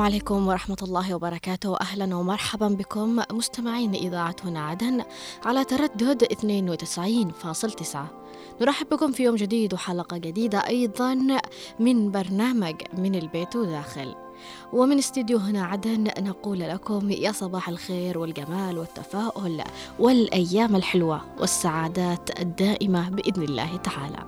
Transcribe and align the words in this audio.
السلام 0.00 0.12
عليكم 0.12 0.48
ورحمة 0.48 0.76
الله 0.82 1.14
وبركاته. 1.14 1.76
أهلا 1.80 2.16
ومرحبا 2.16 2.68
بكم 2.68 3.22
مستمعين 3.32 3.94
إذاعة 3.94 4.36
هنا 4.44 4.60
عدن 4.60 5.04
على 5.44 5.64
تردد 5.64 6.24
92.9 6.24 7.98
نرحب 8.60 8.88
بكم 8.88 9.12
في 9.12 9.22
يوم 9.22 9.36
جديد 9.36 9.74
وحلقة 9.74 10.16
جديدة 10.16 10.58
أيضا 10.58 11.14
من 11.80 12.10
برنامج 12.10 12.74
من 12.98 13.14
البيت 13.14 13.56
وداخل. 13.56 14.14
ومن 14.72 14.98
استديو 14.98 15.38
هنا 15.38 15.64
عدن 15.64 16.04
نقول 16.18 16.60
لكم 16.60 17.10
يا 17.10 17.32
صباح 17.32 17.68
الخير 17.68 18.18
والجمال 18.18 18.78
والتفاؤل 18.78 19.62
والأيام 19.98 20.76
الحلوة 20.76 21.20
والسعادات 21.40 22.40
الدائمة 22.40 23.10
بإذن 23.10 23.42
الله 23.42 23.76
تعالى. 23.76 24.26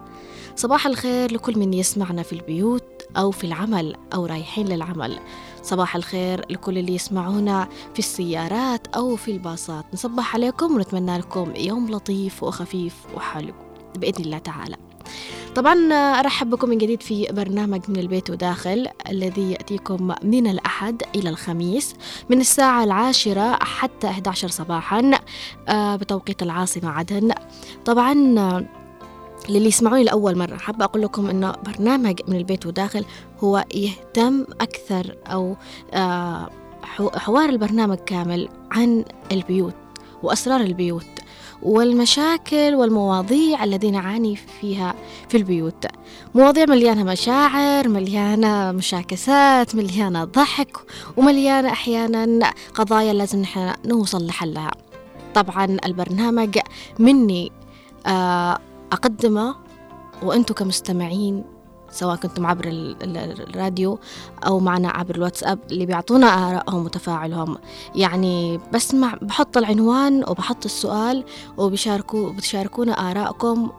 صباح 0.56 0.86
الخير 0.86 1.32
لكل 1.32 1.58
من 1.58 1.74
يسمعنا 1.74 2.22
في 2.22 2.32
البيوت 2.32 2.84
أو 3.16 3.30
في 3.30 3.44
العمل 3.44 3.96
أو 4.14 4.26
رايحين 4.26 4.66
للعمل. 4.68 5.20
صباح 5.62 5.96
الخير 5.96 6.44
لكل 6.50 6.78
اللي 6.78 6.94
يسمعونا 6.94 7.68
في 7.92 7.98
السيارات 7.98 8.86
أو 8.86 9.16
في 9.16 9.30
الباصات. 9.30 9.84
نصبح 9.94 10.34
عليكم 10.34 10.76
ونتمنى 10.76 11.18
لكم 11.18 11.52
يوم 11.56 11.90
لطيف 11.90 12.42
وخفيف 12.42 12.94
وحلو 13.14 13.52
بإذن 13.98 14.24
الله 14.24 14.38
تعالى. 14.38 14.76
طبعا 15.54 15.92
أرحب 15.92 16.50
بكم 16.50 16.68
من 16.68 16.78
جديد 16.78 17.02
في 17.02 17.26
برنامج 17.32 17.80
من 17.88 17.96
البيت 17.96 18.30
وداخل 18.30 18.88
الذي 19.08 19.52
يأتيكم 19.52 20.14
من 20.22 20.46
الأحد 20.46 21.02
إلى 21.14 21.28
الخميس 21.28 21.94
من 22.30 22.40
الساعة 22.40 22.84
العاشرة 22.84 23.58
حتى 23.64 24.06
11 24.06 24.48
صباحا 24.48 25.10
آه، 25.68 25.96
بتوقيت 25.96 26.42
العاصمة 26.42 26.90
عدن. 26.90 27.32
طبعا 27.84 28.66
للي 29.48 29.68
يسمعوني 29.68 30.04
لأول 30.04 30.38
مرة 30.38 30.56
حابة 30.56 30.84
أقول 30.84 31.02
لكم 31.02 31.30
إنه 31.30 31.52
برنامج 31.66 32.20
من 32.28 32.36
البيت 32.36 32.66
وداخل 32.66 33.04
هو 33.40 33.64
يهتم 33.74 34.44
أكثر 34.60 35.16
أو 35.26 35.56
آه، 35.92 36.50
حوار 37.14 37.48
البرنامج 37.48 37.96
كامل 37.96 38.48
عن 38.70 39.04
البيوت 39.32 39.74
وأسرار 40.22 40.60
البيوت 40.60 41.06
والمشاكل 41.62 42.74
والمواضيع 42.74 43.64
الذي 43.64 43.90
نعاني 43.90 44.36
فيها 44.36 44.94
في 45.28 45.36
البيوت. 45.36 45.86
مواضيع 46.34 46.64
مليانة 46.68 47.04
مشاعر 47.04 47.88
مليانة 47.88 48.72
مشاكسات 48.72 49.74
مليانة 49.74 50.24
ضحك 50.24 50.76
ومليانة 51.16 51.68
أحيانا 51.68 52.52
قضايا 52.74 53.12
لازم 53.12 53.40
نحن 53.40 53.72
نوصل 53.84 54.26
لحلها. 54.26 54.70
طبعا 55.34 55.64
البرنامج 55.64 56.58
مني 56.98 57.52
آه 58.06 58.58
أقدمه 58.92 59.54
وأنتم 60.22 60.54
كمستمعين 60.54 61.44
سواء 61.90 62.16
كنتم 62.16 62.46
عبر 62.46 62.64
الراديو 62.68 63.98
أو 64.46 64.60
معنا 64.60 64.88
عبر 64.88 65.14
الواتساب 65.14 65.58
اللي 65.70 65.86
بيعطونا 65.86 66.26
آرائهم 66.26 66.84
وتفاعلهم. 66.84 67.58
يعني 67.94 68.60
بسمع 68.72 69.14
بحط 69.22 69.56
العنوان 69.56 70.24
وبحط 70.28 70.64
السؤال 70.64 71.24
وبيشاركوا 71.56 72.32
بتشاركونا 72.32 72.92
آرائكم 72.92 73.70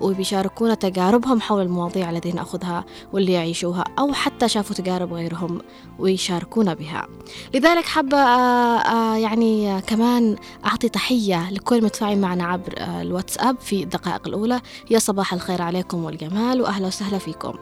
وبيشاركونا 0.00 0.74
تجاربهم 0.74 1.40
حول 1.40 1.62
المواضيع 1.62 2.10
التي 2.10 2.32
نأخذها 2.32 2.84
واللي 3.12 3.32
يعيشوها 3.32 3.84
أو 3.98 4.12
حتى 4.12 4.48
شافوا 4.48 4.76
تجارب 4.76 5.12
غيرهم 5.12 5.60
ويشاركونا 5.98 6.74
بها. 6.74 7.06
لذلك 7.54 7.84
حابة 7.84 8.18
آه، 8.18 8.78
آه، 8.78 9.16
يعني 9.16 9.80
كمان 9.80 10.36
أعطي 10.66 10.88
تحية 10.88 11.50
لكل 11.50 11.84
متفاعل 11.84 12.18
معنا 12.18 12.44
عبر 12.44 12.74
آه، 12.78 13.02
الواتساب 13.02 13.56
في 13.60 13.82
الدقائق 13.82 14.28
الأولى. 14.28 14.60
يا 14.90 14.98
صباح 14.98 15.34
الخير 15.34 15.62
عليكم 15.62 16.04
والجمال 16.04 16.60
وأهلا 16.60 16.86
وسهلا 16.86 17.18
فيكم. 17.18 17.54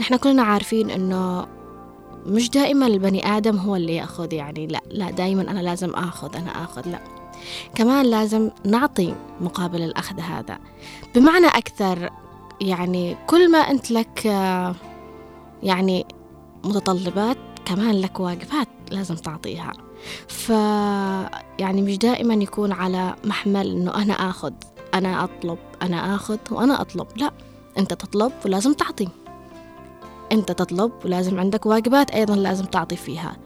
نحن 0.00 0.16
كلنا 0.16 0.42
عارفين 0.42 0.90
أنه 0.90 1.46
مش 2.26 2.50
دائما 2.50 2.86
البني 2.86 3.26
آدم 3.36 3.56
هو 3.56 3.76
اللي 3.76 3.96
يأخذ 3.96 4.32
يعني 4.32 4.66
لا 4.66 4.80
لا 4.90 5.10
دائما 5.10 5.42
أنا 5.42 5.60
لازم 5.60 5.94
آخذ 5.94 6.36
أنا 6.36 6.64
آخذ 6.64 6.88
لا. 6.88 7.17
كمان 7.74 8.06
لازم 8.06 8.50
نعطي 8.64 9.14
مقابل 9.40 9.82
الأخذ 9.82 10.20
هذا. 10.20 10.58
بمعنى 11.14 11.46
أكثر 11.46 12.10
يعني 12.60 13.16
كل 13.26 13.50
ما 13.50 13.58
أنت 13.58 13.90
لك 13.90 14.24
يعني 15.62 16.06
متطلبات 16.64 17.38
كمان 17.64 18.00
لك 18.00 18.20
واجبات 18.20 18.68
لازم 18.90 19.14
تعطيها. 19.14 19.72
ف 20.28 20.48
يعني 21.58 21.82
مش 21.82 21.98
دائما 21.98 22.34
يكون 22.34 22.72
على 22.72 23.14
محمل 23.24 23.70
إنه 23.70 23.94
أنا 23.94 24.12
آخذ 24.12 24.52
أنا 24.94 25.24
أطلب 25.24 25.58
أنا 25.82 26.14
آخذ 26.14 26.38
وأنا 26.50 26.80
أطلب. 26.80 27.06
لا 27.16 27.30
أنت 27.78 27.94
تطلب 27.94 28.32
ولازم 28.44 28.72
تعطي. 28.72 29.08
أنت 30.32 30.52
تطلب 30.52 30.92
ولازم 31.04 31.40
عندك 31.40 31.66
واجبات 31.66 32.10
أيضا 32.10 32.36
لازم 32.36 32.64
تعطي 32.64 32.96
فيها. 32.96 33.36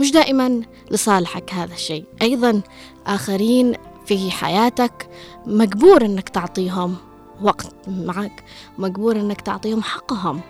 مش 0.00 0.12
دائما 0.12 0.62
لصالحك 0.90 1.54
هذا 1.54 1.74
الشيء. 1.74 2.04
أيضا 2.22 2.62
آخرين 3.06 3.74
في 4.06 4.30
حياتك 4.30 5.08
مجبور 5.46 6.04
أنك 6.04 6.28
تعطيهم 6.28 6.96
وقت 7.42 7.74
معك 7.88 8.44
مجبور 8.78 9.16
أنك 9.16 9.40
تعطيهم 9.40 9.82
حقهم. 9.82 10.40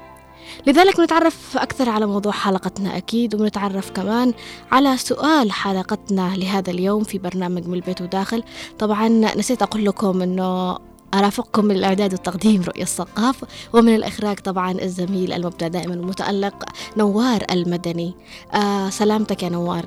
لذلك 0.67 1.00
نتعرف 1.00 1.56
أكثر 1.56 1.89
على 1.89 2.06
موضوع 2.06 2.33
حلقتنا 2.33 2.97
أكيد 2.97 3.41
ونتعرف 3.41 3.91
كمان 3.91 4.34
على 4.73 4.97
سؤال 4.97 5.53
حلقتنا 5.53 6.37
لهذا 6.37 6.71
اليوم 6.71 7.05
في 7.05 7.19
برنامج 7.19 7.67
من 7.67 7.75
البيت 7.75 8.00
وداخل. 8.00 8.43
طبعا 8.79 9.09
نسيت 9.09 9.62
أقول 9.62 9.84
لكم 9.84 10.23
أنه 10.23 10.79
أرافقكم 11.15 11.71
الإعداد 11.71 12.12
والتقديم 12.12 12.62
رؤية 12.62 12.82
الثقاف 12.82 13.44
ومن 13.72 13.94
الإخراج 13.94 14.38
طبعا 14.38 14.72
الزميل 14.72 15.32
المبدع 15.32 15.69
دائما 15.69 15.94
المتألق 15.94 16.65
نوار 16.97 17.44
المدني. 17.50 18.15
آه 18.54 18.91
سلامتك 18.91 19.43
يا 19.43 19.49
نوار. 19.49 19.84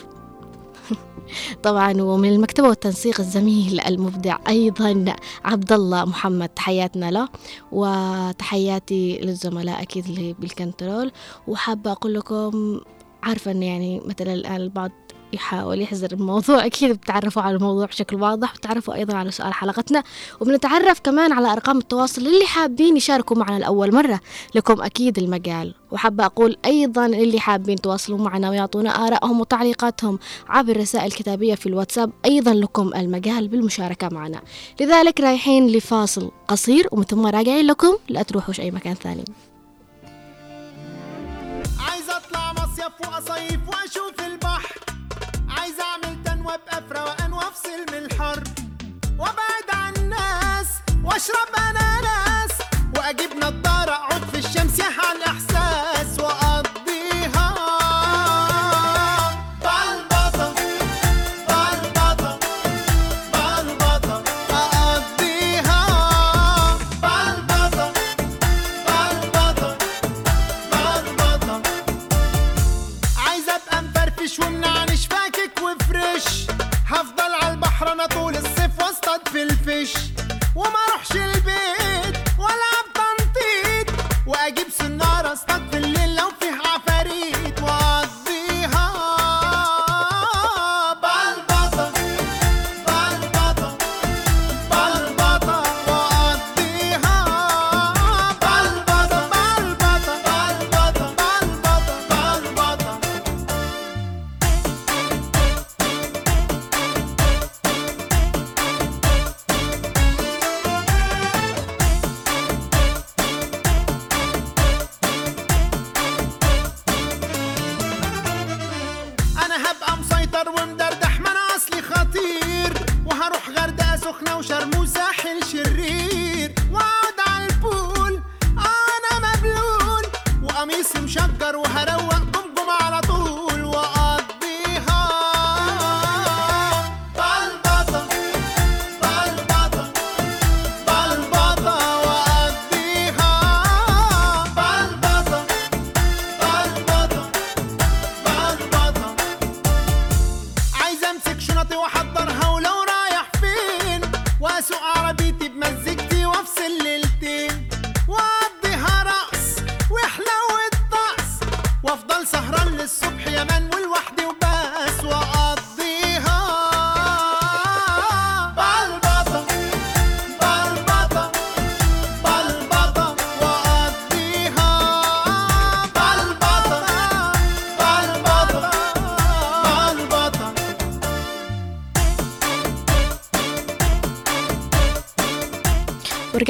طبعا 1.63 2.01
ومن 2.01 2.29
المكتبة 2.29 2.67
والتنسيق 2.67 3.19
الزميل 3.19 3.79
المبدع 3.79 4.37
أيضا 4.47 5.15
عبد 5.45 5.73
الله 5.73 6.05
محمد. 6.05 6.49
تحياتنا 6.49 7.11
له 7.11 7.29
وتحياتي 7.71 9.19
للزملاء 9.19 9.81
أكيد 9.81 10.05
اللي 10.05 10.33
بالكنترول. 10.33 11.11
وحابة 11.47 11.91
أقول 11.91 12.13
لكم 12.13 12.79
عارفة 13.23 13.51
أن 13.51 13.63
يعني 13.63 14.01
مثلا 14.05 14.33
الآن 14.33 14.55
البعض 14.55 14.91
يحاول 15.33 15.81
يحزر 15.81 16.11
الموضوع. 16.11 16.65
أكيد 16.65 16.91
بتعرفوا 16.91 17.41
على 17.41 17.55
الموضوع 17.55 17.85
بشكل 17.85 18.15
واضح 18.15 18.53
وتعرفوا 18.55 18.93
أيضا 18.93 19.15
على 19.17 19.31
سؤال 19.31 19.53
حلقتنا. 19.53 20.03
وبنتعرف 20.39 20.99
كمان 20.99 21.31
على 21.31 21.51
أرقام 21.51 21.77
التواصل 21.77 22.21
اللي 22.21 22.45
حابين 22.45 22.97
يشاركوا 22.97 23.37
معنا 23.37 23.59
لأول 23.59 23.93
مرة. 23.93 24.19
لكم 24.55 24.81
أكيد 24.81 25.17
المجال. 25.17 25.73
وحابة 25.91 26.25
أقول 26.25 26.57
أيضا 26.65 27.05
اللي 27.05 27.39
حابين 27.39 27.75
تواصلوا 27.75 28.17
معنا 28.17 28.49
ويعطونا 28.49 28.89
آرائهم 28.89 29.41
وتعليقاتهم 29.41 30.19
عبر 30.49 30.77
رسائل 30.77 31.11
كتابية 31.11 31.55
في 31.55 31.65
الواتساب 31.65 32.11
أيضا 32.25 32.53
لكم 32.53 32.91
المجال 32.95 33.47
بالمشاركة 33.47 34.09
معنا. 34.11 34.41
لذلك 34.81 35.19
رايحين 35.19 35.67
لفاصل 35.67 36.31
قصير 36.47 36.87
ومن 36.91 37.03
ثم 37.03 37.25
راجعين 37.25 37.65
لكم 37.67 37.97
لا 38.09 38.23
تروحوش 38.23 38.59
أي 38.59 38.71
مكان 38.71 38.93
ثاني. 38.93 39.23
عايز 41.79 42.09
أطلع 42.09 42.53
مصيف 42.53 42.93
وأصيف 43.01 43.59
وأشوف 43.67 44.22
وافصل 47.53 47.85
من 47.91 48.05
الحر 48.05 48.43
وأبعد 49.19 49.67
عن 49.73 49.93
الناس 49.95 50.67
وأشرب 51.03 51.47
أناناس 51.57 52.51
وأجيب 52.97 53.35
نضاره 53.37 53.91
اقعد 53.91 54.21
في 54.23 54.37
الشمس 54.37 54.79
يحيى 54.79 55.11
الاحساس 55.17 55.52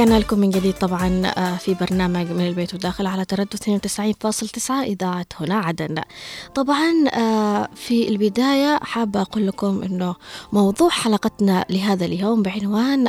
رجعنا 0.03 0.19
لكم 0.19 0.39
من 0.39 0.50
جديد 0.50 0.73
طبعا 0.73 1.31
آه، 1.38 1.57
في 1.57 1.73
برنامج 1.73 2.31
من 2.31 2.47
البيت 2.47 2.73
وداخل 2.73 3.07
على 3.07 3.25
تردد 3.25 3.53
92.9 3.53 4.71
إذاعة 4.71 5.25
هنا 5.39 5.55
عدن. 5.55 6.01
طبعا 6.55 7.07
آه، 7.13 7.69
في 7.75 8.09
البداية 8.09 8.79
حابة 8.81 9.21
أقول 9.21 9.47
لكم 9.47 9.83
أنه 9.83 10.15
موضوع 10.53 10.89
حلقتنا 10.89 11.65
لهذا 11.69 12.05
اليوم 12.05 12.41
بعنوان 12.41 13.07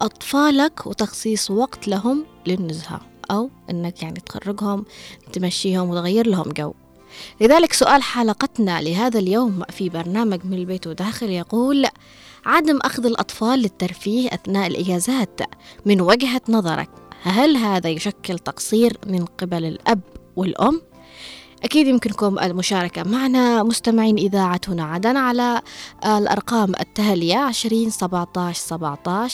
أطفالك 0.00 0.86
وتخصيص 0.86 1.50
وقت 1.50 1.88
لهم 1.88 2.24
للنزهة 2.46 3.00
أو 3.30 3.50
أنك 3.70 4.02
يعني 4.02 4.20
تخرجهم 4.20 4.84
تمشيهم 5.32 5.90
وتغير 5.90 6.26
لهم 6.26 6.52
جو. 6.52 6.74
لذلك 7.40 7.72
سؤال 7.72 8.02
حلقتنا 8.02 8.80
لهذا 8.80 9.18
اليوم 9.18 9.62
في 9.70 9.88
برنامج 9.88 10.40
من 10.44 10.54
البيت 10.54 10.86
وداخل 10.86 11.30
يقول 11.30 11.86
عدم 12.46 12.78
أخذ 12.82 13.06
الأطفال 13.06 13.58
للترفيه 13.58 14.28
أثناء 14.28 14.66
الإجازات 14.66 15.40
من 15.86 16.00
وجهة 16.00 16.40
نظرك. 16.48 16.90
هل 17.22 17.56
هذا 17.56 17.88
يشكل 17.90 18.38
تقصير 18.38 18.98
من 19.06 19.24
قبل 19.24 19.64
الأب 19.64 20.00
والأم؟ 20.36 20.80
أكيد 21.64 21.86
يمكنكم 21.86 22.38
المشاركة 22.38 23.02
معنا. 23.02 23.62
مستمعين 23.62 24.16
إذاعة 24.18 24.60
هنا 24.68 24.84
عدن 24.84 25.16
على 25.16 25.62
الأرقام 26.04 26.72
التالية 26.80 27.36
عشرين 27.36 27.90
سبعة 27.90 28.32
عشر 28.36 28.66
سبعة 28.66 29.28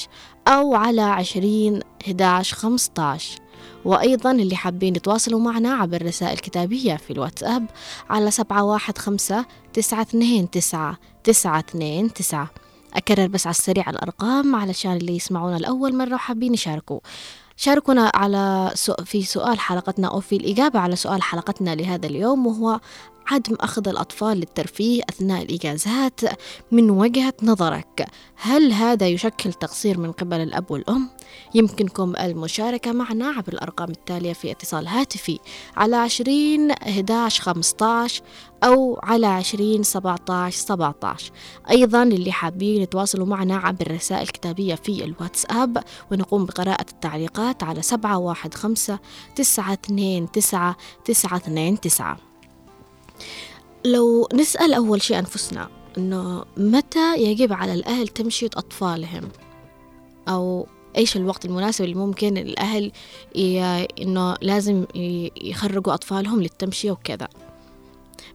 أو 0.48 0.74
على 0.74 1.02
عشرين 1.02 1.80
عشر 2.20 2.56
خمسة 2.56 2.92
عشر 2.98 3.38
وأيضا 3.84 4.30
اللي 4.30 4.56
حابين 4.56 4.96
يتواصلوا 4.96 5.40
معنا 5.40 5.74
عبر 5.74 6.06
رسائل 6.06 6.38
كتابية 6.38 6.96
في 6.96 7.12
الواتساب 7.12 7.66
على 8.10 8.30
سبعة 8.30 8.64
واحد 8.64 8.98
خمسة 8.98 9.46
تسعة 9.72 10.02
اثنين 10.02 10.50
تسعة 10.50 10.98
تسعة 11.24 11.58
اثنين 11.58 12.12
تسعة. 12.12 12.61
أكرر 12.94 13.26
بس 13.26 13.46
على 13.46 13.54
السريع 13.54 13.90
الأرقام 13.90 14.56
علشان 14.56 14.92
اللي 14.92 15.16
يسمعونا 15.16 15.56
لأول 15.56 15.96
مرة 15.96 16.14
وحابين 16.14 16.54
يشاركوا. 16.54 17.00
شاركونا 17.56 18.12
على 18.14 18.70
في 19.04 19.22
سؤال 19.22 19.58
حلقتنا 19.58 20.08
أو 20.08 20.20
في 20.20 20.36
الإجابة 20.36 20.80
على 20.80 20.96
سؤال 20.96 21.22
حلقتنا 21.22 21.74
لهذا 21.74 22.06
اليوم 22.06 22.46
وهو 22.46 22.80
عدم 23.30 23.56
أخذ 23.60 23.88
الأطفال 23.88 24.36
للترفيه 24.36 25.02
أثناء 25.08 25.42
الإجازات 25.42 26.20
من 26.72 26.90
وجهة 26.90 27.34
نظرك. 27.42 28.06
هل 28.36 28.72
هذا 28.72 29.08
يشكل 29.08 29.52
تقصير 29.52 29.98
من 29.98 30.12
قبل 30.12 30.40
الأب 30.40 30.70
والأم؟ 30.70 31.08
يمكنكم 31.54 32.16
المشاركة 32.16 32.92
معنا 32.92 33.26
عبر 33.28 33.52
الأرقام 33.52 33.90
التالية 33.90 34.32
في 34.32 34.50
اتصال 34.50 34.88
هاتفي 34.88 35.38
على 35.76 35.96
20 35.96 36.70
11 36.70 37.42
15 37.42 38.22
أو 38.64 39.00
على 39.02 39.26
20 39.26 39.82
17 39.82 40.58
17 40.58 41.32
أيضا 41.70 42.02
اللي 42.02 42.32
حابين 42.32 42.82
يتواصلوا 42.82 43.26
معنا 43.26 43.56
عبر 43.56 43.86
الرسائل 43.86 44.22
الكتابية 44.22 44.74
في 44.74 45.04
الواتساب 45.04 45.84
ونقوم 46.12 46.44
بقراءة 46.44 46.86
التعليقات 46.90 47.62
على 47.62 47.82
715 47.82 48.98
929 49.36 50.32
929 51.04 52.31
لو 53.84 54.28
نسأل 54.34 54.74
أول 54.74 55.02
شيء 55.02 55.18
أنفسنا 55.18 55.68
إنه 55.98 56.44
متى 56.56 57.16
يجب 57.16 57.52
على 57.52 57.74
الأهل 57.74 58.08
تمشية 58.08 58.50
أطفالهم؟ 58.56 59.28
أو 60.28 60.66
إيش 60.96 61.16
الوقت 61.16 61.44
المناسب 61.44 61.84
اللي 61.84 61.94
ممكن 61.94 62.36
الأهل 62.36 62.92
إنه 64.00 64.34
لازم 64.42 64.86
يخرجوا 65.42 65.94
أطفالهم 65.94 66.42
للتمشية 66.42 66.90
وكذا. 66.90 67.28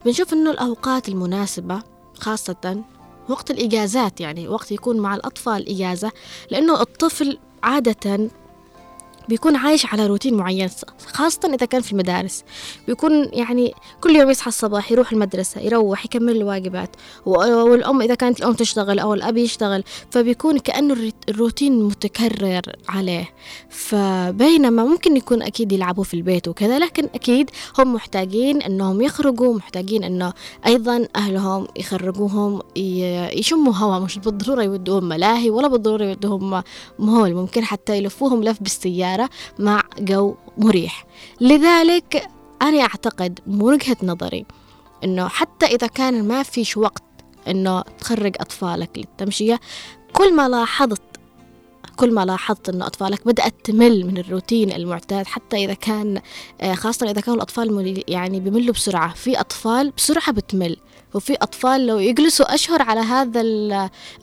بنشوف 0.04 0.32
إنه 0.32 0.50
الأوقات 0.50 1.08
المناسبة 1.08 1.82
خاصة 2.14 2.84
وقت 3.28 3.50
الإجازات 3.50 4.20
يعني 4.20 4.48
وقت 4.48 4.72
يكون 4.72 5.00
مع 5.00 5.14
الأطفال 5.14 5.68
إجازة 5.68 6.12
لأنه 6.50 6.80
الطفل 6.80 7.38
عادة 7.62 8.30
بيكون 9.28 9.56
عايش 9.56 9.86
على 9.86 10.06
روتين 10.06 10.34
معين 10.34 10.70
خاصة 11.06 11.40
إذا 11.54 11.66
كان 11.66 11.82
في 11.82 11.92
المدارس. 11.92 12.44
بيكون 12.86 13.28
يعني 13.32 13.74
كل 14.00 14.16
يوم 14.16 14.30
يصحى 14.30 14.48
الصباح 14.48 14.92
يروح 14.92 15.12
المدرسة 15.12 15.60
يروح 15.60 16.04
يكمل 16.04 16.36
الواجبات. 16.36 16.96
والأم 17.26 18.02
إذا 18.02 18.14
كانت 18.14 18.38
الأم 18.40 18.52
تشتغل 18.52 18.98
أو 18.98 19.14
الأب 19.14 19.36
يشتغل 19.36 19.84
فبيكون 20.10 20.58
كأنه 20.58 21.12
الروتين 21.28 21.82
متكرر 21.82 22.62
عليه. 22.88 23.28
فبينما 23.70 24.84
ممكن 24.84 25.16
يكون 25.16 25.42
أكيد 25.42 25.72
يلعبوا 25.72 26.04
في 26.04 26.14
البيت 26.14 26.48
وكذا 26.48 26.78
لكن 26.78 27.04
أكيد 27.14 27.50
هم 27.78 27.94
محتاجين 27.94 28.62
أنهم 28.62 29.00
يخرجوا 29.00 29.54
محتاجين 29.54 30.04
أنه 30.04 30.32
أيضا 30.66 31.08
أهلهم 31.16 31.66
يخرجوهم 31.76 32.62
يشموا 32.76 33.74
هوا 33.74 33.98
مش 33.98 34.18
بالضرورة 34.18 34.62
يودوهم 34.62 35.04
ملاهي 35.04 35.50
ولا 35.50 35.68
بالضرورة 35.68 36.04
يودوهم 36.04 36.62
مول 36.98 37.34
ممكن 37.34 37.64
حتى 37.64 37.98
يلفوهم 37.98 38.44
لف 38.44 38.62
بالسيارة. 38.62 39.17
السيارة 39.18 39.30
مع 39.58 39.82
جو 39.98 40.34
مريح. 40.58 41.06
لذلك 41.40 42.28
أنا 42.62 42.80
أعتقد 42.80 43.40
من 43.46 43.62
وجهة 43.62 43.96
نظري 44.02 44.46
أنه 45.04 45.28
حتى 45.28 45.66
إذا 45.66 45.86
كان 45.86 46.28
ما 46.28 46.42
فيش 46.42 46.76
وقت 46.76 47.02
أنه 47.48 47.82
تخرج 47.82 48.36
أطفالك 48.40 48.90
للتمشية 48.96 49.60
كل 50.12 50.34
ما 50.34 50.48
لاحظت 50.48 51.02
كل 51.96 52.14
ما 52.14 52.24
لاحظت 52.24 52.68
أنه 52.68 52.86
أطفالك 52.86 53.26
بدأت 53.26 53.54
تمل 53.64 54.06
من 54.06 54.18
الروتين 54.18 54.72
المعتاد 54.72 55.26
حتى 55.26 55.64
إذا 55.64 55.74
كان 55.74 56.20
آه، 56.60 56.74
خاصة 56.74 57.10
إذا 57.10 57.20
كانوا 57.20 57.36
الأطفال 57.36 58.04
يعني 58.08 58.40
بملوا 58.40 58.74
بسرعة 58.74 59.14
في 59.14 59.40
أطفال 59.40 59.90
بسرعة 59.90 60.32
بتمل 60.32 60.76
وفي 61.14 61.34
أطفال 61.34 61.86
لو 61.86 61.98
يجلسوا 61.98 62.54
أشهر 62.54 62.82
على 62.82 63.00
هذا 63.00 63.40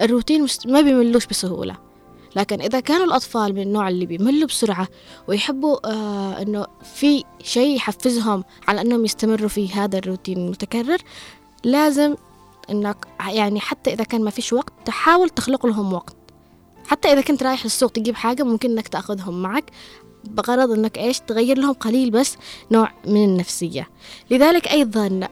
الروتين 0.02 0.48
ما 0.66 0.82
بيملوش 0.82 1.26
بسهولة. 1.26 1.85
لكن 2.36 2.62
إذا 2.62 2.80
كانوا 2.80 3.06
الأطفال 3.06 3.54
من 3.54 3.62
النوع 3.62 3.90
اللي 3.90 4.06
بيملوا 4.06 4.48
بسرعة 4.48 4.88
ويحبوا 5.28 5.92
آه 5.92 6.42
إنه 6.42 6.66
في 6.96 7.24
شيء 7.44 7.76
يحفزهم 7.76 8.44
على 8.68 8.82
إنهم 8.82 9.06
يستمروا 9.06 9.50
في 9.50 9.74
هذا 9.74 9.98
الروتين 9.98 10.38
المتكرر 10.38 10.98
لازم 11.64 12.16
إنك 12.70 13.08
يعني 13.28 13.60
حتى 13.60 13.94
إذا 13.94 14.04
كان 14.04 14.24
ما 14.24 14.30
فيش 14.30 14.54
وقت 14.54 14.74
تحاول 14.86 15.30
تخلق 15.30 15.66
لهم 15.66 15.94
وقت. 15.94 16.16
حتى 16.88 17.14
إذا 17.14 17.22
كنت 17.22 17.44
رايح 17.44 17.64
للسوق 17.64 17.92
تجيب 17.92 18.16
حاجة 18.16 18.44
ممكن 18.44 18.72
إنك 18.72 18.88
تأخذهم 18.88 19.42
معك 19.42 19.72
بغرض 20.24 20.72
إنك 20.72 20.98
إيش 20.98 21.20
تغير 21.20 21.58
لهم 21.58 21.74
قليل 21.74 22.12
بس 22.12 22.38
نوع 22.72 22.92
من 23.08 23.24
النفسية. 23.24 23.90
لذلك 24.32 24.68
أيضا 24.68 25.28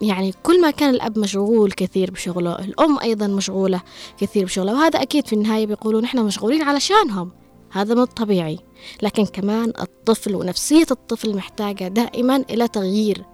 يعني 0.00 0.34
كل 0.42 0.60
ما 0.60 0.70
كان 0.70 0.90
الأب 0.90 1.18
مشغول 1.18 1.72
كثير 1.72 2.10
بشغله 2.10 2.58
الأم 2.58 2.98
أيضا 2.98 3.26
مشغولة 3.26 3.80
كثير 4.18 4.44
بشغله 4.44 4.72
وهذا 4.72 5.02
أكيد 5.02 5.26
في 5.26 5.32
النهاية 5.32 5.66
بيقولون 5.66 6.04
إحنا 6.04 6.22
مشغولين 6.22 6.62
علشانهم. 6.62 7.30
هذا 7.72 7.94
من 7.94 8.02
الطبيعي 8.02 8.58
لكن 9.02 9.26
كمان 9.26 9.72
الطفل 9.80 10.34
ونفسية 10.34 10.86
الطفل 10.90 11.36
محتاجة 11.36 11.88
دائما 11.88 12.36
إلى 12.36 12.68
تغيير. 12.68 13.24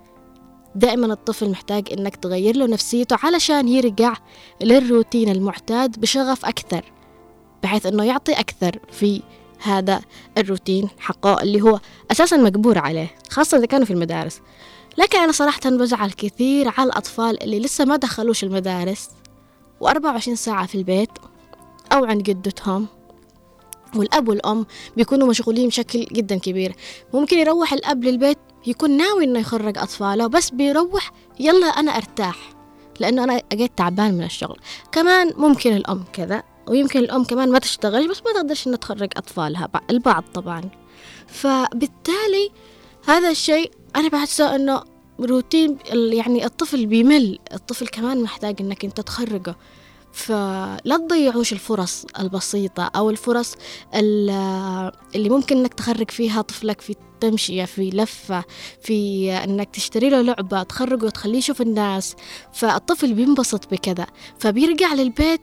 دائما 0.75 1.13
الطفل 1.13 1.51
محتاج 1.51 1.89
إنك 1.93 2.17
تغير 2.17 2.57
له 2.57 2.67
نفسيته 2.67 3.17
علشان 3.23 3.69
يرجع 3.69 4.15
للروتين 4.63 5.29
المعتاد 5.29 6.01
بشغف 6.01 6.45
أكثر 6.45 6.93
بحيث 7.63 7.87
إنه 7.87 8.05
يعطي 8.05 8.33
أكثر 8.33 8.79
في 8.91 9.23
هذا 9.63 10.01
الروتين 10.39 10.89
حقه 10.99 11.43
اللي 11.43 11.61
هو 11.61 11.81
أساسا 12.11 12.37
مجبور 12.37 12.79
عليه 12.79 13.15
خاصة 13.31 13.59
إذا 13.59 13.67
كانوا 13.67 13.87
في 13.87 13.93
المدارس. 13.93 14.41
لكن 14.99 15.19
أنا 15.19 15.33
صراحة 15.33 15.61
بزعل 15.65 16.11
كثير 16.11 16.69
على 16.79 16.87
الأطفال 16.87 17.43
اللي 17.43 17.61
لسه 17.61 17.85
ما 17.85 17.97
دخلوش 17.97 18.45
المدارس 18.45 19.09
وأربعة 19.81 20.13
وعشرين 20.13 20.37
ساعة 20.37 20.67
في 20.67 20.75
البيت 20.75 21.11
أو 21.93 22.05
عند 22.05 22.23
جدتهم. 22.23 22.87
والأب 23.97 24.29
والأم 24.29 24.67
بيكونوا 24.97 25.29
مشغولين 25.29 25.69
بشكل 25.69 26.07
جدا 26.13 26.39
كبير. 26.39 26.77
ممكن 27.15 27.39
يروح 27.39 27.73
الأب 27.73 28.05
للبيت 28.05 28.39
يكون 28.67 28.97
ناوي 28.97 29.25
إنه 29.25 29.39
يخرج 29.39 29.79
أطفاله 29.79 30.27
بس 30.27 30.51
بيروح 30.51 31.13
يلا 31.41 31.67
أنا 31.67 31.97
أرتاح 31.97 32.37
لأنه 33.01 33.25
أنا 33.25 33.43
أجيت 33.53 33.73
تعبان 33.77 34.15
من 34.15 34.25
الشغل. 34.25 34.57
كمان 34.93 35.33
ممكن 35.37 35.77
الأم 35.77 36.05
كذا 36.13 36.43
ويمكن 36.69 36.99
الأم 36.99 37.25
كمان 37.25 37.53
ما 37.53 37.59
تشتغل 37.59 38.09
بس 38.09 38.23
ما 38.27 38.33
تقدرش 38.33 38.67
إنها 38.67 38.77
تخرج 38.77 39.11
أطفالها 39.17 39.69
البعض 39.91 40.25
طبعا. 40.35 40.71
فبالتالي 41.27 42.51
هذا 43.07 43.31
الشيء 43.31 43.71
أنا 43.97 44.09
بحسه 44.09 44.57
إنه 44.57 44.83
روتين 45.21 45.79
يعني 45.93 46.45
الطفل 46.45 46.87
بيمل 46.87 47.39
الطفل 47.53 47.89
كمان 47.89 48.23
محتاج 48.23 48.57
إنك 48.61 48.85
أنت 48.85 49.01
تخرجه. 49.01 49.57
فلا 50.13 50.97
تضيعوش 50.97 51.53
الفرص 51.53 52.07
البسيطة 52.21 52.91
أو 52.97 53.11
الفرص 53.11 53.55
اللي 53.95 55.29
ممكن 55.29 55.57
إنك 55.57 55.75
تخرج 55.75 56.11
فيها 56.11 56.43
طفلك 56.43 56.81
في 56.81 56.95
تمشية 57.21 57.65
في 57.65 57.91
لفة 57.91 58.45
في 58.83 59.31
إنك 59.33 59.71
تشتري 59.71 60.11
له 60.11 60.21
لعبة 60.23 60.63
تخرجه 60.63 61.05
وتخليه 61.05 61.39
يشوف 61.39 61.61
الناس. 61.61 62.15
فالطفل 62.53 63.15
بينبسط 63.15 63.71
بكذا 63.71 64.07
فبيرجع 64.39 64.95
للبيت 64.95 65.41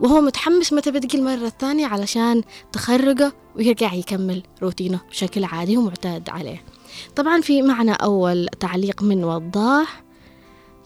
وهو 0.00 0.20
متحمس 0.20 0.72
متى 0.72 0.90
بتجي 0.90 1.18
المرة 1.18 1.46
الثانية 1.46 1.86
علشان 1.86 2.42
تخرجه 2.72 3.32
ويرجع 3.56 3.94
يكمل 3.94 4.42
روتينه 4.62 5.00
بشكل 5.10 5.44
عادي 5.44 5.76
ومعتاد 5.76 6.28
عليه. 6.28 6.64
طبعا 7.16 7.40
في 7.40 7.62
معنا 7.62 7.92
أول 7.92 8.48
تعليق 8.60 9.02
من 9.02 9.24
وضاح. 9.24 10.02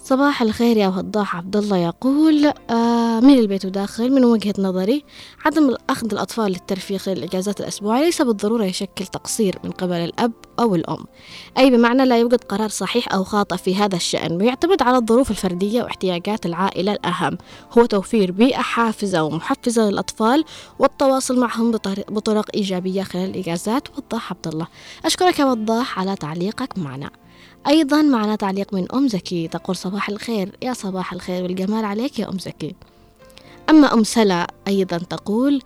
صباح 0.04 0.42
الخير 0.42 0.76
يا 0.76 0.88
وضاح 0.88 1.36
عبد 1.36 1.56
الله 1.56 1.76
يقول 1.76 2.46
آه، 2.70 2.89
من 3.20 3.38
البيت 3.38 3.64
وداخل 3.64 4.12
من 4.12 4.24
وجهة 4.24 4.54
نظري 4.58 5.04
عدم 5.44 5.74
أخذ 5.90 6.12
الأطفال 6.12 6.52
للترفيه 6.52 6.98
خلال 6.98 7.18
الإجازات 7.18 7.60
الأسبوعية 7.60 8.04
ليس 8.04 8.22
بالضرورة 8.22 8.64
يشكل 8.64 9.06
تقصير 9.06 9.58
من 9.64 9.70
قبل 9.70 9.96
الأب 9.96 10.32
أو 10.58 10.74
الأم. 10.74 11.04
أي 11.58 11.70
بمعنى 11.70 12.04
لا 12.04 12.18
يوجد 12.18 12.44
قرار 12.44 12.68
صحيح 12.68 13.14
أو 13.14 13.24
خاطئ 13.24 13.56
في 13.56 13.76
هذا 13.76 13.96
الشأن 13.96 14.36
ويعتمد 14.36 14.82
على 14.82 14.96
الظروف 14.96 15.30
الفردية 15.30 15.82
واحتياجات 15.82 16.46
العائلة 16.46 16.92
الأهم. 16.92 17.38
هو 17.78 17.86
توفير 17.86 18.32
بيئة 18.32 18.62
حافزة 18.62 19.22
ومحفزة 19.22 19.90
للأطفال 19.90 20.44
والتواصل 20.78 21.40
معهم 21.40 21.70
بطرق 22.08 22.50
إيجابية 22.54 23.02
خلال 23.02 23.30
الإجازات. 23.30 23.88
وضاح 23.98 24.32
عبد 24.32 24.46
الله. 24.46 24.66
أشكرك 25.04 25.38
يا 25.38 25.44
وضاح 25.44 25.98
على 25.98 26.16
تعليقك 26.16 26.78
معنا. 26.78 27.10
أيضا 27.66 28.02
معنا 28.02 28.36
تعليق 28.36 28.74
من 28.74 28.92
أم 28.94 29.08
زكي 29.08 29.48
تقول 29.48 29.76
صباح 29.76 30.08
الخير. 30.08 30.56
يا 30.62 30.72
صباح 30.72 31.12
الخير 31.12 31.42
والجمال 31.42 31.84
عليك 31.84 32.18
يا 32.18 32.28
أم 32.28 32.38
زكي. 32.38 32.74
أما 33.68 33.94
أم 33.94 34.04
سلا 34.04 34.46
أيضا 34.68 34.98
تقول 34.98 35.62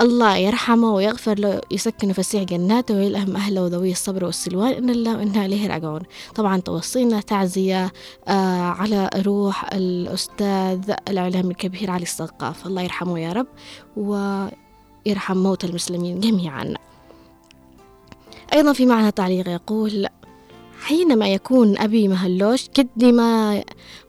الله 0.00 0.36
يرحمه 0.36 0.94
ويغفر 0.94 1.38
له 1.38 1.60
يسكن 1.70 2.12
فسيح 2.12 2.42
جناته 2.42 2.94
ويلهم 2.94 3.36
أهله 3.36 3.62
وذوي 3.62 3.92
الصبر 3.92 4.24
والسلوان 4.24 4.72
إن 4.72 4.90
الله 4.90 5.16
وإنا 5.16 5.46
إليه 5.46 5.68
راجعون. 5.68 6.00
طبعا 6.34 6.60
توصينا 6.60 7.20
تعزية 7.20 7.92
آه 8.28 8.60
على 8.60 9.10
روح 9.16 9.72
الأستاذ 9.72 10.92
الإعلامي 11.08 11.50
الكبير 11.50 11.90
علي 11.90 12.02
السقاف. 12.02 12.66
الله 12.66 12.82
يرحمه 12.82 13.18
يا 13.18 13.32
رب 13.32 13.46
ويرحم 13.96 15.36
موتى 15.36 15.66
المسلمين 15.66 16.20
جميعا. 16.20 16.74
أيضا 18.52 18.72
في 18.72 18.86
معنى 18.86 19.10
تعليق 19.10 19.48
يقول 19.48 20.06
حينما 20.82 21.28
يكون 21.28 21.78
أبي 21.78 22.08
مهلوش 22.08 22.68
جدي 22.78 23.12
ما 23.12 23.62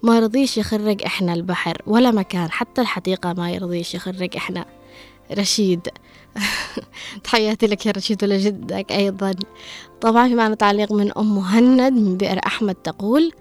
ما 0.03 0.19
رضيش 0.19 0.57
يخرج 0.57 1.03
إحنا 1.05 1.33
البحر 1.33 1.81
ولا 1.87 2.11
مكان 2.11 2.51
حتى 2.51 2.81
الحديقة 2.81 3.33
ما 3.33 3.51
يرضيش 3.51 3.95
يخرج 3.95 4.35
إحنا. 4.37 4.65
رشيد. 5.37 5.87
تحياتي 7.23 7.67
لك 7.67 7.85
يا 7.85 7.91
رشيد 7.91 8.23
ولجدك 8.23 8.91
أيضا. 8.91 9.33
طبعا 10.01 10.27
في 10.27 10.35
معنى 10.35 10.55
تعليق 10.55 10.91
من 10.91 11.17
أم 11.17 11.35
مهند 11.35 11.93
من 11.93 12.17
بئر 12.17 12.39
أحمد 12.45 12.75
تقول 12.75 13.31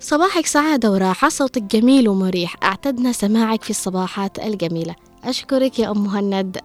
صباحك 0.00 0.46
سعادة 0.46 0.90
وراحة 0.90 1.28
صوتك 1.28 1.62
جميل 1.62 2.08
ومريح 2.08 2.56
أعتدنا 2.62 3.12
سماعك 3.12 3.62
في 3.62 3.70
الصباحات 3.70 4.38
الجميلة. 4.38 4.94
أشكرك 5.24 5.78
يا 5.78 5.90
أم 5.90 6.04
مهند. 6.04 6.58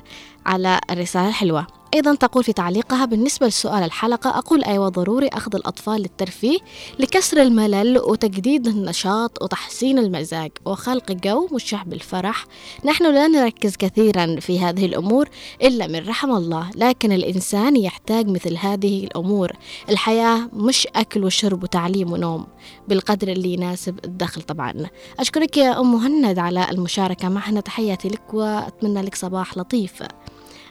على 0.48 0.80
الرسالة 0.92 1.27
الحلوة. 1.27 1.68
أيضا 1.94 2.16
تقول 2.16 2.44
في 2.44 2.54
تعليقها 2.54 3.06
بالنسبة 3.06 3.48
لسؤال 3.48 3.84
الحلقة 3.84 4.38
أقول 4.38 4.63
أيوة 4.63 4.89
ضروري 4.89 5.27
أخذ 5.27 5.56
الأطفال 5.56 6.01
للترفيه 6.01 6.58
لكسر 7.00 7.42
الملل 7.42 7.98
وتجديد 7.98 8.68
النشاط 8.68 9.44
وتحسين 9.44 10.00
المزاج 10.00 10.51
وخلق 10.66 11.12
جو 11.12 11.48
مشع 11.51 11.84
بالفرح. 11.84 12.46
نحن 12.86 13.13
لا 13.13 13.27
نركز 13.27 13.75
كثيرا 13.75 14.39
في 14.39 14.60
هذه 14.60 14.86
الأمور 14.86 15.30
إلا 15.62 15.88
من 15.88 16.08
رحم 16.08 16.32
الله 16.32 16.70
لكن 16.75 17.12
الإنسان 17.12 17.75
يحتاج 17.75 18.27
مثل 18.30 18.58
هذه 18.58 19.04
الأمور. 19.04 19.51
الحياة 19.89 20.50
مش 20.54 20.88
أكل 20.96 21.24
وشرب 21.24 21.63
وتعليم 21.63 22.12
ونوم 22.12 22.48
بالقدر 22.88 23.27
اللي 23.27 23.54
يناسب 23.54 24.00
الدخل 24.06 24.42
طبعا. 24.42 24.74
أشكرك 25.20 25.58
يا 25.58 25.80
أم 25.80 25.94
مهند 25.94 26.39
على 26.39 26.72
المشاركة 26.72 27.30
معنا 27.30 27.62
تحياتي 27.62 28.08
لك 28.08 28.34
وأتمنى 28.34 29.01
لك 29.01 29.16
صباح 29.16 29.58
لطيف. 29.58 30.04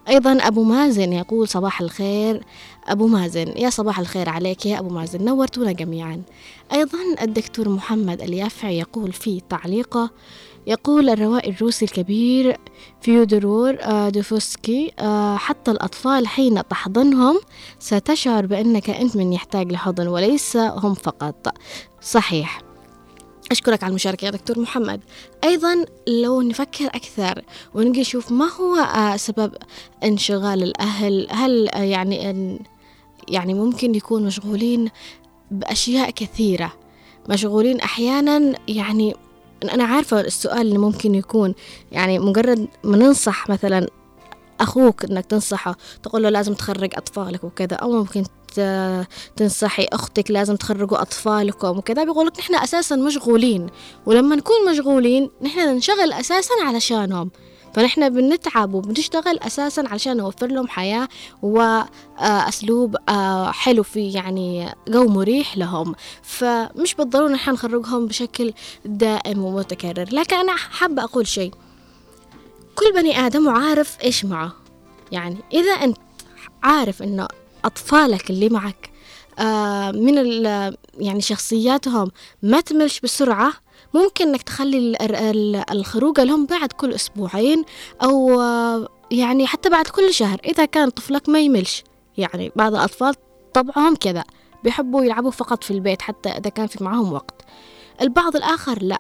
أيضا 0.09 0.33
أبو 0.33 0.63
مازن 0.63 1.13
يقول 1.13 1.49
صباح 1.49 1.81
الخير. 1.81 2.45
أبو 2.89 3.07
مازن 3.07 3.49
يا 3.57 3.71
صباح 3.71 3.99
الخير 3.99 4.29
عليك 4.29 4.67
يا 4.67 4.79
أبو 4.79 4.89
مازن 4.95 5.25
نورتونا 5.25 5.73
جميعا. 5.73 6.23
أيضا 6.73 6.99
الدكتور 7.23 7.69
محمد 7.69 8.23
اليافعي 8.23 8.79
يقول 8.79 9.13
في 9.13 9.41
تعليقه 9.49 10.11
يقول 10.67 11.11
الروائي 11.11 11.51
الروسي 11.51 11.85
الكبير 11.85 12.57
فيودورور 13.01 13.77
آه، 13.81 14.09
دوفسكي 14.09 14.93
آه، 14.99 15.37
حتى 15.37 15.71
الأطفال 15.71 16.27
حين 16.27 16.69
تحضنهم 16.69 17.41
ستشعر 17.79 18.47
بأنك 18.47 18.91
أنت 18.91 19.17
من 19.17 19.33
يحتاج 19.33 19.73
لحضن 19.73 20.09
وليس 20.09 20.57
هم 20.57 20.95
فقط. 20.95 21.49
صحيح. 22.01 22.66
أشكرك 23.51 23.83
على 23.83 23.91
المشاركة 23.91 24.25
يا 24.25 24.31
دكتور 24.31 24.59
محمد. 24.59 25.01
أيضا 25.45 25.85
لو 26.07 26.43
نفكر 26.43 26.87
أكثر 26.87 27.43
ونجي 27.75 28.01
نشوف 28.01 28.33
ما 28.33 28.53
هو 28.53 28.77
آه، 28.77 29.17
سبب 29.17 29.55
انشغال 30.05 30.63
الأهل 30.63 31.27
هل 31.31 31.69
آه، 31.69 31.83
يعني 31.83 32.31
أن 32.31 32.59
يعني 33.29 33.55
ممكن 33.55 33.95
يكون 33.95 34.27
مشغولين 34.27 34.89
بأشياء 35.51 36.11
كثيرة 36.11 36.73
مشغولين 37.29 37.81
أحيانا 37.81 38.53
يعني 38.69 39.15
أنا 39.73 39.85
عارفة 39.85 40.21
السؤال 40.21 40.61
اللي 40.61 40.79
ممكن 40.79 41.15
يكون 41.15 41.55
يعني 41.93 42.19
مجرد 42.19 42.69
ما 42.85 42.97
ننصح 42.97 43.51
مثلا 43.51 43.89
أخوك 44.61 45.05
إنك 45.05 45.27
تنصحه 45.27 45.77
تقول 46.03 46.23
له 46.23 46.29
لازم 46.29 46.55
تخرج 46.55 46.91
أطفالك 46.95 47.45
وكذا 47.45 47.77
أو 47.77 47.93
ممكن 47.93 48.25
تنصحي 49.37 49.87
أختك 49.93 50.31
لازم 50.31 50.57
تخرجوا 50.57 51.03
أطفالكم 51.03 51.79
وكذا. 51.79 52.05
بيقولك 52.05 52.39
نحن 52.39 52.55
أساسا 52.55 52.97
مشغولين 52.97 53.67
ولما 54.07 54.37
نكون 54.37 54.71
مشغولين 54.71 55.31
نحن 55.43 55.59
ننشغل 55.59 56.13
أساسا 56.13 56.55
علشانهم 56.65 57.31
فنحن 57.75 58.09
بنتعب 58.09 58.75
وبنشتغل 58.75 59.39
أساسا 59.39 59.85
علشان 59.87 60.17
نوفر 60.17 60.47
لهم 60.47 60.69
حياة 60.69 61.09
وأسلوب 61.43 62.97
حلو 63.51 63.83
في 63.83 64.13
يعني 64.13 64.75
جو 64.89 65.09
مريح 65.09 65.57
لهم. 65.57 65.95
فمش 66.23 66.95
بالضرورة 66.95 67.29
نحن 67.29 67.51
نخرجهم 67.51 68.07
بشكل 68.07 68.53
دائم 68.85 69.45
ومتكرر. 69.45 70.09
لكن 70.13 70.37
أنا 70.37 70.57
حابة 70.57 71.05
أقول 71.05 71.27
شيء. 71.27 71.53
كل 72.75 72.93
بني 72.95 73.27
آدم 73.27 73.47
وعارف 73.47 73.97
إيش 74.05 74.25
معه. 74.25 74.53
يعني 75.13 75.37
إذا 75.53 75.73
أنت 75.73 75.97
عارف 76.63 77.03
إنه 77.03 77.29
أطفالك 77.67 78.31
اللي 78.31 78.49
معك 78.49 78.91
آه، 79.39 79.91
من 79.91 80.15
يعني 80.99 81.21
شخصياتهم 81.21 82.11
ما 82.43 82.61
تملش 82.61 83.01
بسرعة. 83.01 83.53
ممكن 83.95 84.29
إنك 84.29 84.43
تخلي 84.43 84.79
ال- 84.79 85.03
ال- 85.17 85.65
الخروجة 85.71 86.25
لهم 86.25 86.47
بعد 86.47 86.73
كل 86.73 86.93
أسبوعين 86.93 87.65
أو 88.03 88.41
آه، 88.41 88.89
يعني 89.11 89.47
حتى 89.47 89.69
بعد 89.71 89.87
كل 89.87 90.15
شهر 90.15 90.41
إذا 90.45 90.65
كان 90.65 90.91
طفلك 90.91 91.29
ما 91.29 91.41
يملش. 91.41 91.85
يعني 92.19 92.53
بعض 92.57 92.75
الأطفال 92.75 93.15
طبعهم 93.55 93.97
كذا 93.97 94.25
بيحبوا 94.65 95.05
يلعبوا 95.05 95.31
فقط 95.31 95.65
في 95.65 95.71
البيت 95.71 96.03
حتى 96.03 96.29
إذا 96.29 96.51
كان 96.51 96.67
في 96.67 96.85
معهم 96.85 97.13
وقت. 97.13 97.43
البعض 98.01 98.37
الآخر 98.37 98.83
لا 98.83 98.99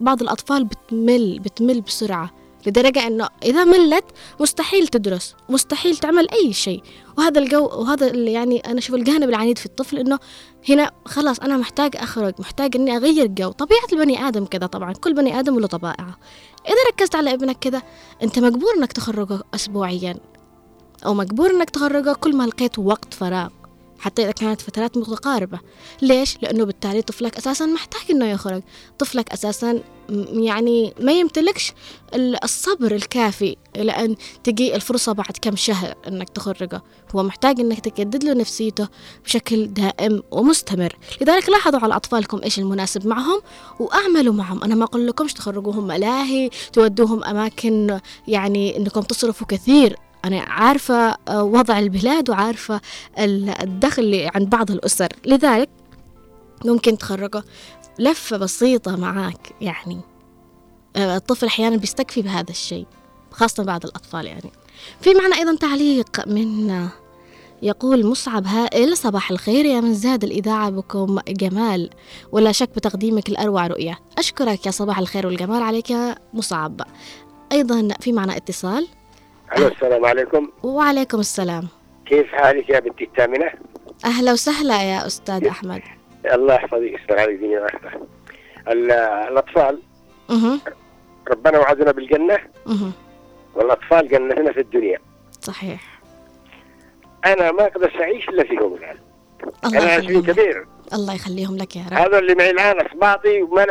بعض 0.00 0.22
الأطفال 0.22 0.64
بتمل 0.64 1.38
بتمل 1.38 1.80
بسرعة. 1.80 2.30
لدرجة 2.66 3.06
إنه 3.06 3.28
إذا 3.44 3.64
ملت 3.64 4.04
مستحيل 4.40 4.88
تدرس 4.88 5.34
مستحيل 5.48 5.96
تعمل 5.96 6.30
أي 6.30 6.52
شيء. 6.52 6.82
وهذا 7.18 7.40
الجو 7.40 7.64
وهذا 7.64 8.06
اللي 8.06 8.32
يعني 8.32 8.58
أنا 8.58 8.78
أشوف 8.78 8.94
الجانب 8.96 9.28
العنيد 9.28 9.58
في 9.58 9.66
الطفل 9.66 9.98
إنه 9.98 10.18
هنا 10.68 10.90
خلاص 11.04 11.38
أنا 11.38 11.56
محتاج 11.56 11.96
أخرج 11.96 12.34
محتاج 12.38 12.76
إني 12.76 12.96
أغير 12.96 13.26
جو. 13.26 13.50
طبيعة 13.50 13.86
البني 13.92 14.28
آدم 14.28 14.44
كذا 14.44 14.66
طبعا 14.66 14.92
كل 14.92 15.14
بني 15.14 15.40
آدم 15.40 15.58
له 15.58 15.66
طبائعه. 15.66 16.18
إذا 16.66 16.76
ركزت 16.92 17.14
على 17.14 17.32
ابنك 17.32 17.58
كذا 17.58 17.82
أنت 18.22 18.38
مجبور 18.38 18.74
إنك 18.78 18.92
تخرجه 18.92 19.42
أسبوعيا 19.54 20.16
أو 21.06 21.14
مجبور 21.14 21.50
إنك 21.50 21.70
تخرجه 21.70 22.12
كل 22.12 22.36
ما 22.36 22.44
لقيت 22.44 22.78
وقت 22.78 23.14
فراغ. 23.14 23.48
حتى 24.00 24.22
إذا 24.24 24.30
كانت 24.30 24.60
فترات 24.60 24.96
متقاربة. 24.96 25.58
ليش؟ 26.02 26.38
لأنه 26.42 26.64
بالتالي 26.64 27.02
طفلك 27.02 27.36
أساسا 27.36 27.66
محتاج 27.66 28.02
إنه 28.10 28.26
يخرج. 28.26 28.62
طفلك 28.98 29.32
أساسا 29.32 29.82
يعني 30.32 30.94
ما 31.00 31.12
يمتلكش 31.12 31.72
ال- 32.14 32.44
الصبر 32.44 32.94
الكافي 32.94 33.56
لأن 33.76 34.16
تجي 34.44 34.74
الفرصة 34.76 35.12
بعد 35.12 35.36
كم 35.42 35.56
شهر 35.56 35.94
إنك 36.08 36.28
تخرجه. 36.28 36.82
هو 37.14 37.22
محتاج 37.22 37.60
إنك 37.60 37.80
تجدد 37.80 38.24
له 38.24 38.32
نفسيته 38.32 38.88
بشكل 39.24 39.66
دائم 39.66 40.22
ومستمر. 40.30 40.96
لذلك 41.20 41.48
لاحظوا 41.48 41.80
على 41.80 41.96
أطفالكم 41.96 42.40
إيش 42.44 42.58
المناسب 42.58 43.06
معهم 43.06 43.40
وأعملوا 43.80 44.34
معهم. 44.34 44.64
أنا 44.64 44.74
ما 44.74 44.84
أقول 44.84 45.06
لكمش 45.06 45.32
تخرجوهم 45.32 45.86
ملاهي 45.86 46.50
تودوهم 46.72 47.24
أماكن 47.24 48.00
يعني 48.28 48.76
إنكم 48.76 49.00
تصرفوا 49.00 49.46
كثير. 49.46 49.96
أنا 50.24 50.40
عارفة 50.40 51.16
آه، 51.28 51.42
وضع 51.42 51.78
البلاد 51.78 52.30
وعارفة 52.30 52.80
ال- 53.18 53.62
الدخل 53.62 54.02
اللي 54.02 54.30
عند 54.34 54.50
بعض 54.50 54.70
الأسر. 54.70 55.08
لذلك 55.26 55.68
ممكن 56.64 56.98
تخرجه. 56.98 57.42
لفة 57.98 58.36
بسيطة 58.36 58.96
معاك 58.96 59.52
يعني. 59.60 60.00
آه، 60.96 61.16
الطفل 61.16 61.46
أحيانا 61.46 61.76
بيستكفي 61.76 62.22
بهذا 62.22 62.50
الشيء 62.50 62.86
خاصة 63.30 63.64
بعض 63.64 63.84
الأطفال 63.86 64.26
يعني. 64.26 64.50
في 65.00 65.14
معنا 65.14 65.36
أيضا 65.36 65.56
تعليق 65.56 66.28
من 66.28 66.70
آه، 66.70 66.88
يقول 67.62 68.06
مصعب 68.06 68.46
هائل 68.46 68.96
صباح 68.96 69.30
الخير 69.30 69.64
يا 69.64 69.80
من 69.80 69.94
زاد 69.94 70.24
الإذاعة 70.24 70.70
بكم 70.70 71.18
جمال. 71.28 71.90
ولا 72.32 72.52
شك 72.52 72.70
بتقديمك 72.76 73.28
الأروع 73.28 73.66
رؤية. 73.66 73.98
أشكرك 74.18 74.66
يا 74.66 74.70
صباح 74.70 74.98
الخير 74.98 75.26
والجمال 75.26 75.62
عليك 75.62 75.90
يا 75.90 76.14
مصعب. 76.34 76.80
أيضا 77.52 77.88
في 78.00 78.12
معنا 78.12 78.36
اتصال. 78.36 78.88
ألو 79.56 79.68
السلام 79.68 80.04
عليكم. 80.04 80.50
وعليكم 80.62 81.20
السلام. 81.20 81.68
كيف 82.06 82.34
حالك 82.34 82.68
يا 82.70 82.80
بنتي 82.80 83.04
الثامنة؟ 83.04 83.50
أهلا 84.04 84.32
وسهلا 84.32 84.82
يا 84.82 85.06
أستاذ 85.06 85.46
أحمد. 85.46 85.82
الله 86.32 86.54
يحفظك 86.54 86.82
يستر 87.00 87.18
عليك 87.18 87.34
الدنيا 87.36 87.60
والآخرة 87.60 88.06
ال- 88.68 88.90
الأطفال. 89.32 89.82
أها 90.30 90.58
ربنا 91.30 91.58
وعدنا 91.58 91.92
بالجنة. 91.92 92.38
مهم. 92.66 92.92
والأطفال 93.54 94.08
جنتنا 94.08 94.52
في 94.52 94.60
الدنيا. 94.60 94.98
صحيح. 95.40 96.00
أنا 97.26 97.52
ما 97.52 97.66
أقدر 97.66 97.92
أعيش 98.00 98.28
إلا 98.28 98.44
فيهم 98.44 98.74
الآن 98.74 98.96
الله 99.64 99.78
أنا 99.78 99.92
عشرين 99.92 100.04
يخليهم. 100.04 100.22
لك. 100.22 100.30
كبير. 100.30 100.66
الله 100.92 101.14
يخليهم 101.14 101.56
لك 101.56 101.76
يا 101.76 101.82
رب. 101.92 101.92
هذا 101.92 102.18
اللي 102.18 102.34
معي 102.34 102.50
الآن 102.50 102.86
أصباطي 102.86 103.42
وما 103.42 103.66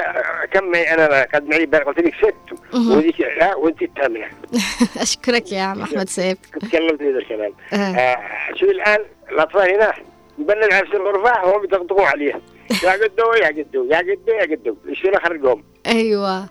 كم 0.54 0.64
معي؟ 0.72 0.94
أنا 0.94 1.28
قد 1.34 1.44
معي 1.44 1.66
قلت 1.66 2.00
لك 2.00 2.14
ست. 2.16 3.24
لا 3.40 3.56
وأنت 3.56 3.82
الثامنة. 3.82 4.28
أشكرك 5.02 5.52
يا 5.52 5.62
عم 5.62 5.82
أحمد 5.82 6.10
سيف. 6.10 6.38
تكلمت 6.62 7.02
هذا 7.02 7.18
الكلام. 7.18 7.54
آه. 7.74 7.76
آه 7.76 8.18
شوف 8.56 8.70
الآن 8.70 9.00
الأطفال 9.32 9.70
هنا 9.76 9.94
مبلل 10.38 10.74
عرش 10.74 10.90
الغرفة 10.90 11.46
وهم 11.46 11.64
يطقطقون 11.64 12.06
عليه. 12.06 12.34
يا 12.84 12.92
قدو 12.92 13.34
يا 13.34 13.48
قدو 13.48 13.84
يا 13.84 13.98
قدو 13.98 14.34
يا 14.34 14.56
قدو. 14.56 14.76
شو 14.94 15.12
خرجهم 15.24 15.64
أيوه. 15.88 16.50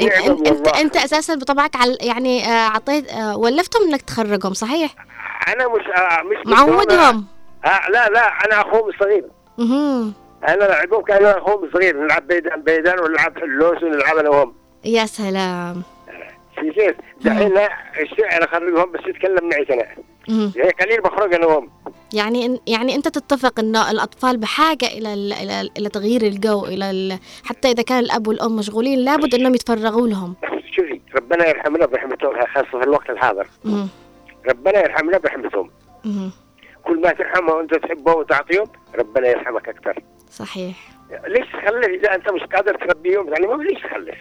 انت 0.00 0.12
انت, 0.48 0.68
أنت, 0.68 0.96
أساسا 0.96 1.34
بطبعك 1.34 1.76
على 1.76 1.98
يعني 2.00 2.44
آه، 2.44 2.68
عطيت 2.68 3.10
آه، 3.10 3.36
ولفتهم 3.36 3.88
إنك 3.88 4.02
تخرجهم 4.02 4.54
صحيح؟ 4.54 4.94
أنا 5.48 5.68
مش 5.68 5.82
آه 5.96 6.22
مش 6.22 6.46
معودهم. 6.46 7.26
آه 7.64 7.90
لا 7.90 8.08
لا 8.08 8.20
أنا 8.26 8.60
أخوهم 8.60 8.88
الصغير. 8.88 9.24
مهم. 9.58 10.12
أنا 10.48 10.64
لعبهم 10.64 11.02
كان 11.02 11.24
اخوهم 11.24 11.64
الصغير. 11.64 12.04
نلعب 12.04 12.26
بيدان 12.26 12.62
بيدان 12.62 13.00
ونلعب 13.00 13.38
حلوس 13.38 13.82
ونلعب 13.82 14.16
أنا 14.16 14.28
وهم. 14.28 14.54
يا 14.84 15.06
سلام. 15.06 15.82
كيف 16.56 16.94
دحين 17.20 17.52
أنا 18.32 18.44
اخرجهم 18.44 18.92
بس 18.92 19.00
يتكلم 19.06 19.48
معي 19.48 19.66
أنا. 19.70 19.86
يعني 20.56 20.70
قليل 20.70 21.00
بخرج 21.00 21.34
أنا 21.34 21.46
وهم. 21.46 21.70
يعني 22.14 22.60
يعني 22.66 22.94
أنت 22.94 23.08
تتفق 23.08 23.60
إنه 23.60 23.90
الأطفال 23.90 24.36
بحاجة 24.36 24.86
إلى 24.86 25.14
ال- 25.14 25.32
إلى 25.32 25.70
إلى 25.78 25.88
تغيير 25.88 26.22
الجو 26.22 26.64
إلى 26.64 26.90
ال- 26.90 27.18
حتى 27.44 27.70
إذا 27.70 27.82
كان 27.82 27.98
الأب 27.98 28.26
والأم 28.28 28.56
مشغولين 28.56 28.98
لابد 28.98 29.34
إنهم 29.34 29.54
يتفرغوا 29.54 30.08
لهم. 30.08 30.34
شوفي 30.76 31.00
ربنا 31.16 31.48
يرحمنا 31.48 31.86
برحمته 31.86 32.46
خاصة 32.54 32.78
في 32.78 32.84
الوقت 32.84 33.10
الحاضر. 33.10 33.46
مهم. 33.64 33.88
ربنا 34.48 34.78
يرحمنا 34.78 35.18
برحمتهم. 35.18 35.70
كل 36.88 37.00
ما 37.00 37.12
ترحمه 37.12 37.52
وأنت 37.52 37.74
تحبه 37.74 38.12
وتعطيهم 38.12 38.66
ربنا 38.94 39.28
يرحمك 39.28 39.68
أكثر. 39.68 40.02
صحيح. 40.30 40.76
ليش 41.26 41.46
تخلف؟ 41.52 41.86
إذا 41.86 42.14
أنت 42.14 42.30
مش 42.30 42.42
قادر 42.42 42.74
تربيهم 42.74 43.28
يعني 43.32 43.46
ما 43.46 43.62
ليش 43.62 43.82
تخلف. 43.82 44.18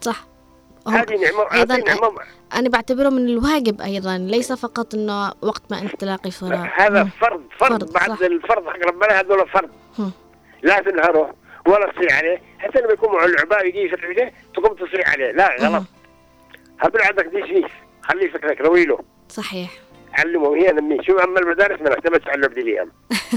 صح. 0.00 0.24
هذه 0.88 1.14
نعمه 1.14 1.52
أيضاً 1.52 1.82
أنا 2.54 2.68
بعتبره 2.68 3.08
من 3.08 3.28
الواجب 3.28 3.80
أيضا 3.80 4.18
ليس 4.18 4.52
فقط 4.52 4.94
إنه 4.94 5.32
وقت 5.42 5.62
ما 5.70 5.78
أنت 5.78 5.96
تلاقي 5.96 6.30
فراغ 6.30 6.66
هذا 6.76 7.02
مم. 7.02 7.10
فرض 7.20 7.42
فرض 7.58 7.84
فرض، 7.84 7.92
بعد 7.92 8.10
صح. 8.10 8.20
الفرض 8.20 8.68
حق 8.68 8.86
ربنا 8.86 9.20
هذول 9.20 9.48
فرض. 9.48 9.70
مم. 9.98 10.10
لا 10.62 10.80
تنهره 10.80 11.34
ولا 11.66 11.92
تصيح 11.92 12.18
عليه. 12.18 12.42
حتى 12.58 12.80
لما 12.80 12.92
يكون 12.92 13.14
مع 13.14 13.24
العباء 13.24 13.66
يجي 13.66 13.82
يفتح 13.82 14.04
عليه 14.04 14.32
تقوم 14.54 14.74
تصيح 14.74 15.12
عليه. 15.12 15.32
لا 15.32 15.56
غلط. 15.60 15.84
هبل 16.80 17.00
عندك 17.00 17.24
دي 17.24 17.46
شيء 17.46 17.66
خليه 18.02 18.32
فكرك 18.32 18.60
رويله 18.60 18.98
صحيح. 19.28 19.70
علمه 20.18 20.56
هي 20.56 20.72
نميه 20.72 21.02
شو 21.02 21.18
أما 21.18 21.40
المدارس 21.40 21.80
ما 21.80 21.88
اللعب 22.34 22.50
دي 22.54 22.60
الأيام. 22.60 22.92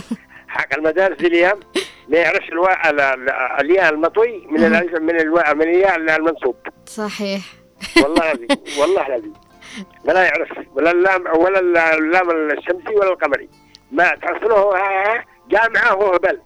حق 0.48 0.74
المدارس 0.74 1.20
الأيام 1.22 1.60
ما 2.08 2.18
يعرفش 2.18 2.50
الواء 2.50 2.89
ال- 2.89 3.00
ال- 3.02 3.30
الياء 3.62 3.94
المطوي 3.94 4.48
من 4.48 4.63
من 5.02 5.20
الواء 5.22 5.56
من 5.56 5.62
الياء 5.62 5.96
المنصوب. 6.15 6.56
صحيح. 6.86 7.42
والله 8.04 8.24
العظيم 8.32 8.48
والله 8.80 9.08
العظيم. 9.08 9.34
ولا 10.06 10.24
يعرف 10.24 10.50
ولا 10.76 10.92
اللام 10.92 11.24
ولا 11.38 11.60
اللام 11.98 12.32
الشمسي 12.52 12.96
ولا 12.96 13.10
القمري. 13.12 13.50
ما 13.92 14.15
تحصله 14.15 14.56
جامعة 15.50 15.92
هو 15.92 16.13
هبل. 16.13 16.39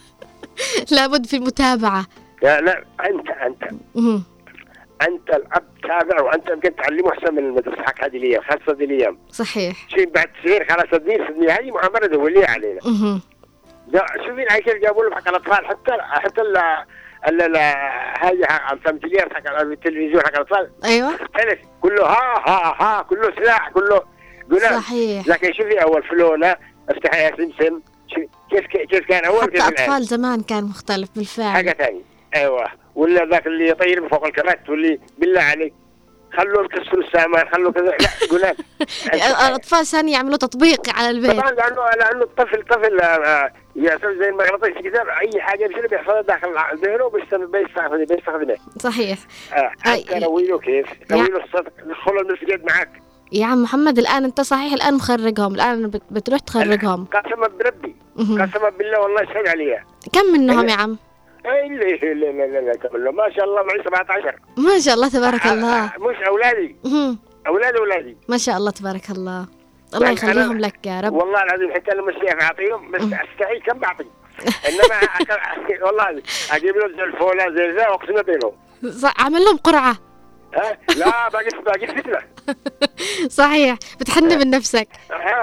لابد 0.96 1.26
في 1.26 1.36
المتابعة. 1.36 2.06
لا 2.42 2.60
لا 2.60 2.84
أنت 3.06 3.28
أنت. 3.30 3.62
أنت 5.08 5.30
الأب 5.30 5.64
تابع 5.82 6.22
وأنت 6.22 6.48
يمكن 6.50 6.76
تعلمه 6.76 7.12
أحسن 7.12 7.34
من 7.34 7.38
المدرسة 7.38 7.82
حق 7.82 8.04
هذه 8.04 8.16
الأيام 8.16 8.42
خاصة 8.42 8.62
هذه 8.68 8.84
الأيام. 8.84 9.18
صحيح. 9.30 9.76
شيء 9.88 10.10
بعد 10.10 10.26
تصير 10.44 10.64
خلاص 10.68 10.84
صدقني 10.92 11.18
صدقني 11.28 11.48
هذه 11.52 11.70
مؤامره 11.70 12.06
دولية 12.06 12.46
علينا. 12.46 12.80
جا- 13.88 14.06
شوفي 14.26 14.70
اللي 14.70 14.80
جابوا 14.80 15.04
له 15.04 15.14
حق 15.16 15.28
الأطفال 15.28 15.66
حتى 15.66 15.92
حتى 16.00 16.40
ال 16.40 16.56
ال 17.28 17.42
ال 17.42 17.56
حق 18.46 18.72
التمثيليات 18.72 19.32
حق 19.32 19.60
التلفزيون 19.60 20.20
حق 20.22 20.28
الأطفال. 20.34 20.70
أيوه. 20.84 21.14
اختلف 21.14 21.58
كله 21.80 22.04
ها 22.06 22.38
ها 22.48 22.76
ها 22.82 23.02
كله 23.02 23.34
سلاح 23.36 23.68
كله 23.70 24.02
قلال 24.50 24.82
صحيح. 24.82 25.26
لكن 25.28 25.52
شوفي 25.52 25.82
أول 25.82 26.02
فلوله 26.02 26.56
افتحي 26.88 27.22
يا 27.22 27.36
سمسم. 27.36 27.80
كيف 28.50 28.66
كيف 28.66 29.06
كان 29.06 29.24
أول 29.24 29.42
حتى 29.42 29.50
كيف 29.50 29.68
الآن؟ 29.68 29.72
أطفال 29.84 30.02
زمان 30.04 30.40
كان 30.42 30.64
مختلف 30.64 31.08
حاجة 31.08 31.16
بالفعل 31.16 31.74
ثانية. 31.74 32.02
أيوه. 32.34 32.66
ولا 32.94 33.24
ذاك 33.24 33.46
اللي 33.46 33.68
يطير 33.68 34.00
من 34.00 34.08
فوق 34.08 34.26
الكرات 34.26 34.68
واللي 34.70 35.00
بالله 35.18 35.40
عليك. 35.40 35.74
خلوه 36.38 36.64
يكسروا 36.64 37.02
السامان 37.04 37.48
خلوه 37.52 37.72
كذا. 37.72 37.84
لا 37.84 38.08
قلال 38.30 38.54
الأطفال 39.48 39.86
ثاني 39.86 40.12
يعملوا 40.12 40.36
تطبيق 40.36 40.80
على 40.98 41.10
البيت. 41.10 41.30
طبعا 41.30 41.50
لأنه 41.50 41.90
لأنه 41.98 42.22
الطفل 42.22 42.62
طفل 42.62 43.00
آه، 43.00 43.04
آه، 43.06 43.52
يسوي 43.76 44.18
زي 44.18 44.28
المغناطيس 44.28 44.74
كذا 44.74 45.00
أي 45.20 45.40
حاجة 45.40 45.66
بيصير 45.66 45.86
بيحصلها 45.86 46.22
داخل 46.22 46.48
ذهنه 46.84 47.10
بيستخدم- 47.10 47.50
بيستخدمه. 47.50 48.04
بيستخدمه 48.06 48.56
صحيح. 48.78 49.18
آه، 49.52 49.70
أي- 49.84 49.88
حتى 49.88 50.24
رويله 50.24 50.58
كيف؟ 50.58 50.86
رويله 51.12 51.44
الصدق 51.44 51.72
دخل 51.86 52.18
المسجد 52.18 52.64
معك 52.64 52.90
يا 53.32 53.46
عم 53.46 53.62
محمد 53.62 53.98
الآن 53.98 54.24
أنت 54.24 54.40
صحيح 54.40 54.72
الآن 54.72 54.94
مخرجهم 54.94 55.54
الآن 55.54 55.90
بت- 55.90 56.02
بتروح 56.10 56.40
تخرجهم. 56.40 57.04
قسما 57.06 57.48
بربي. 57.48 57.96
قسما 58.18 58.68
بالله 58.78 59.00
والله 59.00 59.22
يشهد 59.22 59.48
عليها 59.48 59.84
كم 60.12 60.26
منهم 60.32 60.68
يا 60.68 60.74
عم؟ 60.74 60.98
اي 61.46 61.68
لا 61.68 62.12
لا 62.14 62.60
لا 62.60 62.72
لا. 62.98 63.10
ما 63.10 63.30
شاء 63.36 63.44
الله 63.44 63.62
معي 63.62 63.82
17 63.84 64.38
ما 64.56 64.78
شاء 64.78 64.94
الله 64.94 65.08
تبارك 65.08 65.46
آه، 65.46 65.52
الله. 65.52 65.84
آه، 65.84 65.92
مش 65.98 66.16
أولادي. 66.28 66.76
أولاد 67.46 67.76
أولادي 67.76 68.16
ما 68.28 68.38
شاء 68.38 68.56
الله 68.56 68.70
تبارك 68.70 69.10
الله. 69.10 69.46
الله 69.94 70.06
يعني 70.06 70.16
يخليهم 70.16 70.58
لك 70.58 70.86
يا 70.86 71.00
رب. 71.00 71.12
والله 71.12 71.42
العظيم 71.42 71.72
حتى 71.72 71.90
لما 71.94 72.10
الشيخ 72.10 72.42
أعطيهم 72.42 72.90
بس 72.90 73.00
أستحي 73.02 73.60
كم 73.66 73.78
بعطي؟ 73.78 74.04
إنما 74.68 75.00
والله 75.86 76.22
أجيب 76.52 76.76
له 76.76 76.88
زي 76.96 77.02
الفوله 77.02 77.50
زي 77.50 77.70
ذا 77.76 77.88
وأقسم 77.88 78.22
بينهم. 78.22 78.52
عمل 79.18 79.40
لهم 79.44 79.56
قرعة. 79.56 79.96
ها؟ 80.54 80.78
لا 80.96 81.28
باقي 81.28 81.48
باقي 81.66 81.86
فتنة. 81.86 82.18
صحيح. 83.40 83.76
بتحن 84.00 84.38
من 84.38 84.50
نفسك. 84.50 84.88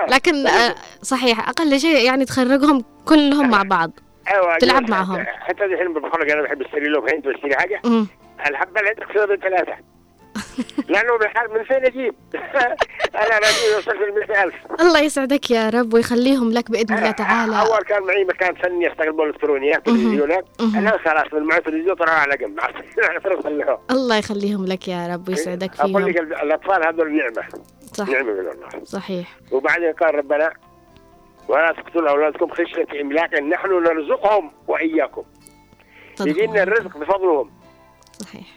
لكن 0.10 0.48
آه، 0.48 0.76
صحيح. 1.02 1.50
أقل 1.50 1.80
شيء 1.80 2.06
يعني 2.06 2.26
تخرجهم 2.26 2.84
كلهم 3.06 3.50
مع 3.50 3.64
بعض. 3.64 3.92
أيوه 4.32 4.58
تلعب 4.58 4.86
حتى- 4.86 4.90
معهم. 4.90 5.26
حتى 5.40 5.66
الحين 5.66 5.94
بخرج 5.94 6.32
أنا 6.32 6.42
بحب 6.42 6.62
أشتري 6.62 6.88
له 6.90 7.02
بنت 7.02 7.28
بشتري 7.28 7.56
حاجة. 7.56 7.82
الحبه 8.48 8.80
اللي 8.80 8.90
عندك 8.90 9.04
تصير 9.13 9.36
ثلاثة. 9.40 9.74
لأنه 10.90 11.18
بحال 11.18 11.54
من 11.54 11.63
فين 11.63 11.86
أجيب؟ 11.86 12.16
أنا 13.16 13.36
راجل 13.36 13.78
وصلت 13.78 13.96
ل 13.96 14.13
100000 14.30 14.54
الله 14.82 15.00
يسعدك 15.00 15.52
يا 15.52 15.70
رب 15.70 15.94
ويخليهم 15.94 16.52
لك 16.52 16.72
بإذن 16.72 16.98
الله 16.98 17.12
تعالى. 17.12 17.60
أول 17.62 17.78
كان 17.84 18.04
معي 18.04 18.24
مكان 18.24 18.56
فني 18.56 18.92
أشتغل 18.92 19.12
بالالكترونيات 19.13 19.86
تلفزيونات. 19.86 20.46
الان 20.60 20.98
خلاص 20.98 21.34
من 21.34 21.44
معي 21.44 21.62
تلفزيون 21.62 21.96
طلعوا 21.96 22.18
على 22.18 22.38
جنب. 22.38 22.60
له. 23.46 23.80
الله 23.92 24.18
يخليهم 24.18 24.66
لك 24.66 24.88
يا 24.88 25.08
رب 25.08 25.30
ويسعدك 25.30 25.72
أقول 25.80 25.94
فيهم. 25.94 26.08
لك 26.08 26.20
الأطفال 26.44 26.88
هذول 26.88 27.18
نعمة. 27.18 27.48
صح. 27.94 28.10
نعمة 28.10 28.34
من 28.34 28.40
الله. 28.40 28.70
صحيح. 28.84 29.36
وبعدين 29.52 29.94
قال 29.94 30.16
ربنا 30.16 30.52
ولا 31.48 31.72
تقتلوا 31.72 32.10
اولادكم 32.10 32.50
خشيه 32.50 33.02
املاق 33.02 33.36
نحن 33.36 33.84
نرزقهم 33.84 34.52
واياكم. 34.68 35.24
صدق 36.16 36.30
يجينا. 36.30 36.64
الرزق 36.64 36.98
بفضلهم. 36.98 37.52
صحيح. 38.12 38.48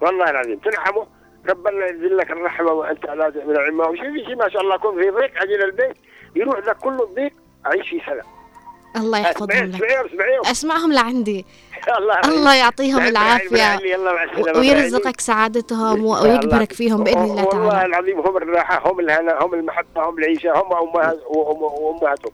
والله 0.00 0.30
العظيم. 0.30 0.58
تنعموا 0.58 1.04
ربنا 1.48 1.86
ينزل 1.86 2.16
لك 2.16 2.30
الرحمة 2.30 2.72
وأنت 2.72 3.08
على 3.08 3.32
من 3.46 3.50
العمه 3.50 3.88
وشوفي 3.88 4.34
ما 4.34 4.48
شاء 4.48 4.62
الله 4.62 4.74
يكون 4.74 5.02
في 5.02 5.10
ضيق 5.10 5.42
أجي 5.42 5.54
البيت 5.54 5.96
يروح 6.36 6.58
لك 6.58 6.76
كل 6.76 7.00
الضيق 7.02 7.32
اعيش 7.66 7.88
في 7.88 8.00
سلام. 8.06 8.26
الله 8.96 9.18
يحفظهم 9.18 9.64
لك. 9.64 9.82
اسمعهم 10.46 10.92
لعندي. 10.92 11.44
الله 11.98 12.20
الله 12.20 12.54
يعطيهم 12.54 12.98
العافية. 13.06 13.78
ويرزقك 14.56 15.20
سعادتهم 15.20 16.04
و- 16.04 16.22
ويجبرك 16.22 16.72
فيهم 16.72 17.04
بإذن 17.04 17.18
الله 17.22 17.44
والله 17.44 17.70
تعالى. 17.70 17.86
العظيم 17.86 18.20
هم 18.20 18.36
الراحه 18.36 18.90
هم 18.90 19.00
الهنا 19.00 19.38
هم 19.42 19.54
المحبة 19.54 20.08
هم 20.08 20.18
العيشة 20.18 20.50
هم 20.52 20.72
امهات 20.72 21.18
وأم- 21.20 21.80
وأمهاتهم. 21.80 22.32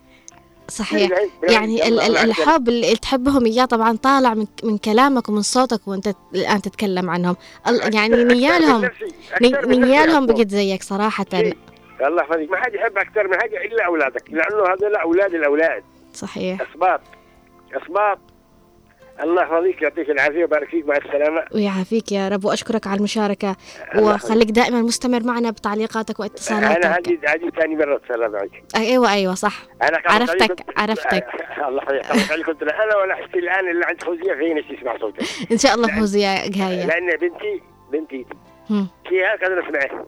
صحيح. 0.68 1.11
يعني. 1.42 1.88
الحب 2.25 2.68
اللي 2.68 2.96
تحبهم 2.96 3.44
إياه 3.46 3.64
طبعا 3.64 3.96
طالع 3.96 4.35
من, 4.35 4.46
من 4.62 4.79
كلامك 4.79 5.29
ومن 5.29 5.42
صوتك 5.42 5.81
وأنت 5.88 6.09
الآن 6.35 6.62
تتكلم 6.62 7.11
عنهم. 7.11 7.37
يعني 7.94 8.25
نيالهم 8.25 8.88
نيالهم. 9.66 10.27
بقت 10.27 10.49
زيك 10.49 10.83
صراحة. 10.83 11.27
شيء. 11.31 11.57
الله 12.07 12.23
يحفظك 12.23 12.51
ما 12.51 12.57
حد 12.57 12.75
يحب 12.75 12.99
أكثر 12.99 13.29
من 13.29 13.40
حاجة 13.40 13.57
إلا 13.64 13.87
أولادك 13.87 14.23
لأنه 14.31 14.62
هذول 14.73 14.96
أولاد 14.96 15.35
الأولاد. 15.35 15.83
صحيح. 16.20 16.61
اسباط 16.70 17.00
اسباط 17.83 18.18
الله 19.22 19.42
يحفظك 19.42 19.83
يعطيك 19.83 20.11
العافية 20.11 20.38
ويبارك 20.38 20.68
فيك 20.68 20.87
مع 20.87 20.96
السلامة. 20.96 21.42
ويعافيك 21.54 22.12
يا 22.12 22.28
رب 22.28 22.44
وأشكرك 22.44 22.87
على 22.87 22.98
المشاركة. 22.98 23.56
الله 23.94 24.14
وخليك 24.14 24.50
دائما 24.50 24.83
مستمر 24.83 25.22
معنا 25.22 25.50
بتعليقاتك 25.50 26.20
أنا 26.20 26.28
واتصالاتك 26.30 26.87
هذه 26.87 27.18
هذه 27.35 27.50
ثاني 27.61 27.76
مرة 27.76 27.96
أتصل 27.96 28.33
معك. 28.33 28.62
أيوة 28.76 29.12
أيوة 29.12 29.35
صح. 29.35 29.62
أنا 29.83 29.96
كنت 29.96 30.09
عرفتك- 30.11 30.42
عليك- 30.42 30.64
عرفتك. 30.80 31.26
الله 31.68 31.83
يحفظك 31.96 32.33
عليك 32.33 32.46
كنت 32.46 32.62
أنا 32.62 32.96
ولا 32.96 33.14
حتى 33.14 33.38
الآن 33.38 33.70
اللي 33.70 33.85
عند 33.85 34.02
فوزيه 34.02 34.35
فين 34.35 34.76
تسمع 34.78 34.98
صوتك. 34.98 35.22
إن 35.52 35.59
شاء 35.59 35.74
الله 35.74 35.88
فوزية 35.98 36.48
جاية. 36.50 36.87
لأن 36.87 37.06
بنتي 37.16 37.62
بنتي. 37.92 38.26
فيها 39.09 39.33
قدر 39.44 39.68
اسمعه 39.68 40.06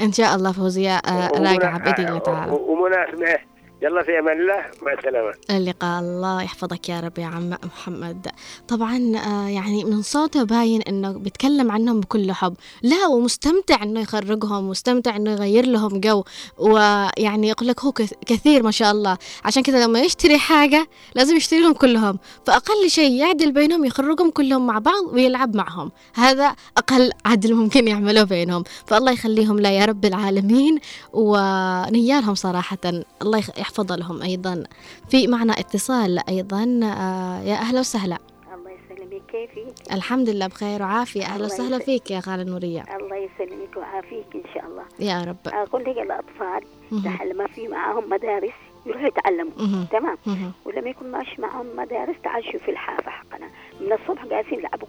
إن 0.00 0.12
شاء 0.12 0.34
الله 0.34 0.52
فوزية 0.52 0.96
آه، 0.96 1.28
راجعة 1.28 1.78
بإذن 1.78 2.08
الله 2.08 2.18
تعالى. 2.18 2.52
ومنى 2.52 2.94
اسمعه 3.14 3.38
يلا 3.82 4.02
في 4.02 4.18
أمان 4.18 4.40
الله 4.40 4.64
مع 4.82 4.92
السلامة. 4.92 5.32
اللقاء 5.50 6.00
الله 6.00 6.42
يحفظك 6.42 6.88
يا 6.88 7.00
رب 7.00 7.18
يا 7.18 7.26
عم 7.26 7.50
محمد. 7.64 8.26
طبعا 8.68 9.12
آه، 9.26 9.48
يعني 9.48 9.84
من 9.84 10.02
صوته 10.02 10.42
باين 10.42 10.82
إنه 10.82 11.12
بيتكلم 11.12 11.70
عنهم 11.70 12.00
بكل 12.00 12.32
حب. 12.32 12.54
لا 12.82 13.06
ومستمتع 13.06 13.82
إنه 13.82 14.00
يخرجهم 14.00 14.68
مستمتع 14.68 15.16
إنه 15.16 15.30
يغير 15.32 15.66
لهم 15.66 16.00
جو. 16.00 16.24
ويعني 16.58 17.48
يقول 17.48 17.68
لك 17.68 17.80
هو 17.80 17.92
كث- 17.92 18.14
كثير 18.26 18.62
ما 18.62 18.70
شاء 18.70 18.92
الله. 18.92 19.18
عشان 19.44 19.62
كذا 19.62 19.84
لما 19.84 20.00
يشتري 20.00 20.38
حاجة 20.38 20.88
لازم 21.14 21.36
يشتري 21.36 21.60
لهم 21.60 21.72
كلهم. 21.72 22.18
فأقل 22.46 22.90
شيء 22.90 23.12
يعدل 23.12 23.52
بينهم 23.52 23.84
يخرجهم 23.84 24.30
كلهم 24.30 24.66
مع 24.66 24.78
بعض 24.78 25.04
ويلعب 25.12 25.56
معهم. 25.56 25.90
هذا 26.14 26.56
أقل 26.76 27.10
عدل 27.26 27.54
ممكن 27.54 27.88
يعملوه 27.88 28.24
بينهم. 28.24 28.64
فالله 28.86 29.12
يخليهم 29.12 29.60
لا 29.60 29.70
يا 29.70 29.84
رب 29.84 30.04
العالمين. 30.04 30.78
ونيالهم 31.12 32.34
صراحة 32.34 32.78
الله 33.22 33.38
يخ- 33.38 33.58
يحفظ 33.64 33.92
لهم 33.92 34.22
أيضا. 34.22 34.64
في 35.10 35.26
معنا 35.26 35.52
اتصال 35.52 36.20
أيضا 36.28 36.80
آه، 36.82 37.42
يا 37.42 37.54
أهلا 37.54 37.80
وسهلا. 37.80 38.18
الله 38.54 38.70
يسلمك 38.70 39.22
كيفك 39.32 39.92
الحمد 39.92 40.28
لله 40.28 40.46
بخير 40.46 40.82
وعافية. 40.82 41.24
أهلا 41.24 41.44
وسهلا. 41.44 41.78
فيك 41.78 42.10
يا 42.10 42.20
خالة 42.20 42.42
نورية. 42.42 42.84
الله 43.00 43.16
يسلمك 43.16 43.76
ويعافيك 43.76 44.26
إن 44.34 44.42
شاء 44.54 44.64
الله. 44.66 44.84
يا 45.00 45.24
رب. 45.24 45.36
أقول 45.46 45.82
لك 45.82 45.98
الأطفال 45.98 46.62
مهم. 46.92 47.02
دحين 47.02 47.36
ما 47.36 47.46
في 47.46 47.68
معاهم 47.68 48.10
مدارس 48.10 48.52
يروحوا 48.86 49.06
يتعلموا. 49.06 49.84
تمام. 49.92 50.18
ولما 50.64 50.90
يكون 50.90 51.10
ماشي 51.10 51.40
معاهم 51.42 51.66
مدارس 51.76 52.16
تعال 52.24 52.42
في 52.42 52.70
الحافة 52.70 53.10
حقنا. 53.10 53.46
من 53.80 53.92
الصبح 53.92 54.24
قاعدين 54.24 54.58
يلعبوا 54.58 54.88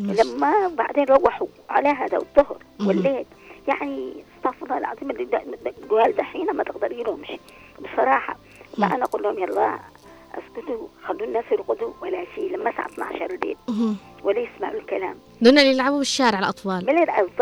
مش- 0.00 0.20
لما 0.20 0.68
بعدين 0.68 1.04
روحوا 1.04 1.46
على 1.70 1.88
هذا 1.88 2.16
الظهر. 2.18 2.56
والليل 2.86 3.24
يعني 3.68 4.12
استغفر 4.38 4.66
الله 4.66 4.78
العظيم 4.78 5.10
اللي 5.10 5.24
قال 5.90 6.16
دحين 6.16 6.46
ما 6.52 6.62
تقدري 6.64 7.02
لهمش 7.02 7.28
بصراحة. 7.80 8.36
ما. 8.78 8.86
أنا 8.94 9.04
أقول 9.04 9.22
لهم 9.22 9.38
يلا 9.38 9.78
أسكتوا 10.34 10.86
خلوا 11.06 11.26
الناس 11.26 11.44
يرقدوا 11.52 11.90
ولا 12.02 12.24
شيء. 12.34 12.56
لما 12.56 12.70
الساعة 12.70 12.86
12 12.86 13.26
الليل. 13.34 13.56
ولا 14.24 14.40
يسمعوا 14.40 14.80
الكلام. 14.80 15.14
دون 15.40 15.58
اللي 15.58 15.70
يلعبوا 15.72 15.98
بالشارع 15.98 16.38
الأطفال. 16.38 16.86
من 16.86 16.94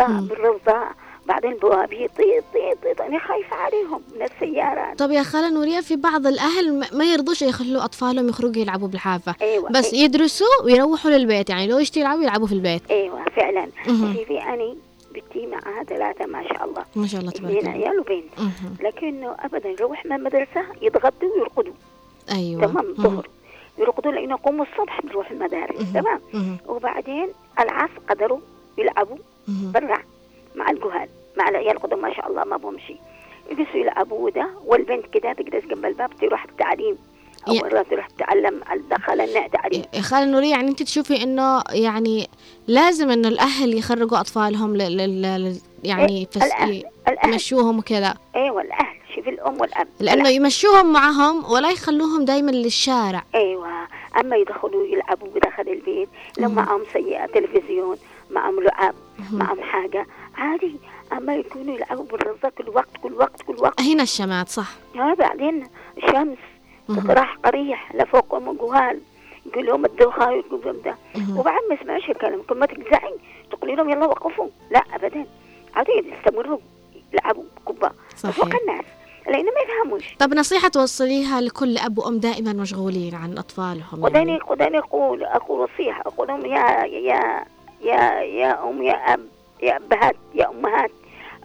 مم. 0.08 0.26
بالرضاء 0.26 0.92
بعدين 1.26 1.54
بوابي 1.54 2.08
طيط 2.08 2.44
طيط 2.54 2.82
طيط. 2.84 3.00
أنا 3.00 3.18
خايفة 3.18 3.56
عليهم 3.56 4.02
من 4.16 4.22
السيارات 4.22 4.98
طب 4.98 5.10
يا 5.10 5.22
خالة 5.22 5.50
نورية 5.50 5.80
في 5.80 5.96
بعض 5.96 6.26
الأهل 6.26 6.84
ما- 6.92 7.04
يرضوش 7.04 7.42
يخلوا 7.42 7.84
أطفالهم 7.84 8.28
يخرجوا 8.28 8.62
يلعبوا 8.62 8.88
بالحافة. 8.88 9.34
أيوة. 9.42 9.70
بس 9.70 9.90
أي- 9.90 9.94
يدرسوا 9.94 10.62
ويروحوا 10.64 11.10
للبيت. 11.10 11.50
يعني 11.50 11.66
لو 11.66 11.78
يشتوا 11.78 12.02
يلعبوا 12.02 12.22
يلعبوا 12.22 12.46
في 12.46 12.52
البيت. 12.52 12.82
أيوة 12.90 13.24
فعلا. 13.36 13.68
شوفي 13.86 14.42
أنا 14.42 14.74
بنتي 15.38 15.46
معها 15.46 15.84
ثلاثة 15.84 16.26
ما 16.26 16.42
شاء 16.48 16.64
الله 16.64 16.84
ما 16.96 17.06
شاء 17.06 17.20
الله 17.20 17.30
تبارك 17.32 17.56
الله 17.58 17.70
عيال 17.70 18.00
وبنت. 18.00 18.24
لكنه 18.82 19.36
أبدا 19.40 19.68
يروح 19.68 20.06
من 20.06 20.12
المدرسة 20.12 20.64
يتغدوا 20.82 21.32
ويرقدوا 21.36 21.72
أيوة 22.32 22.66
تمام. 22.66 22.86
الظهر 22.88 23.28
يرقدوا 23.78 24.12
لأنه 24.12 24.34
يقوموا 24.34 24.64
الصبح 24.72 25.00
بيروحوا 25.00 25.32
المدارس. 25.32 25.92
تمام. 25.92 26.20
وبعدين 26.66 27.28
العصر 27.60 27.98
قدروا 28.08 28.38
يلعبوا. 28.78 29.16
برا 29.48 29.98
مع 30.54 30.70
الجهال 30.70 31.08
مع 31.38 31.48
العيال 31.48 31.78
قدام 31.78 32.02
ما 32.02 32.14
شاء 32.14 32.28
الله 32.30 32.44
ما 32.44 32.56
بهم 32.56 32.78
شيء 32.78 33.00
يجلسوا 33.50 33.76
يلعبوا 33.80 34.30
ده 34.30 34.50
والبنت 34.64 35.06
كده 35.06 35.32
تجلس 35.32 35.64
جنب 35.64 35.84
الباب 35.86 36.10
تروح 36.20 36.44
التعليم 36.44 36.98
أو 37.48 37.54
يا- 37.54 37.62
مرات 37.62 37.90
تروح 37.90 38.06
تتعلم 38.06 38.60
دخل 38.90 39.20
النع 39.20 39.46
تعليم. 39.46 39.82
يا 39.94 40.00
خالة 40.00 40.24
نورية 40.24 40.50
يعني 40.50 40.68
أنت 40.68 40.82
تشوفي 40.82 41.22
إنه 41.22 41.62
يعني 41.70 42.28
لازم 42.66 43.10
إنه 43.10 43.28
الأهل 43.28 43.74
يخرجوا 43.78 44.20
أطفالهم 44.20 44.76
لل 44.76 44.96
لل- 44.96 45.22
لل 45.22 45.60
يعني 45.84 46.18
إيه، 46.18 46.26
فس... 46.26 46.42
الأهل 46.42 46.84
الأهل. 47.08 47.32
يمشوهم 47.32 47.78
وكذا. 47.78 48.14
أيوه 48.36 48.62
الاهل 48.62 48.96
شوف 49.14 49.28
الأم 49.28 49.60
والأب. 49.60 49.88
لأنه 50.00 50.28
يمشوهم 50.28 50.92
معهم 50.92 51.44
ولا 51.52 51.70
يخلوهم 51.70 52.24
دايما 52.24 52.50
للشارع. 52.50 53.22
أيوه. 53.34 53.68
أما 54.20 54.36
يدخلوا 54.36 54.86
يلعبوا 54.86 55.28
بداخل 55.34 55.68
البيت 55.68 56.08
لو. 56.38 56.48
معهم 56.48 56.80
سيئة 56.92 57.26
تلفزيون 57.26 57.96
معهم 58.30 58.60
لعب. 58.62 58.94
معهم 59.32 59.60
حاجة 59.60 60.06
عادي. 60.36 60.76
أما 61.12 61.34
يكونوا 61.36 61.74
يلعبوا 61.74 62.04
بالرزق 62.04 62.48
كل 62.48 62.68
وقت 62.68 62.88
كل 63.02 63.12
وقت 63.12 63.42
كل 63.42 63.56
وقت. 63.58 63.80
هنا 63.80 64.02
الشمات 64.02 64.48
صح. 64.48 64.68
ها 64.94 65.14
بعدين 65.14 65.66
شمس 66.12 66.38
راح 66.90 67.36
قريح 67.44 67.94
لفوقهم 67.94 68.56
جهال 68.56 69.00
يقول 69.46 69.66
لهم 69.66 69.84
الدوخة 69.84 70.30
يقول 70.30 70.60
لهم 70.64 70.76
ده. 70.84 70.96
وبعد 71.36 71.60
ما 71.68 71.74
يسمعوش 71.74 72.10
الكلام 72.10 72.42
كل 72.42 72.58
ما 72.58 72.66
تجزعي 72.66 73.14
تقولي 73.50 73.74
لهم 73.74 73.90
يلا 73.90 74.06
وقفوا. 74.06 74.48
لا 74.70 74.82
ابدا. 74.94 75.26
عادي 75.74 75.92
يستمروا 75.92 76.58
يلعبوا 77.12 77.44
كبة 77.68 77.90
فوق 78.16 78.54
الناس. 78.60 78.84
لأنه 79.26 79.50
ما 79.50 79.60
يفهموش. 79.60 80.14
طب 80.18 80.34
نصيحة 80.34 80.68
توصليها 80.68 81.40
لكل 81.40 81.78
أب 81.78 81.98
وأم 81.98 82.18
دائما 82.18 82.52
مشغولين 82.52 83.14
عن 83.14 83.38
أطفالهم. 83.38 84.02
وداني 84.04 84.30
يعني. 84.32 84.42
وداني 84.48 84.78
أقول 84.78 85.24
أقول 85.24 85.60
وصيحة 85.60 86.00
أقول 86.06 86.28
لهم 86.28 86.46
يا 86.46 86.84
يا 86.84 87.44
يا 87.80 88.20
يا 88.22 88.68
أم 88.68 88.82
يا 88.82 89.14
أب 89.14 89.20
يا 89.62 89.76
أبهات 89.76 90.16
يا 90.34 90.50
أمهات. 90.50 90.90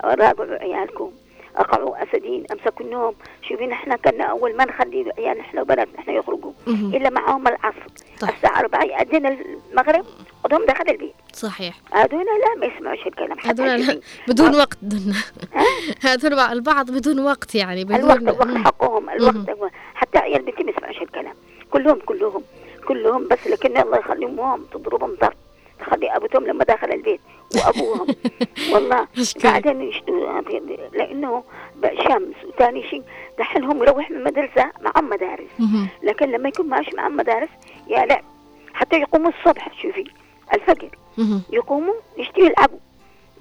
راقعوا 0.04 0.56
عيالكم. 0.56 1.12
اقعوا 1.56 2.04
أسدين 2.04 2.44
أمسكوا 2.52 2.86
النوم. 2.86 3.16
شوفي 3.50 3.68
نحن 3.68 3.96
كنا 3.96 4.24
أول 4.24 4.56
ما 4.58 4.66
نخلي 4.66 5.12
عيال 5.18 5.38
نحن 5.38 5.60
وبنات 5.60 5.88
نحن 6.00 6.10
يخرجوا. 6.12 6.52
إلا 6.68 7.10
معهم 7.10 7.48
العصر. 7.48 7.86
طيب. 8.22 8.30
الساعة 8.30 8.60
4 8.60 8.84
يأذن 8.84 9.26
المغرب 9.72 10.06
خذهم 10.44 10.66
داخل 10.66 10.90
البيت. 10.90 11.14
صحيح. 11.34 11.76
هذول 11.92 12.26
لا 12.26 12.60
ما 12.60 12.66
يسمعوش 12.76 13.08
الكلام 13.08 13.38
هذول 13.46 14.02
بدون 14.28 14.56
وقت. 14.56 14.78
هذول 16.06 16.36
بع- 16.36 16.52
البعض 16.52 16.92
بدون 16.92 17.20
وقت 17.20 17.56
يعني 17.56 17.84
بدون 17.86 18.00
الوقت 18.00 18.22
الوقت. 18.22 18.58
حقهم 18.66 19.10
الوقت 19.10 19.72
حتى 19.96 20.20
عيال 20.20 20.42
بنتي 20.42 20.64
ما 20.64 20.72
يسمعوش 20.72 21.02
الكلام. 21.02 21.34
كلهم 21.72 22.00
كلهم 22.00 22.42
كلهم 22.88 23.28
بس 23.28 23.48
لكن 23.48 23.78
الله 23.78 23.98
يخليهم 23.98 24.40
هم 24.40 24.66
تضربهم 24.74 25.16
ضرب. 25.22 25.34
تخلي 25.80 26.16
ابوهم 26.16 26.48
لما 26.48 26.64
داخل 26.64 26.92
البيت 26.92 27.20
وأبوهم 27.56 28.08
والله. 28.74 29.08
بعدين 29.44 29.82
يشتوا 29.82 30.42
لأنه 30.94 31.44
شمس 31.84 32.36
وثاني 32.48 32.84
شيء 32.90 33.04
دحين 33.40 33.64
هم 33.64 33.84
يروح 33.84 34.12
من 34.12 34.18
المدرسة 34.18 34.72
معهم 34.82 35.10
مدارس. 35.10 35.50
لكن 36.04 36.32
لما 36.32 36.50
يكون 36.50 36.70
ماشي 36.70 36.96
معهم 36.96 37.16
مدارس 37.18 37.50
يا 37.88 38.06
لا 38.06 38.22
حتى 38.74 38.96
يقوموا 39.00 39.32
الصبح 39.32 39.82
شوفي 39.82 40.06
الفجر. 40.54 40.90
يقوموا 41.52 41.94
يشتوا 42.18 42.44
يلعبوا 42.44 42.80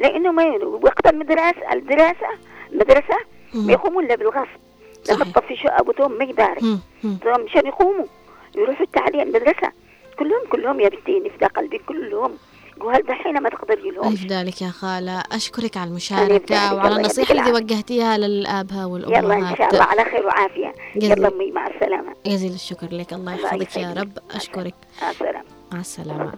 لأنه 0.01 0.33
ما 0.33 0.45
وقت 0.65 1.07
المدرسة 1.07 1.73
الدراسه 1.73 2.29
المدرسة 2.73 3.17
ما. 3.55 3.73
يقوموا 3.73 4.03
الا 4.03 4.15
بالغصب 4.15 4.61
لما. 5.11 5.25
تطفشوا 5.33 5.81
أبوتهم 5.81 6.13
ما 6.19 6.25
يداري. 6.25 6.79
مشان 7.45 7.67
يقوموا 7.67 8.05
يروحوا 8.57 8.85
التعليم 8.85 9.21
المدرسة 9.21 9.73
كلهم 10.19 10.47
كلهم 10.53 10.81
يا 10.81 10.89
بنتي 10.89 11.21
نفدى 11.21 11.47
قلبي 11.47 11.79
كلهم. 11.79 12.33
وهل 12.81 13.03
دحين 13.03 13.41
ما 13.43 13.49
تقدري 13.49 13.91
لهم 13.91 14.13
يفدالك 14.13 14.63
يا 14.63 14.69
خالة. 14.69 15.23
أشكرك 15.33 15.77
على 15.77 15.91
المشاركة 15.91 16.75
وعلى 16.75 16.97
النصيحة 16.97 17.35
اللي 17.35 17.53
وجهتيها 17.53 18.19
للآبها 18.19 18.77
يلا 18.77 18.87
إن 18.87 18.91
والأمهات 18.93 19.59
شاء 19.59 19.71
الله 19.71 19.83
على 19.83 20.05
خير 20.05 20.27
وعافية. 20.27 20.73
جزيل. 20.97 21.19
يلا 21.19 21.29
أمي 21.29 21.51
مع 21.51 21.67
السلامة. 21.67 22.15
جزيل 22.27 22.53
الشكر 22.53 22.89
لك. 22.93 23.13
الله 23.13 23.35
يحفظك 23.35 23.77
يا. 23.77 23.93
رب. 23.93 24.19
أشكرك. 24.35 24.75
مع 25.03 25.11
السلامة. 25.11 25.45
مع 25.73 25.81
السلامة. 25.81 26.33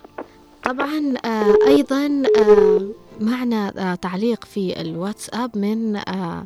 طبعا 0.65 1.15
آه 1.25 1.55
أيضا 1.67 2.23
آه 2.39 2.81
معنا 3.21 3.73
آه 3.79 3.95
تعليق 3.95 4.45
في 4.45 4.81
الواتساب 4.81 5.59
من 5.59 5.97
آه 5.97 6.45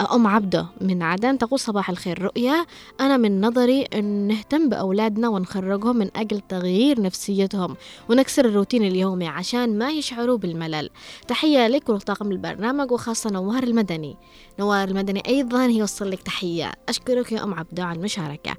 أم 0.00 0.26
عبدة 0.26 0.66
من 0.80 1.02
عدن 1.02 1.38
تقول 1.38 1.60
صباح 1.60 1.90
الخير. 1.90 2.22
رؤيا 2.22 2.66
أنا 3.00 3.16
من 3.16 3.40
نظري 3.40 3.82
أن 3.82 4.04
نهتم 4.04 4.68
بأولادنا 4.68 5.28
ونخرجهم 5.28 5.96
من 5.96 6.10
أجل 6.16 6.40
تغيير 6.40 7.02
نفسيتهم 7.02 7.76
ونكسر 8.08 8.44
الروتين 8.44 8.82
اليومي 8.82 9.28
عشان 9.28 9.78
ما 9.78 9.90
يشعروا 9.90 10.38
بالملل. 10.38 10.90
تحية 11.28 11.66
لك 11.66 11.88
ولطاقم 11.88 12.32
البرنامج 12.32 12.92
وخاصة 12.92 13.30
نوار 13.30 13.62
المدني. 13.62 14.16
نوار 14.60 14.88
المدني 14.88 15.22
أيضا 15.26 15.64
يوصل 15.64 16.10
لك 16.10 16.22
تحية. 16.22 16.72
أشكرك 16.88 17.32
يا 17.32 17.44
أم 17.44 17.54
عبدة 17.54 17.84
على 17.84 17.98
المشاركة. 17.98 18.56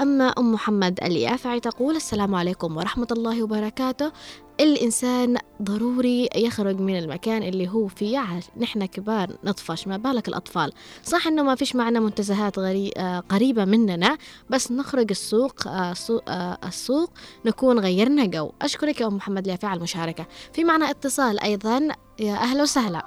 أما 0.00 0.24
أم 0.24 0.52
محمد 0.52 1.00
اليافعي 1.04 1.60
تقول 1.60 1.96
السلام 1.96 2.34
عليكم 2.34 2.76
ورحمة 2.76 3.06
الله 3.12 3.42
وبركاته. 3.42 4.12
الإنسان 4.60 5.36
ضروري 5.62 6.28
يخرج 6.36 6.80
من 6.80 6.98
المكان 6.98 7.42
اللي 7.42 7.68
هو 7.68 7.88
فيه 7.88 8.40
نحن 8.56 8.86
كبار 8.86 9.36
نطفش 9.44 9.86
ما 9.86 9.96
بالك 9.96 10.28
الأطفال؟ 10.28 10.72
صح 11.04 11.26
إنه 11.26 11.42
ما 11.42 11.54
فيش 11.54 11.76
معنا 11.76 12.00
منتزهات 12.00 12.58
غري... 12.58 12.92
آه، 12.96 13.20
قريبة 13.20 13.64
مننا 13.64 14.18
بس 14.50 14.72
نخرج 14.72 15.06
السوق 15.10 15.68
آه، 15.68 15.94
آه، 16.28 16.58
السوق 16.64 17.10
نكون 17.46 17.78
غيرنا 17.78 18.24
جو. 18.24 18.52
أشكرك 18.62 19.00
يا 19.00 19.06
أم 19.06 19.16
محمد 19.16 19.44
اليافع 19.44 19.68
على 19.68 19.78
المشاركة. 19.78 20.26
في 20.52 20.64
معنا 20.64 20.90
اتصال 20.90 21.40
أيضا. 21.40 21.88
يا 22.20 22.34
أهلا 22.34 22.62
وسهلا. 22.62 23.04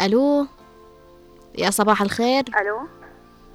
ألو؟ 0.00 0.46
يا 1.58 1.70
صباح 1.70 2.02
الخير. 2.02 2.44
ألو؟ 2.60 3.03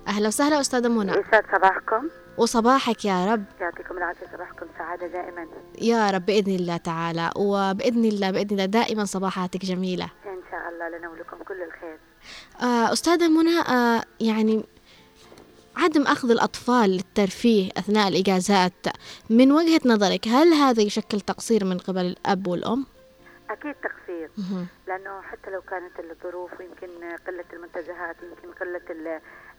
أهلا 0.09 0.27
وسهلا 0.27 0.59
أستاذة 0.59 0.87
منى. 0.87 1.11
يسعد 1.11 1.43
صباحكم. 1.51 2.09
وصباحك 2.37 3.05
يا 3.05 3.25
رب. 3.25 3.43
يعطيكم 3.61 3.97
العافية 3.97 4.25
صباحكم 4.33 4.65
سعادة 4.77 5.07
دائما. 5.07 5.47
يا 5.81 6.11
رب 6.11 6.25
بإذن 6.25 6.55
الله 6.55 6.77
تعالى. 6.77 7.29
وبإذن 7.35 8.05
الله 8.05 8.31
بإذن 8.31 8.51
الله 8.51 8.65
دائما 8.65 9.05
صباحاتك 9.05 9.65
جميلة. 9.65 10.09
إن 10.25 10.41
شاء 10.51 10.69
الله 10.69 10.97
لنا 10.97 11.09
ولكم 11.09 11.43
كل 11.43 11.61
الخير. 11.63 11.97
آه، 12.61 12.93
أستاذة 12.93 13.27
منى 13.27 13.59
آه، 13.59 14.03
يعني 14.19 14.63
عدم 15.77 16.01
أخذ 16.01 16.31
الأطفال 16.31 16.89
للترفيه 16.89 17.69
أثناء 17.77 18.07
الإجازات 18.07 18.87
من 19.29 19.51
وجهة 19.51 19.81
نظرك 19.85 20.27
هل 20.27 20.53
هذا 20.53 20.81
يشكل 20.81 21.21
تقصير 21.21 21.65
من 21.65 21.77
قبل 21.77 22.05
الأب 22.05 22.47
والأم؟ 22.47 22.85
أكيد 23.49 23.75
تقصير. 23.75 24.29
لأنه 24.87 25.21
حتى 25.21 25.51
لو 25.51 25.61
كانت 25.61 25.99
الظروف 25.99 26.51
ويمكن 26.59 26.87
قلة 27.27 27.45
المنتزهات 27.53 28.15
يمكن 28.23 28.59
قلة 28.59 28.81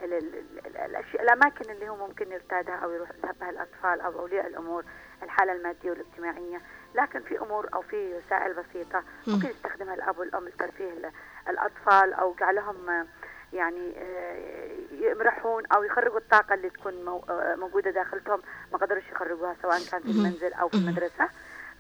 ال 0.03 0.13
ال 0.15 0.35
ال 0.35 0.67
ال 0.67 0.77
الأشياء 0.77 1.23
الأماكن 1.23 1.71
اللي 1.71 1.89
هو 1.89 1.97
ممكن 1.97 2.33
يرتادها 2.33 2.75
أو 2.75 2.91
يروح 2.91 3.11
يذهبها 3.11 3.51
الأطفال 3.51 4.01
أو 4.01 4.19
أولياء 4.21 4.47
الأمور 4.47 4.85
الحالة 5.23 5.53
المادية 5.53 5.91
والاجتماعية. 5.91 6.61
لكن 6.95 7.21
في 7.21 7.39
أمور 7.41 7.69
أو 7.75 7.83
في 7.83 8.15
وسائل 8.15 8.55
بسيطة 8.55 9.03
ممكن 9.27 9.49
يستخدمها 9.49 9.95
الأب 9.95 10.19
والأم 10.19 10.49
لترفيه 10.49 10.91
ال- 10.93 11.13
الأطفال 11.49 12.13
أو 12.13 12.35
جعلهم 12.35 13.07
يعني 13.53 13.95
آه، 13.99 14.69
يمرحون 14.91 15.67
أو 15.67 15.83
يخرجوا 15.83 16.19
الطاقة 16.19 16.55
اللي 16.55 16.71
تكون 16.71 17.09
آه، 17.31 17.55
موجودة 17.57 17.91
داخلهم 17.91 18.43
ما 18.73 18.79
قدروش 18.79 19.09
يخرجوها 19.13 19.57
سواء 19.63 19.79
كان 19.91 20.01
في 20.03 20.11
المنزل 20.11 20.53
أو 20.53 20.69
في 20.69 20.75
المدرسة. 20.77 21.29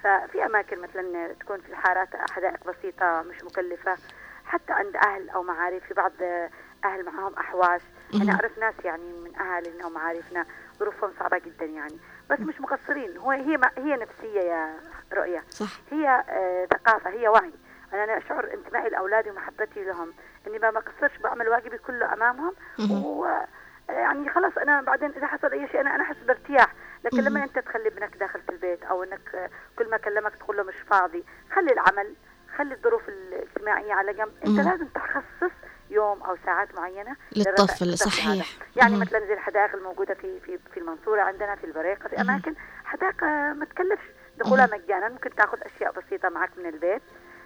ففي 0.02 0.46
أماكن 0.46 0.78
مثلا 0.80 1.32
تكون 1.40 1.60
في 1.60 1.68
الحارات 1.68 2.08
حدائق 2.30 2.64
بسيطة 2.70 3.22
مش 3.22 3.44
مكلفة. 3.44 3.96
حتى 4.44 4.72
عند 4.72 4.96
أهل 4.96 5.30
أو 5.30 5.42
معارف 5.42 5.84
في 5.84 5.94
بعض 5.94 6.12
أهل 6.84 7.04
معاهم 7.04 7.34
احواش 7.34 7.80
أنا 8.14 8.32
أعرف 8.32 8.58
ناس 8.58 8.74
يعني 8.84 9.12
من 9.24 9.36
اهالينا 9.36 9.84
أو 9.84 9.90
معارفنا 9.90 10.46
ظروفهم 10.78 11.10
صعبة 11.18 11.38
جدا 11.38 11.64
يعني. 11.64 11.98
بس 12.30 12.40
مش 12.40 12.60
مقصرين. 12.60 13.16
هو 13.16 13.30
هي 13.30 13.56
ما 13.56 13.70
هي 13.78 13.96
نفسية 13.96 14.40
يا 14.40 14.74
رؤيه 15.12 15.44
صح. 15.50 15.70
هي 15.90 16.24
آه، 16.28 16.66
ثقافة 16.66 17.10
هي 17.10 17.28
وعي. 17.28 17.52
أنا 17.92 18.04
أنا 18.04 18.18
أشعر 18.18 18.52
انتمائي 18.54 18.90
لأولادي 18.90 19.30
ومحبتي 19.30 19.84
لهم. 19.84 20.12
إني 20.46 20.58
ما 20.58 20.70
بقصرش 20.70 21.18
بعمل 21.18 21.48
واجبي 21.48 21.78
كله 21.78 22.12
أمامهم. 22.12 22.52
و 22.90 23.26
يعني 23.88 24.30
خلاص 24.30 24.58
أنا 24.58 24.82
بعدين 24.82 25.10
إذا 25.10 25.26
حصل 25.26 25.52
أي 25.52 25.68
شيء 25.68 25.80
أنا 25.80 25.94
أنا 25.94 26.02
احس 26.02 26.16
بارتياح 26.26 26.74
لكن 27.04 27.20
لما 27.20 27.44
أنت 27.44 27.58
تخلي 27.58 27.88
ابنك 27.88 28.16
داخل 28.16 28.40
في 28.42 28.48
البيت 28.52 28.82
أو 28.82 29.02
إنك 29.02 29.34
آه، 29.34 29.50
كل 29.78 29.90
ما 29.90 29.96
كلمك 29.96 30.36
تقول 30.36 30.56
له 30.56 30.62
مش 30.62 30.74
فاضي 30.90 31.24
خلي 31.54 31.72
العمل 31.72 32.14
خلي 32.56 32.74
الظروف 32.74 33.08
الاجتماعية 33.08 33.92
على 33.92 34.12
جنب. 34.12 34.32
أنت. 34.46 34.60
لازم 34.60 34.86
تخصص 34.86 35.52
يوم 35.90 36.22
أو 36.22 36.36
ساعات 36.44 36.74
معينة 36.74 37.16
للطفل، 37.36 37.98
صحيح. 37.98 38.46
يعني. 38.76 38.96
مثلا 38.96 39.20
زي 39.26 39.32
الحدائق 39.32 39.74
الموجودة 39.74 40.14
في 40.14 40.40
في 40.40 40.58
في 40.74 40.80
المنصورة 40.80 41.20
عندنا 41.22 41.54
في 41.54 41.64
البريقة 41.64 42.08
في 42.08 42.20
أماكن 42.20 42.54
حدائق 42.84 43.24
آه، 43.24 43.52
ما 43.52 43.64
تكلفش. 43.64 44.04
دخولها 44.38 44.66
مجانا. 44.72 45.08
ممكن 45.08 45.34
تاخذ 45.34 45.58
أشياء 45.62 45.92
بسيطة 45.92 46.28
معك 46.28 46.50
من 46.56 46.66
البيت 46.66 47.02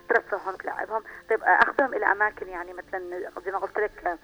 ترفههم 0.08 0.56
تلعبهم. 0.56 1.02
طيب 1.30 1.42
آه، 1.42 1.46
أخذهم 1.46 1.94
إلى 1.94 2.06
أماكن 2.06 2.48
يعني 2.48 2.72
مثلا 2.72 3.30
زي 3.44 3.50
ما 3.50 3.58
قلت 3.58 3.78
لك 3.78 4.18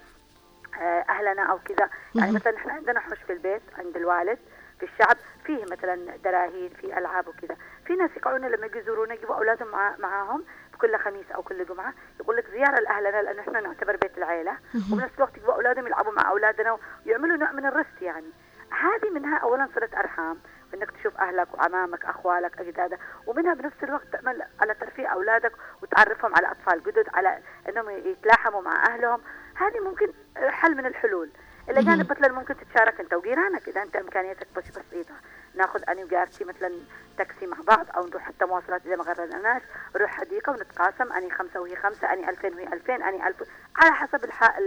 آه، 0.81 1.05
أهلنا 1.09 1.43
أو 1.43 1.59
كذا. 1.65 1.89
يعني. 2.15 2.31
مثلا 2.31 2.57
إحنا 2.57 2.73
عندنا 2.73 2.99
حوش 2.99 3.17
في 3.27 3.33
البيت 3.33 3.61
عند 3.77 3.97
الوالد 3.97 4.39
في 4.79 4.85
الشعب 4.85 5.17
فيه 5.45 5.65
مثلا 5.71 6.17
دراهين 6.23 6.69
في 6.69 6.97
ألعاب 6.97 7.27
وكذا. 7.27 7.55
في 7.85 7.93
ناس 7.95 8.09
يقعدون 8.17 8.51
لما 8.51 8.65
يجوا 8.65 8.81
يزورونا 8.81 9.13
يجيبوا 9.13 9.35
أولادهم 9.35 9.71
مع 9.71 9.95
معاهم. 9.99 10.43
كل 10.81 10.97
خميس 10.97 11.31
أو 11.35 11.43
كل 11.43 11.65
جمعة 11.65 11.93
يقول 12.19 12.35
لك 12.35 12.45
زيارة 12.51 12.79
لأهلنا 12.79 13.21
لأنه 13.21 13.41
إحنا 13.41 13.61
نعتبر 13.61 13.95
بيت 13.95 14.17
العيلة. 14.17 14.57
وبنفس 14.91 15.15
الوقت 15.17 15.37
يجيبوا 15.37 15.53
أولادهم 15.53 15.87
يلعبوا 15.87 16.11
مع 16.11 16.29
أولادنا 16.29 16.77
ويعملوا 17.05 17.37
نوع 17.37 17.51
من 17.51 17.65
الرست 17.65 18.01
يعني. 18.01 18.31
هذه 18.71 19.09
منها 19.09 19.37
اولا 19.37 19.69
صلة 19.75 19.89
أرحام 19.97 20.37
إنك 20.73 20.91
تشوف 20.91 21.17
أهلك 21.17 21.53
وعمامك 21.53 22.05
أخوالك 22.05 22.59
أجدادك 22.59 22.99
ومنها 23.27 23.53
بنفس 23.53 23.83
الوقت 23.83 24.07
تعمل 24.07 24.43
على 24.61 24.73
ترفيه 24.73 25.07
أولادك 25.07 25.51
وتعرفهم 25.81 26.35
على 26.35 26.51
أطفال 26.51 26.83
جدد 26.83 27.05
على 27.13 27.39
إنهم 27.69 27.89
يتلاحموا 27.89 28.61
مع 28.61 28.85
أهلهم. 28.85 29.21
هذه 29.55 29.79
ممكن 29.79 30.13
حل 30.37 30.77
من 30.77 30.85
الحلول. 30.85 31.29
إلى 31.69 31.83
جانب 31.83 32.11
مثلا 32.11 32.33
ممكن 32.33 32.55
تتشارك 32.57 32.99
أنت 32.99 33.13
وجيرانك 33.13 33.67
إذا 33.67 33.81
أنت 33.81 33.95
إمكانيتك 33.95 34.47
بس 34.55 34.63
بسيطة. 34.69 35.13
ناخذ 35.55 35.79
أنا 35.89 36.03
وجارتي 36.03 36.43
مثلا 36.43 36.71
تاكسي 37.17 37.45
مع 37.47 37.57
بعض 37.67 37.85
أو 37.97 38.07
نروح 38.07 38.23
حتى 38.23 38.45
مواصلات 38.45 38.85
إذا 38.85 38.95
ما 38.95 39.03
غرناش 39.03 39.61
نروح 39.95 40.11
حديقه 40.11 40.51
ونتقاسم 40.51 41.13
أني 41.13 41.31
خمسة 41.31 41.59
وهي 41.61 41.75
خمسة 41.75 42.13
أني 42.13 42.29
2000 42.29 42.47
وهي 42.55 42.63
2000 42.73 42.95
أني 42.95 43.27
1000 43.27 43.35
على 43.75 43.91
حسب 43.91 44.23
الح- 44.23 44.57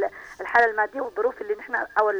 الحالة 0.40 0.70
المادية 0.70 1.00
والظروف 1.00 1.40
اللي 1.40 1.54
نحن 1.54 1.74
أو 1.74 2.10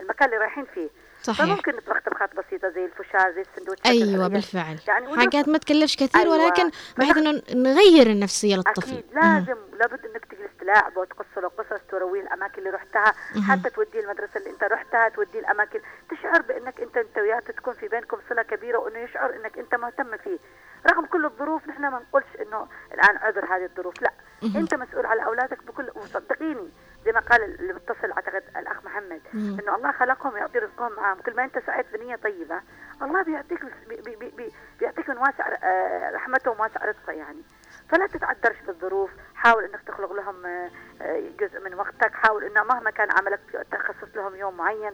المكان 0.00 0.28
اللي 0.28 0.36
رايحين 0.38 0.64
فيه 0.74 0.88
صحيح 1.22 1.46
فممكن 1.46 1.76
نطبخ 1.76 1.98
طبخات 2.06 2.34
بسيطة 2.34 2.68
زي 2.68 2.84
الفشار 2.84 3.32
زي 3.32 3.40
السندوتشات 3.40 3.86
أيوة 3.86 4.04
الحلويات. 4.08 4.30
بالفعل 4.30 4.76
يعني 4.88 5.16
حاجات 5.16 5.48
ما 5.48 5.58
تكلفش 5.58 5.96
كثير 5.96 6.20
أيوة. 6.22 6.44
ولكن 6.44 6.70
بحيث 6.98 7.16
إنه 7.16 7.42
نغير 7.54 8.06
النفسية 8.06 8.56
للطفل 8.56 8.92
أكيد. 8.92 9.04
لازم 9.14 9.56
لابد 9.78 10.06
إنك 10.06 10.24
تجلس 10.24 10.50
تلاعبه 10.62 11.00
وتقص 11.00 11.26
له 11.38 11.48
قصص 11.48 11.80
ترويه 11.88 12.20
الأماكن 12.22 12.58
اللي 12.58 12.70
رحتها 12.70 13.12
حتى 13.48 13.70
توديه 13.70 14.00
المدرسة 14.00 14.36
اللي 14.40 14.50
أنت 14.50 14.64
رحتها 14.64 15.08
توديه 15.08 15.40
الأماكن. 15.40 15.80
تشعر 16.10 16.42
بأنك 16.42 16.80
أنت 16.80 16.96
انت 16.96 17.18
وياه 17.18 17.38
تكون 17.40 17.74
في 17.74 17.88
بينكم 17.88 18.18
صلة 18.28 18.42
كبيرة 18.42 18.78
وأنه 18.78 18.98
يشعر 18.98 19.36
أنك 19.36 19.58
أنت 19.58 19.74
مهتم 19.74 20.16
فيه. 20.16 20.38
رغم 20.90 21.06
كل 21.06 21.24
الظروف 21.24 21.68
نحن 21.68 21.82
ما 21.82 21.98
نقولش 22.08 22.26
إنه 22.40 22.68
الآن 22.94 23.16
عذر 23.16 23.44
هذه 23.44 23.64
الظروف 23.64 24.02
لا. 24.02 24.12
أنت 24.56 24.74
مسؤول 24.74 25.06
على 25.06 25.24
أولادك 25.24 25.62
بكل 25.64 25.90
وصدقيني 25.94 26.70
زي 27.04 27.12
ما 27.12 27.20
قال 27.20 27.42
اللي 27.42 27.72
متصل 27.72 28.12
أعتقد 28.12 28.42
الأخ 28.56 28.84
محمد 28.84 29.20
إنه 29.34 29.76
الله 29.76 29.92
خلقهم 29.92 30.36
يعطي 30.36 30.58
رزقهم 30.58 30.92
معهم 30.92 31.18
كل 31.20 31.36
ما 31.36 31.44
أنت 31.44 31.58
سعيت 31.66 31.86
بنية 31.92 32.16
طيبة 32.16 32.60
الله 33.02 33.22
بيعطيك 33.22 33.64
بي 33.88 33.96
بي 33.96 34.16
بي 34.16 34.30
بي 34.36 34.52
بيعطيك 34.80 35.10
من 35.10 35.16
واسع 35.18 35.48
آه، 35.62 36.10
رحمته 36.10 36.50
وواسع 36.50 36.84
رزقه 36.84 37.12
يعني. 37.12 37.42
فلا 37.92 38.06
تتعذرش 38.06 38.56
بالظروف 38.66 39.10
حاول 39.34 39.64
إنك 39.64 39.80
تخلق 39.86 40.12
لهم 40.12 40.46
آه، 40.46 40.70
آه، 41.00 41.22
جزء 41.40 41.60
من 41.64 41.74
وقتك. 41.74 42.12
حاول 42.12 42.44
إنه 42.44 42.62
مهما 42.64 42.90
كان 42.90 43.08
عملك 43.10 43.40
تخصص 43.72 44.16
لهم 44.16 44.34
يوم 44.36 44.56
معين 44.56 44.92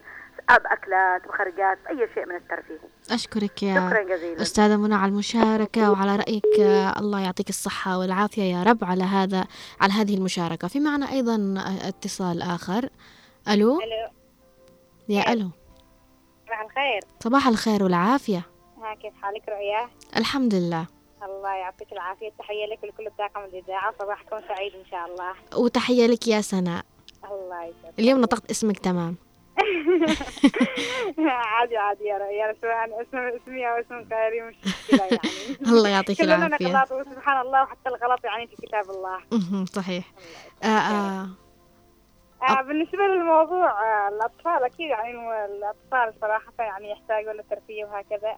اب 0.48 0.62
أكلات 0.66 1.26
وخرجات 1.26 1.78
أي 1.90 2.08
شيء 2.14 2.26
من 2.26 2.36
الترفيه. 2.36 2.78
أشكرك 3.10 3.62
يا 3.62 3.74
شكرا 3.88 4.02
جزيلا. 4.02 4.42
أستاذة 4.42 4.76
منى 4.76 4.94
على 4.94 5.12
المشاركة 5.12 5.90
وعلى 5.90 6.16
رأيك 6.16 6.60
آه، 6.60 6.98
الله 6.98 7.20
يعطيك 7.20 7.48
الصحة 7.48 7.98
والعافية 7.98 8.42
يا 8.42 8.62
رب 8.62 8.84
على 8.84 9.04
هذا 9.04 9.46
على 9.80 9.92
هذه 9.92 10.14
المشاركة. 10.16 10.68
في 10.68 10.80
معنا 10.80 11.12
أيضا 11.12 11.34
آه، 11.58 11.88
اتصال 11.88 12.42
آخر. 12.42 12.88
ألو؟ 13.48 13.80
ألو. 13.80 14.08
يا 15.08 15.32
ألو. 15.32 15.50
صباح 16.46 16.60
الخير. 16.60 17.00
صباح 17.20 17.46
الخير 17.48 17.82
والعافية. 17.82 18.42
ها 18.82 18.94
كيف 18.94 19.14
حالك 19.22 19.48
رؤيا؟ 19.48 19.88
الحمد 20.16 20.54
لله. 20.54 20.86
الله 21.22 21.54
يعطيك 21.54 21.92
العافية. 21.92 22.30
تحية 22.38 22.66
لك 22.66 22.82
ولكل 22.82 23.06
الطاقم 23.06 23.44
الإذاعة 23.44 23.94
صباحكم 23.98 24.38
سعيد 24.48 24.74
إن 24.74 24.84
شاء 24.90 25.06
الله. 25.06 25.34
وتحية 25.64 26.06
لك 26.06 26.28
يا 26.28 26.40
سناء. 26.40 26.84
الله 27.30 27.64
يسعدك. 27.64 27.98
اليوم 27.98 28.20
نطقت 28.20 28.50
اسمك 28.50 28.78
تمام. 28.78 29.16
عادي 31.28 31.76
عادي 31.76 32.04
يا 32.04 32.18
رؤيا 32.18 32.56
سواء 32.62 33.02
اسم 33.02 33.16
اسمي 33.18 33.68
أو 33.70 33.74
اسم 33.80 33.94
غيري 34.14 34.40
مش 34.42 34.56
مشكلة 34.66 35.04
يعني. 35.04 35.18
الله 35.72 35.88
يعطيك 35.88 36.18
كلنا 36.18 36.46
العافية. 36.46 36.94
وسبحان 36.96 37.40
الله 37.40 37.62
وحتى 37.62 37.88
الغلط 37.88 38.24
يعني 38.24 38.46
في 38.46 38.56
كتاب 38.56 38.90
الله. 38.90 39.18
صحيح. 39.64 40.04
آه 40.64 40.66
آه. 40.66 41.28
آه 42.50 42.62
بالنسبة 42.62 42.98
للموضوع 42.98 43.70
آه 43.70 44.08
الأطفال 44.08 44.64
أكيد 44.64 44.88
يعني 44.88 45.10
الأطفال 45.44 46.14
صراحة 46.20 46.52
يعني 46.58 46.90
يحتاجوا 46.90 47.32
للترفيه 47.32 47.84
وهكذا. 47.84 48.36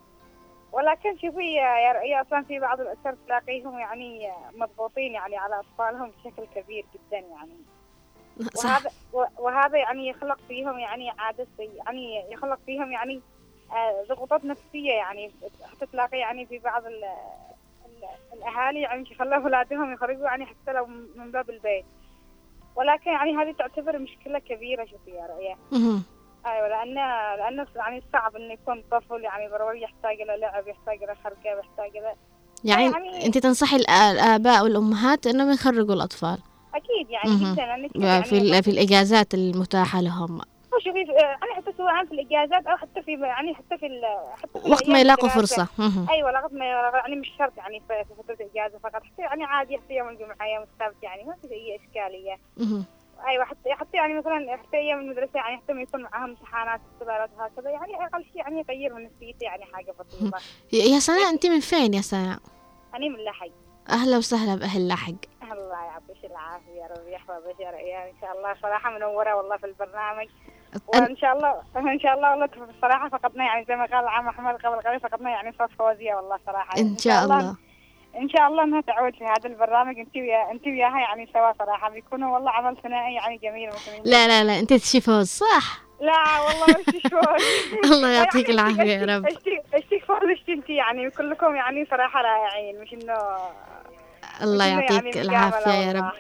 ولكن 0.73 1.19
شوفي 1.19 1.55
يا 1.55 1.79
يا 1.79 1.93
رؤيا 1.93 2.23
أصلا 2.23 2.43
في 2.43 2.59
بعض 2.59 2.81
الأسر 2.81 3.15
تلاقيهم 3.27 3.79
يعني 3.79 4.33
مضغوطين 4.55 5.13
يعني 5.13 5.37
على 5.37 5.61
أطفالهم 5.61 6.11
بشكل 6.11 6.45
كبير 6.55 6.85
جدا 6.95 7.19
يعني. 7.19 7.57
صح. 8.55 8.65
وهذا 8.65 8.91
وهذا 9.39 9.79
يعني 9.79 10.09
يخلق 10.09 10.39
فيهم 10.49 10.79
يعني 10.79 11.11
عادة 11.11 11.47
سيئة 11.57 11.83
يعني 11.85 12.33
يخلق 12.33 12.59
فيهم 12.67 12.93
يعني 12.93 13.21
آه، 13.73 14.05
ضغوطات 14.09 14.45
نفسية 14.45 14.93
يعني. 14.93 15.31
حتى 15.73 15.87
تلاقي 15.87 16.19
يعني 16.19 16.47
في 16.47 16.59
بعض 16.59 16.87
ال 16.87 17.05
ال 17.87 18.05
الأهالي 18.33 18.81
يعني 18.81 19.11
يخلوا 19.11 19.37
أولادهم 19.37 19.93
يخرجوا 19.93 20.25
يعني 20.27 20.47
حتى 20.47 20.73
لو 20.73 20.87
من 21.17 21.31
باب 21.31 21.51
البيت. 21.51 21.85
ولكن 22.77 23.11
يعني 23.11 23.37
هذه 23.37 23.53
تعتبر 23.53 23.99
مشكلة 23.99 24.39
كبيرة 24.39 24.85
شوفي 24.85 25.11
يا 25.11 25.27
رؤيا 25.27 25.57
أيوة 26.47 26.69
لأن 26.69 26.95
لأنه 27.39 27.67
يعني 27.77 28.03
صعب 28.13 28.37
إنه 28.37 28.53
يكون 28.53 28.83
طفل 28.91 29.25
يعني 29.25 29.49
ضروري 29.49 29.83
يحتاج 29.83 30.21
إلى 30.21 30.37
لعب 30.41 30.69
يحتاج 30.69 31.03
إلى 31.03 31.15
خرجة 31.25 31.59
يحتاج 31.59 31.97
إلى 31.97 32.15
يعني, 32.65 32.85
يعني- 32.85 33.27
أنت 33.27 33.39
تنصحي 33.39 33.77
الآباء 33.77 34.65
والأمهات 34.65 35.27
إنهم 35.27 35.51
يخرجوا 35.53 35.95
الأطفال 35.95 36.39
أكيد 36.75 37.11
يعني. 37.11 37.53
جدا 37.53 37.63
يعني 37.63 38.25
في 38.25 38.39
ال- 38.39 38.63
في 38.63 38.71
الإجازات 38.71 39.35
المتاحة 39.35 40.01
لهم 40.01 40.41
شوفي 40.85 40.99
يعني 40.99 41.55
حتى 41.57 41.73
سواء 41.79 42.05
في 42.05 42.13
الإجازات 42.13 42.67
أو 42.67 42.77
حتى 42.77 43.03
في 43.03 43.13
يعني 43.13 43.55
حتى 43.55 43.79
في 43.79 44.01
حتى 44.43 44.61
في 44.61 44.71
وقت 44.71 44.89
ما 44.89 45.01
يلاقوا. 45.01 45.29
فرصة. 45.29 45.69
أيوه 46.11 46.31
لغايه 46.31 46.53
ما 46.53 46.65
يعني 46.95 47.17
مش 47.17 47.31
شرط 47.39 47.53
يعني 47.57 47.83
في 47.89 48.05
فترة 48.23 48.35
الإجازة 48.35 48.79
فقط 48.79 49.03
حتى 49.03 49.23
يعني 49.23 49.45
عادي 49.45 49.79
حتى 49.79 49.95
يوم 49.95 50.09
الجمعة 50.09 50.47
يوم 50.55 50.63
السبت 50.65 51.03
يعني 51.03 51.25
ما 51.25 51.35
في 51.43 51.55
أي 51.55 51.77
إشكالية. 51.77 52.37
أيوه 53.29 53.45
حتى 53.45 53.73
حتى 53.73 53.97
يعني 53.97 54.15
مثلا 54.15 54.57
حتى 54.57 54.77
أيام 54.77 55.01
المدرسة 55.01 55.31
يعني 55.35 55.57
حتى 55.57 55.73
ما 55.73 55.83
يكون 55.83 56.03
معاهم 56.03 56.31
امتحانات 56.31 56.81
اختبارات 56.95 57.31
هكذا 57.39 57.71
يعني 57.71 58.05
أقل 58.05 58.25
شيء 58.25 58.37
يعني 58.37 58.65
يغير 58.69 58.95
من 58.95 59.05
نفسيتي 59.05 59.45
يعني 59.45 59.65
حاجة 59.65 59.95
بسيطة. 60.01 60.39
يا 60.73 60.99
سناء 60.99 61.31
أنت 61.31 61.47
من 61.47 61.61
فين 61.61 61.95
يا 61.95 62.01
سناء؟ 62.01 62.39
أنا 62.95 63.09
من 63.09 63.25
لحي 63.25 63.53
أهلا 63.91 64.17
وسهلا 64.17 64.55
بأهل 64.55 64.89
لحق 64.89 65.21
الله 65.53 65.85
يعطيك 65.85 66.25
العافية 66.25 66.73
يا 66.73 66.87
رب 66.87 67.09
يحفظك 67.09 67.61
يا 67.61 67.71
ريان 67.71 68.03
إن 68.03 68.15
شاء 68.21 68.39
الله 68.39 68.55
صراحة 68.63 68.91
منورة 68.91 69.35
والله 69.35 69.57
في 69.57 69.67
البرنامج. 69.67 70.29
وإن 70.87 71.17
شاء 71.17 71.37
الله 71.37 71.63
إن 71.77 72.01
شاء 72.01 72.15
الله 72.15 72.31
والله 72.31 72.49
الصراحه 72.77 73.09
فقدنا 73.09 73.45
يعني 73.45 73.65
زي 73.65 73.77
ما 73.77 73.85
قال 73.85 74.09
عم 74.09 74.29
أحمد 74.29 74.55
قبل 74.55 74.81
قليل 74.81 75.01
فقدنا 75.01 75.31
يعني 75.31 75.53
صوت 75.59 75.71
فوزية 75.79 76.15
والله 76.15 76.39
صراحة. 76.47 76.79
إن 76.79 76.99
شاء 76.99 77.25
الله. 77.25 77.57
إن 78.17 78.29
شاء 78.29 78.47
الله 78.49 78.65
انها 78.65 78.81
تعود 78.81 79.15
في 79.15 79.25
هذا 79.25 79.47
البرنامج. 79.49 79.99
أنت 79.99 80.17
ويا 80.17 80.51
أنت 80.51 80.67
وياها 80.67 81.01
يعني 81.01 81.29
سوا 81.33 81.53
صراحة. 81.59 81.91
بيكونوا 81.91 82.35
والله 82.35 82.51
عمل 82.51 82.77
ثنائي 82.83 83.15
يعني 83.15 83.37
جميل 83.37 83.67
ممكن 83.69 84.11
لا 84.11 84.29
لا 84.29 84.45
لا 84.45 84.59
أنت 84.59 84.73
تشي 84.73 85.01
فوز 85.01 85.27
صح؟ 85.29 85.81
لا 86.01 86.41
والله 86.41 86.77
مش 86.89 87.03
فوز. 87.13 87.45
الله 87.93 88.09
يعطيك 88.09 88.51
العافية 88.51 88.83
يا 88.83 89.17
رب. 89.17 89.27
اشتي 89.75 90.01
فوز 90.01 90.31
اشتي 90.39 90.53
أنت 90.53 90.71
يعني. 90.71 91.11
كلكم 91.11 91.57
يعني 91.57 91.87
صراحة 91.91 92.23
رائعين. 92.23 92.81
مش 92.81 92.93
إنه 92.93 93.15
الله 94.43 94.65
يعني 94.65 94.83
يعطيك 94.83 95.17
العافية 95.17 95.71
يا 95.71 95.93
رب. 95.93 95.97
والله. 96.05 96.13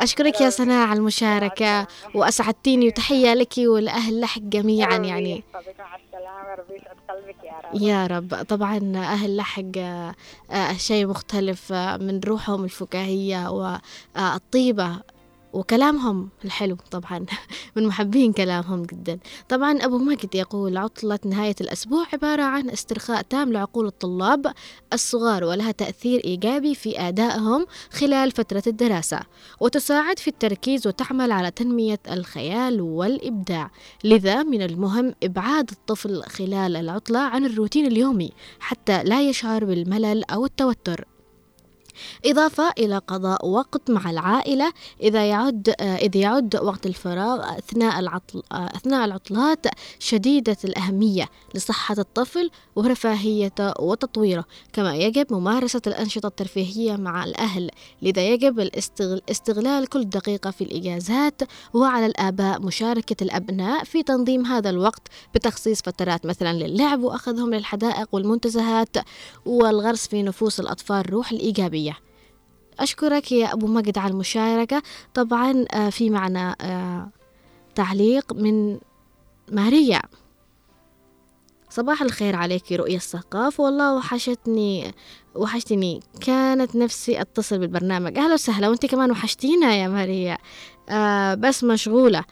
أشكرك 0.00 0.40
يا 0.40 0.50
سناء 0.50 0.88
على 0.88 0.98
المشاركة 0.98 1.86
وأسعدتيني 2.14 2.86
وتحية 2.88 3.34
لك 3.34 3.54
ولأهل 3.58 4.20
لحق 4.20 4.40
جميعا 4.40 4.96
يعني. 4.96 5.44
يا 7.74 8.06
رب 8.06 8.34
طبعا 8.48 8.92
أهل 8.96 9.36
لحق 9.36 9.62
آه، 9.76 10.72
شيء 10.76 11.06
مختلف 11.06 11.72
آه، 11.72 11.96
من 11.96 12.20
روحهم 12.20 12.64
الفكاهية 12.64 13.50
والطيبة 13.50 15.00
وكلامهم 15.52 16.28
الحلو 16.44 16.76
طبعا. 16.90 17.26
من 17.76 17.86
محبين 17.86 18.32
كلامهم 18.32 18.82
جدا. 18.82 19.18
طبعا 19.48 19.72
أبو 19.72 19.98
ماجد 19.98 20.34
يقول 20.34 20.76
عطلة 20.76 21.18
نهاية 21.24 21.54
الأسبوع 21.60 22.06
عبارة 22.12 22.42
عن 22.42 22.70
استرخاء 22.70 23.22
تام 23.22 23.52
لعقول 23.52 23.86
الطلاب 23.86 24.52
الصغار 24.92 25.44
ولها 25.44 25.70
تأثير 25.70 26.24
إيجابي 26.24 26.74
في 26.74 27.00
أدائهم 27.00 27.66
خلال 27.92 28.30
فترة 28.30 28.62
الدراسة 28.66 29.20
وتساعد 29.60 30.18
في 30.18 30.28
التركيز 30.28 30.86
وتعمل 30.86 31.32
على 31.32 31.50
تنمية 31.50 32.00
الخيال 32.10 32.80
والإبداع. 32.80 33.70
لذا 34.04 34.42
من 34.42 34.62
المهم 34.62 35.14
إبعاد 35.22 35.70
الطفل 35.70 36.22
خلال 36.22 36.76
العطلة 36.76 37.18
عن 37.20 37.44
الروتين 37.44 37.86
اليومي 37.86 38.30
حتى 38.60 39.02
لا 39.04 39.28
يشعر 39.28 39.64
بالملل 39.64 40.24
أو 40.24 40.44
التوتر. 40.44 41.11
إضافة 42.26 42.70
إلى 42.78 42.98
قضاء 42.98 43.48
وقت 43.48 43.90
مع 43.90 44.10
العائلة 44.10 44.72
إذا 45.00 45.24
يعد 45.26 45.74
آه، 45.80 45.96
إذ 45.96 46.16
يعد 46.16 46.56
وقت 46.56 46.86
الفراغ 46.86 47.58
أثناء 47.58 48.00
العطل 48.00 48.42
آه، 48.52 48.66
أثناء 48.76 49.04
العطلات 49.04 49.66
شديدة 49.98 50.56
الأهمية 50.64 51.28
لصحة 51.54 51.94
الطفل 51.98 52.50
ورفاهيته 52.76 53.72
وتطويره. 53.80 54.44
كما 54.72 54.96
يجب 54.96 55.32
ممارسة 55.32 55.82
الأنشطة 55.86 56.26
الترفيهية 56.26 56.96
مع 56.96 57.24
الأهل 57.24 57.70
لذا 58.02 58.28
يجب 58.28 58.70
استغلال 59.30 59.86
كل 59.86 60.04
دقيقة 60.04 60.50
في 60.50 60.64
الإجازات 60.64 61.42
وعلى 61.74 62.06
الآباء 62.06 62.62
مشاركة 62.62 63.16
الأبناء 63.22 63.84
في 63.84 64.02
تنظيم 64.02 64.46
هذا 64.46 64.70
الوقت 64.70 65.08
بتخصيص 65.34 65.82
فترات 65.82 66.26
مثلا 66.26 66.52
للعب 66.52 67.02
وأخذهم 67.02 67.54
للحدائق 67.54 68.08
والمنتزهات 68.12 68.96
والغرس 69.46 70.06
في 70.06 70.22
نفوس 70.22 70.60
الأطفال 70.60 71.12
روح 71.12 71.32
الإيجابية. 71.32 71.91
أشكرك 72.80 73.32
يا 73.32 73.52
أبو 73.52 73.66
مجد 73.66 73.98
على 73.98 74.12
المشاركة. 74.12 74.82
طبعا 75.14 75.64
آه، 75.72 75.90
في 75.90 76.10
معنا 76.10 76.56
آه، 76.60 77.08
تعليق 77.74 78.32
من 78.32 78.78
ماريا. 79.52 80.02
صباح 81.70 82.02
الخير 82.02 82.36
عليك 82.36 82.72
رؤية 82.72 82.96
الثقاف 82.96 83.60
والله 83.60 83.94
وحشتني 83.96 84.94
وحشتني. 85.34 86.00
كانت 86.20 86.76
نفسي 86.76 87.20
أتصل 87.20 87.58
بالبرنامج. 87.58 88.18
أهلا 88.18 88.34
وسهلا. 88.34 88.68
وأنت 88.68 88.86
كمان 88.86 89.10
وحشتينا 89.10 89.74
يا 89.74 89.88
ماريا. 89.88 90.38
آه 90.88 91.34
بس 91.34 91.64
مشغولة. 91.64 92.24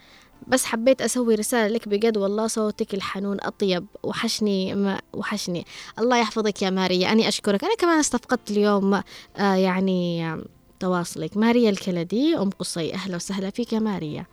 بس 0.47 0.65
حبيت 0.65 1.01
أسوي 1.01 1.35
رسالة 1.35 1.67
لك 1.67 1.87
بجد 1.87 2.17
والله 2.17 2.47
صوتك 2.47 2.93
الحنون 2.93 3.37
أطيب. 3.41 3.85
وحشني 4.03 4.75
ما 4.75 5.01
وحشني. 5.13 5.65
الله 5.99 6.17
يحفظك 6.17 6.61
يا 6.61 6.69
ماريا. 6.69 7.11
أنا 7.11 7.27
أشكرك. 7.27 7.63
أنا 7.63 7.75
كمان 7.75 7.99
استفقدت 7.99 8.51
اليوم 8.51 8.93
آه 9.37 9.55
يعني 9.55 10.35
تواصلك. 10.79 11.37
ماريا 11.37 11.69
الكلدي 11.69 12.37
أم 12.37 12.49
قصي 12.49 12.93
أهلا 12.93 13.15
وسهلا 13.15 13.49
فيك 13.49 13.73
يا 13.73 13.79
ماريا. 13.79 14.25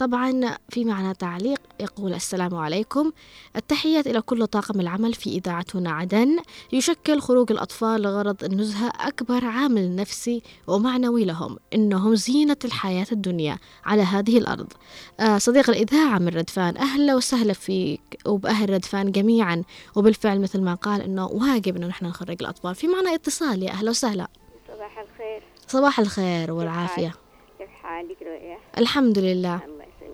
طبعا 0.00 0.56
في 0.68 0.84
معنا 0.84 1.12
تعليق 1.12 1.60
يقول 1.80 2.14
السلام 2.14 2.54
عليكم. 2.54 3.12
التحيات 3.56 4.06
إلى 4.06 4.20
كل 4.20 4.46
طاقم 4.46 4.80
العمل 4.80 5.14
في 5.14 5.30
إذاعة 5.30 5.64
هنا 5.74 5.90
عدن. 5.90 6.38
يشكل 6.72 7.20
خروج 7.20 7.52
الأطفال 7.52 8.02
لغرض 8.02 8.44
النزهة 8.44 8.92
أكبر 9.00 9.44
عامل 9.44 9.96
نفسي 9.96 10.42
ومعنوي 10.66 11.24
لهم. 11.24 11.56
إنهم 11.74 12.14
زينة 12.14 12.56
الحياة 12.64 13.06
الدنيا 13.12 13.58
على 13.84 14.02
هذه 14.02 14.38
الأرض. 14.38 14.72
آه 15.20 15.38
صديق 15.38 15.70
الإذاعة 15.70 16.18
من 16.18 16.28
ردفان 16.28 16.76
أهلا 16.76 17.14
وسهلا 17.14 17.52
فيك 17.52 18.18
وبأهل 18.26 18.70
ردفان 18.70 19.12
جميعا. 19.12 19.62
وبالفعل 19.96 20.40
مثل 20.40 20.60
ما 20.60 20.74
قال 20.74 21.02
إنه 21.02 21.26
واجب 21.26 21.76
إنه 21.76 21.86
نحن 21.86 22.06
نخرج 22.06 22.36
الأطفال. 22.40 22.74
في 22.74 22.88
معنا 22.88 23.14
اتصال 23.14 23.62
يا 23.62 23.70
أهلا 23.70 23.90
وسهلا. 23.90 24.28
صباح 24.68 24.98
الخير. 24.98 25.42
صباح 25.68 26.00
الخير 26.00 26.52
والعافية. 26.52 27.14
كيف 27.58 27.70
حالك؟ 27.82 28.16
رؤيا؟ 28.22 28.58
الحمد 28.78 29.18
لله. 29.18 29.60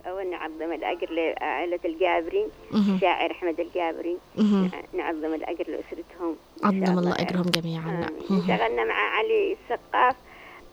أول 0.06 0.30
نعظم 0.30 0.72
الأجر 0.72 1.10
لعائلة 1.10 1.80
الجابري. 1.84 2.46
الشاعر 2.74 3.30
أحمد 3.30 3.60
الجابري. 3.60 4.16
نعظم 4.92 5.34
الأجر 5.34 5.64
لأسرتهم 5.68 6.36
عظم 6.64 6.98
الله. 6.98 7.14
أجرهم 7.18 7.42
جميعا. 7.42 8.06
انشغلنا 8.30 8.84
مع 8.84 8.94
علي 8.94 9.56
السقاف 9.62 10.16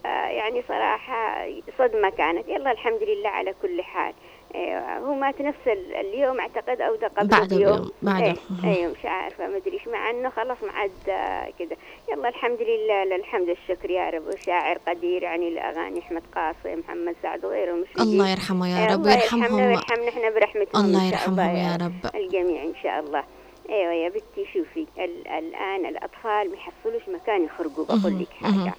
آه، 0.06 0.28
يعني 0.28 0.64
صراحة 0.68 1.48
صدمة 1.78 2.10
كانت 2.10 2.48
يلا 2.48 2.72
الحمد 2.72 3.04
لله 3.04 3.30
على 3.30 3.54
كل 3.62 3.82
حال 3.82 4.14
آه، 4.56 4.98
هو 5.00 5.14
مات 5.14 5.42
نفس 5.42 5.68
ال- 5.68 5.96
اليوم 5.96 6.40
أعتقد 6.40 6.82
أو 6.82 6.96
ده 6.96 7.08
قبل 7.08 7.28
بعده 7.28 7.58
بيوم. 7.58 7.76
بيوم 7.76 7.92
بعده. 8.02 8.26
إيه 8.26 8.36
مهم. 8.50 8.70
أيوه 8.74 8.92
مش 8.92 9.06
عارفة 9.06 9.48
ما 9.48 9.58
أدري 9.58 9.74
إيش 9.74 9.88
مع 9.88 10.10
إنه 10.10 10.30
خلاص 10.30 10.58
ما 10.64 10.72
عاد 10.72 10.92
آه، 11.10 11.50
كده. 11.60 11.78
يلا 12.12 12.30
الحمد 12.30 12.58
لله 12.62 13.04
للحمد 13.04 13.50
الشكر 13.50 13.90
يا 13.90 14.10
رب. 14.10 14.24
وشاعر 14.28 14.78
قدير 14.88 15.24
يعني 15.24 15.48
الأغاني 15.48 16.00
أحمد 16.00 16.24
قاسم 16.36 16.80
محمد 16.80 17.16
سعد 17.24 17.46
وغيره 17.46 17.74
مش 17.74 17.88
الله 18.02 18.30
يرحمه 18.32 18.68
يا 18.70 18.86
رب 18.86 19.00
الله 19.00 19.14
يرحمنا 19.14 19.44
ويرحمهم 19.46 19.68
ويرحمنا 19.68 20.10
إحنا 20.10 20.30
برحمتهم 20.30 20.86
الله 20.86 21.08
يرحمهم 21.08 21.56
يا 21.56 21.76
رب. 21.86 22.16
الجميع 22.16 22.64
إن 22.64 22.74
شاء 22.84 23.00
الله. 23.00 23.24
أيوه 23.70 23.94
يا 23.94 24.10
بنتي 24.10 24.46
شوفي 24.54 24.88
ال- 25.00 25.28
الآن 25.28 25.86
الأطفال 25.86 26.50
ما 26.50 26.56
يحصلوش 26.56 27.02
مكان 27.22 27.46
يخرجوا. 27.46 27.86
بقول 27.86 28.20
لك. 28.20 28.28
حاجة. 28.42 28.74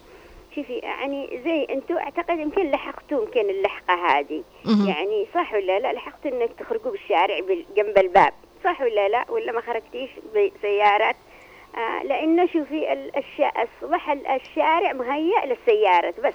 شوفي 0.57 0.73
يعني 0.79 1.41
زي 1.45 1.67
أنتوا 1.71 1.99
أعتقد 2.01 2.39
يمكن 2.39 2.71
لحقتوا 2.71 3.25
يمكن 3.25 3.51
اللحقة 3.51 3.95
هذه. 3.95 4.43
يعني 4.89 5.27
صح 5.35 5.55
ولا 5.55 5.79
لا 5.79 5.93
لحقتوا 5.93 6.31
إنك 6.31 6.51
تخرجوا 6.59 6.91
بالشارع 6.91 7.39
بال- 7.41 7.65
جنب 7.77 7.99
الباب 7.99 8.33
صح 8.65 8.81
ولا 8.81 9.09
لا 9.09 9.25
ولا 9.31 9.53
ما 9.53 9.61
خرجتيش 9.61 10.11
بسيارات 10.35 11.17
آه 11.77 12.03
لأنه 12.03 12.47
شوفي 12.47 12.93
ال- 12.93 13.17
الش- 13.17 13.41
أصبح 13.83 14.11
ال- 14.11 14.27
الشارع 14.27 14.93
مهيأ 14.93 15.47
للسيارات 15.47 16.21
بس. 16.21 16.35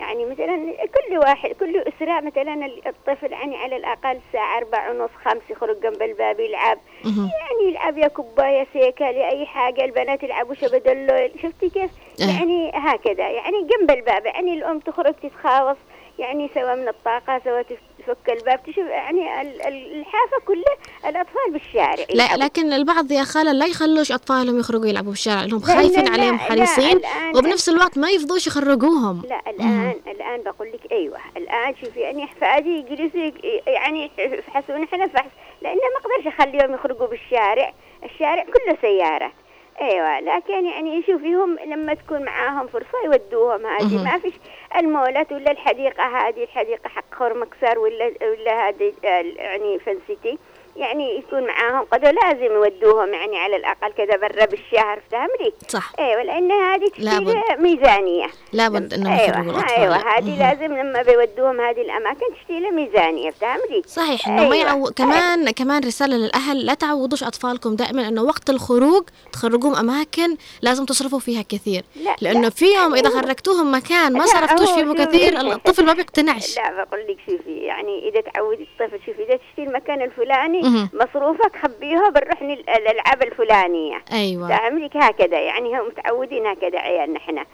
يعني 0.00 0.24
مثلا 0.26 0.74
كل 0.86 1.18
واحد 1.18 1.50
كل 1.50 1.76
أسرة 1.78 2.20
مثلا 2.20 2.66
الطفل 2.86 3.32
يعني 3.32 3.56
على 3.56 3.76
الأقل 3.76 4.18
الساعة 4.28 4.58
أربعة 4.58 4.90
ونص 4.90 5.10
خمس 5.24 5.42
يخرج 5.50 5.80
جنب 5.80 6.02
الباب 6.02 6.40
يلعب. 6.40 6.78
يعني 7.04 7.68
يلعب 7.68 7.98
يا 7.98 8.08
كوباية 8.08 8.66
سيكة 8.72 9.10
لأي 9.10 9.46
حاجة 9.46 9.84
البنات 9.84 10.22
يلعبوا 10.22 10.54
شبدلو 10.54 11.28
شفتي 11.42 11.70
كيف. 11.70 11.90
يعني 12.18 12.70
هكذا 12.74 13.30
يعني 13.30 13.56
جنب 13.62 13.90
الباب 13.90 14.26
يعني 14.26 14.54
الأم 14.54 14.78
تخرج 14.78 15.14
تتخاوص 15.22 15.76
يعني 16.18 16.50
سواء 16.54 16.76
من 16.76 16.88
الطاقة 16.88 17.40
سواء 17.44 17.62
تفك 17.98 18.30
الباب 18.30 18.62
تشوف 18.62 18.78
يعني 18.86 19.40
ال- 19.42 19.62
ال- 19.66 20.00
الحافة 20.00 20.36
كلها 20.46 21.10
الأطفال 21.10 21.52
بالشارع. 21.52 22.04
لا 22.14 22.24
يلعبوا. 22.24 22.44
لكن 22.44 22.72
البعض 22.72 23.12
يا 23.12 23.24
خالة 23.24 23.52
لا 23.52 23.66
يخلوش 23.66 24.12
أطفالهم 24.12 24.58
يخرجوا 24.60 24.86
يلعبوا 24.86 25.12
في 25.12 25.18
الشارع 25.18 25.40
لأنهم 25.42 25.60
لا، 25.60 25.66
خايفين 25.66 26.04
لا، 26.04 26.10
عليهم 26.10 26.38
حريصين 26.38 27.00
وبنفس 27.36 27.68
الوقت 27.68 27.98
ما 27.98 28.10
يفضوش 28.10 28.46
يخرجوهم. 28.46 29.22
لا 29.28 29.40
الآن 29.50 29.94
الآن 30.06 30.42
بقول 30.42 30.72
لك 30.72 30.92
أيوة 30.92 31.18
الآن 31.36 31.74
شوفي 31.84 32.00
يعني 32.00 32.28
فادي 32.40 32.70
يجلسوا 32.78 33.30
يعني 33.66 34.10
يفحصون 34.18 34.82
إحنا 34.82 35.06
فحص 35.08 35.30
لأن 35.62 35.74
ما 35.76 36.00
أقدرش 36.00 36.34
أخليهم 36.34 36.74
يخرجوا 36.74 37.06
بالشارع 37.06 37.72
الشارع 38.04 38.44
كله 38.44 38.76
سيارات 38.80 39.32
إيوه 39.80 40.20
لكن 40.20 40.66
يعني 40.66 41.02
شوفيهم 41.02 41.56
لما 41.66 41.94
تكون 41.94 42.22
معاهم 42.24 42.66
فرصة 42.66 42.98
يودوهم 43.04 43.66
هذه. 43.66 44.04
ما 44.04 44.18
فيش 44.18 44.34
المولات 44.76 45.32
ولا 45.32 45.50
الحديقة 45.50 46.04
هذه 46.04 46.42
الحديقة 46.42 46.88
حق 46.88 47.14
خرمكسار 47.14 47.78
ولا 47.78 48.12
ولا 48.22 48.68
هذه 48.68 48.92
ال- 49.04 49.36
يعني 49.36 49.78
فنسيتي 49.78 50.38
يعني 50.76 51.18
يكون 51.18 51.46
معاهم 51.46 51.86
قدر 51.92 52.12
لازم 52.12 52.54
يودوهم 52.54 53.14
يعني 53.14 53.38
على 53.38 53.56
الأقل 53.56 53.92
كذا 53.92 54.16
برا 54.16 54.44
بالشهر 54.44 55.00
فهمتي 55.12 55.54
صح 55.68 55.92
أيوه 55.98 56.22
لأن 56.22 56.52
هذه. 56.52 56.88
تشتي 56.88 57.42
ميزانية 57.58 58.26
لابد 58.52 58.94
إنهم 58.94 59.12
أيوه 59.12 59.24
يخرجوا 59.24 59.52
الاطفال 59.52 59.78
أيوه. 59.78 59.96
هذه. 59.96 60.38
لازم 60.38 60.74
لما 60.74 61.02
بيودوهم 61.02 61.60
هذه 61.60 61.80
الأماكن 61.80 62.26
تشتي 62.34 62.60
له 62.60 62.70
ميزانية 62.70 63.30
فهمتي 63.30 63.82
صحيح 63.86 64.28
إنه 64.28 64.48
ما 64.48 64.54
أيوة. 64.54 64.56
يعو... 64.56 64.84
كمان 64.96 65.50
كمان 65.50 65.84
رسالة 65.84 66.16
للأهل 66.16 66.66
لا 66.66 66.74
تعودوش 66.74 67.22
أطفالكم 67.22 67.76
دائما 67.76 68.08
إنه 68.08 68.22
وقت 68.22 68.50
الخروج 68.50 69.04
تخرجوهم 69.32 69.74
أماكن 69.76 70.36
لازم 70.62 70.84
تصرفوا 70.84 71.18
فيها 71.18 71.42
كثير 71.42 71.84
لا 71.96 72.16
لأنه 72.20 72.40
لا. 72.40 72.50
في 72.50 72.64
يوم 72.64 72.94
إذا 72.94 73.08
خرجتوهم 73.08 73.74
مكان 73.74 74.12
ما 74.12 74.26
صرفتوش 74.26 74.70
فيه. 74.70 75.04
كثير 75.04 75.40
الطفل 75.40 75.84
ما 75.84 75.92
بيقتنعش 75.92 76.56
لا 76.56 76.84
بقول 76.84 77.00
لك 77.00 77.16
شوفي 77.26 77.50
يعني 77.50 78.08
إذا 78.08 78.20
تعودي 78.20 78.62
الطفل 78.62 78.98
شوفي 79.06 79.22
إذا 79.22 79.36
تشتي 79.36 79.62
المكان 79.62 80.02
الفلاني. 80.02 80.63
مصروفك 80.92 81.56
خبيها 81.62 82.08
بنروح 82.08 82.42
الالعاب 82.42 83.22
الفلانية. 83.22 84.02
أيوه. 84.12 84.48
فهملك 84.48 84.96
هكذا 84.96 85.40
يعني 85.40 85.80
هم 85.80 85.86
متعودين 85.86 86.46
هكذا 86.46 86.78
عيالنا 86.78 87.18
إحنا 87.18 87.44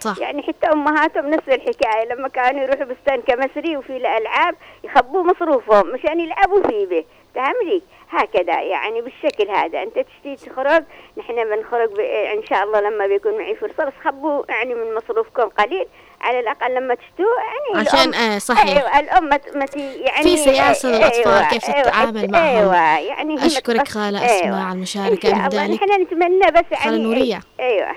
صح. 0.00 0.18
يعني 0.18 0.42
حتى 0.42 0.66
أمهاتهم 0.72 1.26
نفس 1.30 1.48
الحكاية 1.48 2.04
لما 2.14 2.28
كانوا 2.28 2.60
يروحوا 2.62 2.84
بستان 2.84 3.20
كمسري 3.20 3.76
وفي 3.76 3.96
الألعاب 3.96 4.54
يخبوا 4.84 5.22
مصروفهم 5.22 5.92
مشان 5.92 6.20
يلعبوا 6.20 6.62
فيه 6.68 6.86
به. 6.86 7.04
فهملك 7.34 7.82
هكذا 8.10 8.60
يعني 8.62 9.00
بالشكل 9.02 9.48
هذا 9.50 9.82
أنت 9.82 9.94
تشتي 9.98 10.50
تخرج 10.50 10.84
نحن 11.18 11.34
بنخرج 11.34 11.88
ب- 11.90 12.00
إن 12.38 12.46
شاء 12.50 12.64
الله 12.64 12.80
لما 12.80 13.06
بيكون 13.06 13.38
معي 13.38 13.54
فرصة 13.56 13.84
بس 13.84 13.92
خبوا 14.04 14.42
يعني 14.48 14.74
من 14.74 14.94
مصروفكم 14.94 15.42
قليل 15.42 15.86
على 16.20 16.40
الأقل 16.40 16.74
لما 16.74 16.94
تشتوا 16.94 17.26
يعني 17.74 17.88
عشان 17.88 18.12
الأم- 18.12 18.16
آه 18.16 18.38
صحيح 18.38 18.76
أيوه 18.76 18.98
الأم 18.98 19.24
ما 19.24 19.38
يعني 19.76 20.22
في 20.22 20.36
سياسة 20.36 20.88
للأطفال 20.88 21.28
أيوة 21.32 21.48
كيف 21.48 21.64
أيوة 21.70 21.82
تتعامل 21.82 22.30
معهم. 22.30 22.44
أيوه 22.44 22.98
يعني 22.98 23.46
أشكرك 23.46 23.80
متبص- 23.80 23.90
خالة 23.92 24.28
أيوة. 24.42 24.62
على 24.64 24.72
المشاركة 24.76 25.28
إن 25.28 25.36
شاء 25.36 25.46
الله. 25.48 25.66
نحن 25.74 26.02
نتمنى 26.02 26.50
بس 26.50 26.78
خالة 26.78 26.92
يعني 26.92 26.98
نورية. 27.02 27.40
أيوه 27.60 27.88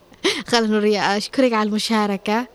خالة 0.50 0.66
نورية 0.66 1.16
أشكرك 1.16 1.52
على 1.52 1.68
المشاركة 1.68 2.32
يلا. 2.32 2.46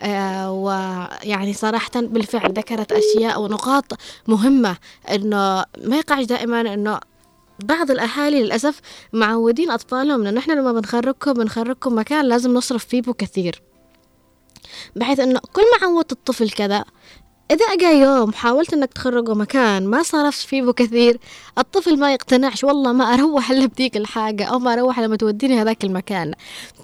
آه 0.00 0.52
ويعني 0.52 1.52
صراحة 1.52 1.90
بالفعل 1.94 2.52
ذكرت 2.52 2.92
أشياء 2.92 3.42
ونقاط 3.42 3.84
مهمة 4.28 4.76
إنه 5.10 5.64
ما 5.84 5.96
يقعش 5.96 6.24
دائما 6.24 6.60
إنه 6.60 7.00
بعض 7.64 7.90
الأهالي 7.90 8.42
للأسف 8.42 8.80
معودين 9.12 9.70
أطفالهم 9.70 10.20
إنه 10.20 10.30
نحن 10.30 10.50
لما 10.50 10.72
بنخرجكم 10.72 11.32
بنخرجكم 11.32 11.98
مكان 11.98 12.24
لازم 12.24 12.54
نصرف 12.54 12.84
فيه 12.84 13.02
كثير 13.02 13.62
بحيث 14.96 15.20
إنه 15.20 15.40
كل 15.52 15.62
ما 15.62 15.86
عودت 15.86 16.12
الطفل 16.12 16.50
كذا 16.50 16.84
إذا 17.50 17.64
أجا 17.64 17.90
يوم 17.90 18.32
حاولت 18.32 18.72
إنك 18.72 18.92
تخرجه 18.92 19.34
مكان 19.34 19.86
ما 19.86 20.02
صرفت 20.02 20.46
فيه 20.46 20.70
كثير 20.70 21.18
الطفل 21.58 21.98
ما 21.98 22.12
يقتنعش 22.12 22.64
والله 22.64 22.92
ما 22.92 23.04
أروح 23.04 23.50
إلا 23.50 23.66
بديك 23.66 23.96
الحاجة 23.96 24.44
أو 24.44 24.58
ما 24.58 24.72
أروح 24.72 25.00
لما 25.00 25.16
توديني 25.16 25.60
هذاك 25.62 25.84
المكان 25.84 26.32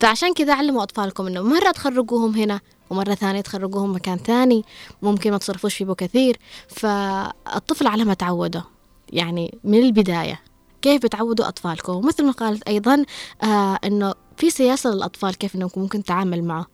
فعشان 0.00 0.34
كذا 0.34 0.54
علموا 0.54 0.82
أطفالكم 0.82 1.26
إنه 1.26 1.42
مرة 1.42 1.70
تخرجوهم 1.70 2.34
هنا 2.34 2.60
ومرة 2.94 3.14
ثانية 3.14 3.40
تخرجوهم 3.40 3.94
مكان 3.94 4.16
ثاني 4.18 4.64
ممكن 5.02 5.30
ما 5.30 5.38
تصرفوش 5.38 5.74
فيه 5.74 5.92
كثير 5.92 6.36
فالطفل 6.68 7.86
على 7.86 8.04
ما 8.04 8.14
تعوده 8.14 8.64
يعني 9.12 9.58
من 9.64 9.78
البداية 9.78 10.40
كيف 10.82 11.02
بتعودوا 11.02 11.48
أطفالكم؟ 11.48 11.92
ومثل 11.92 12.24
ما 12.24 12.32
قالت 12.32 12.68
أيضا 12.68 13.04
آه 13.42 13.78
إنه 13.84 14.14
في 14.36 14.50
سياسة 14.50 14.90
للأطفال 14.90 15.38
كيف 15.38 15.54
إنكم 15.54 15.80
ممكن 15.80 16.02
تتعامل 16.02 16.44
معه. 16.44 16.66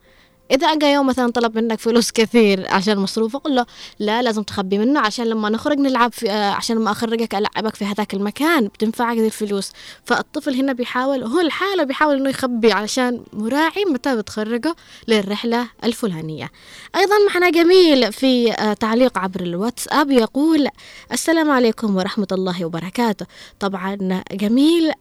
إذا 0.50 0.66
أجا 0.66 0.92
يوم 0.92 1.06
مثلا 1.06 1.32
طلب 1.32 1.58
منك 1.58 1.78
فلوس 1.78 2.10
كثير 2.10 2.66
عشان 2.68 2.98
مصروف 2.98 3.36
أقول 3.36 3.56
له 3.56 3.66
لا 3.98 4.22
لازم 4.22 4.42
تخبي 4.42 4.78
منه 4.78 5.00
عشان 5.00 5.26
لما 5.26 5.48
نخرج 5.48 5.78
نلعب 5.78 6.12
في 6.12 6.30
آه 6.30 6.50
عشان 6.50 6.76
لما 6.76 6.90
أخرجك 6.90 7.34
ألعبك 7.34 7.74
في 7.76 7.84
هذاك 7.84 8.14
المكان 8.14 8.66
بتنفعك 8.66 9.16
ذي 9.16 9.26
الفلوس. 9.26 9.72
فالطفل 10.04 10.54
هنا 10.54 10.72
بيحاول 10.72 11.22
هو 11.22 11.40
الحالة 11.40 11.84
بيحاول 11.84 12.16
إنه 12.16 12.30
يخبي 12.30 12.72
علشان 12.72 13.20
مراعي 13.32 13.84
متى 13.84 14.16
بتخرجه 14.16 14.76
للرحلة 15.08 15.68
الفلانية. 15.84 16.50
أيضا 16.96 17.14
معنا 17.28 17.50
جميل 17.50 18.12
في 18.12 18.52
آه 18.52 18.72
تعليق 18.72 19.18
عبر 19.18 19.40
الواتساب 19.40 20.10
يقول 20.10 20.68
السلام 21.12 21.50
عليكم 21.50 21.96
ورحمة 21.96 22.28
الله 22.32 22.64
وبركاته. 22.64 23.26
طبعا 23.60 24.22
جميل 24.32 24.92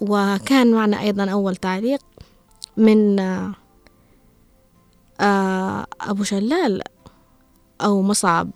وكان 0.00 0.72
معنا 0.72 1.00
أيضا 1.00 1.30
أول 1.30 1.56
تعليق 1.56 2.00
من 2.76 3.20
آه 3.20 3.61
أبو 5.20 6.24
شلال 6.24 6.82
أو 7.80 8.02
مصعب. 8.02 8.50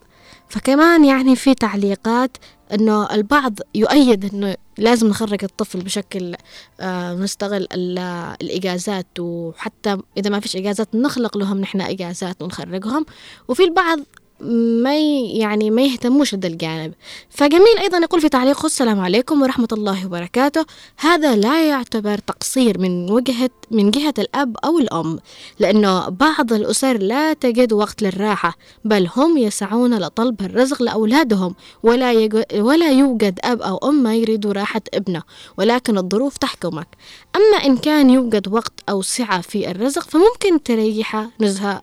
فكمان 0.48 1.04
يعني 1.04 1.36
في 1.36 1.54
تعليقات 1.54 2.36
إنه 2.74 3.10
البعض 3.10 3.58
يؤيد 3.74 4.34
إنه 4.34 4.56
لازم 4.78 5.06
نخرج 5.08 5.44
الطفل 5.44 5.80
بشكل 5.80 6.34
آه 6.80 7.14
نستغل 7.14 7.66
ال- 7.72 7.98
الإجازات 8.42 9.06
وحتى 9.20 9.96
إذا 10.16 10.30
ما 10.30 10.40
فيش 10.40 10.56
إجازات 10.56 10.94
نخلق 10.94 11.36
لهم 11.38 11.58
نحن 11.60 11.80
إجازات 11.80 12.42
ونخرجهم. 12.42 13.06
وفي 13.48 13.64
البعض 13.64 13.98
ما 14.40 14.96
يعني 15.34 15.70
ما 15.70 15.82
يهتموش 15.82 16.34
هذا 16.34 16.46
الجانب. 16.48 16.92
فجميل 17.30 17.78
أيضا 17.80 17.98
يقول 17.98 18.20
في 18.20 18.28
تعليقه 18.28 18.66
السلام 18.66 19.00
عليكم 19.00 19.42
ورحمة 19.42 19.68
الله 19.72 20.06
وبركاته. 20.06 20.64
هذا 20.98 21.36
لا 21.36 21.68
يعتبر 21.68 22.18
تقصير 22.18 22.78
من 22.78 23.10
وجهة 23.10 23.50
من 23.70 23.90
جهة 23.90 24.14
الأب 24.18 24.56
أو 24.64 24.78
الأم 24.78 25.18
لأنه 25.58 26.08
بعض 26.08 26.52
الأسر 26.52 26.98
لا 26.98 27.32
تجد 27.32 27.72
وقت 27.72 28.02
للراحة 28.02 28.56
بل 28.84 29.08
هم 29.16 29.38
يسعون 29.38 29.98
لطلب 29.98 30.40
الرزق 30.40 30.82
لأولادهم 30.82 31.54
ولا 31.82 32.12
يج- 32.12 32.54
ولا 32.54 32.90
يوجد 32.92 33.38
أب 33.44 33.62
أو 33.62 33.76
أم 33.76 34.02
ما 34.02 34.14
يريد 34.16 34.46
راحة 34.46 34.80
ابنه 34.94 35.22
ولكن 35.58 35.98
الظروف 35.98 36.36
تحكمك. 36.36 36.88
أما 37.36 37.64
إن 37.64 37.76
كان 37.76 38.10
يوجد 38.10 38.48
وقت 38.48 38.72
أو 38.88 39.02
سعة 39.02 39.40
في 39.40 39.70
الرزق 39.70 40.02
فممكن 40.10 40.62
تريح 40.62 41.28
نزهة 41.40 41.82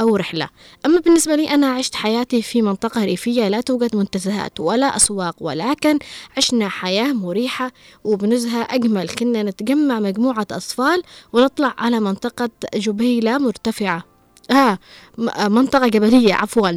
أو 0.00 0.16
رحلة. 0.16 0.48
أما 0.86 1.00
بالنسبة 1.00 1.34
لي 1.34 1.50
أنا 1.50 1.66
عشت 1.66 1.94
حياتي 1.94 2.42
في 2.42 2.62
منطقة 2.62 3.04
ريفية 3.04 3.48
لا 3.48 3.60
توجد 3.60 3.96
منتزهات 3.96 4.60
ولا 4.60 4.96
أسواق 4.96 5.36
ولكن 5.40 5.98
عشنا 6.36 6.68
حياة 6.68 7.12
مريحة 7.12 7.72
وبنزهة 8.04 8.66
أجمل. 8.70 9.08
كنا 9.08 9.42
نتجمع 9.42 10.00
مجموعة 10.00 10.46
أطفال 10.50 11.02
ونطلع 11.32 11.74
على 11.78 12.00
منطقة 12.00 12.50
جبيلة 12.74 13.38
مرتفعة. 13.38 14.04
آه 14.50 14.78
منطقة 15.48 15.88
جبلية 15.88 16.34
عفوا. 16.34 16.70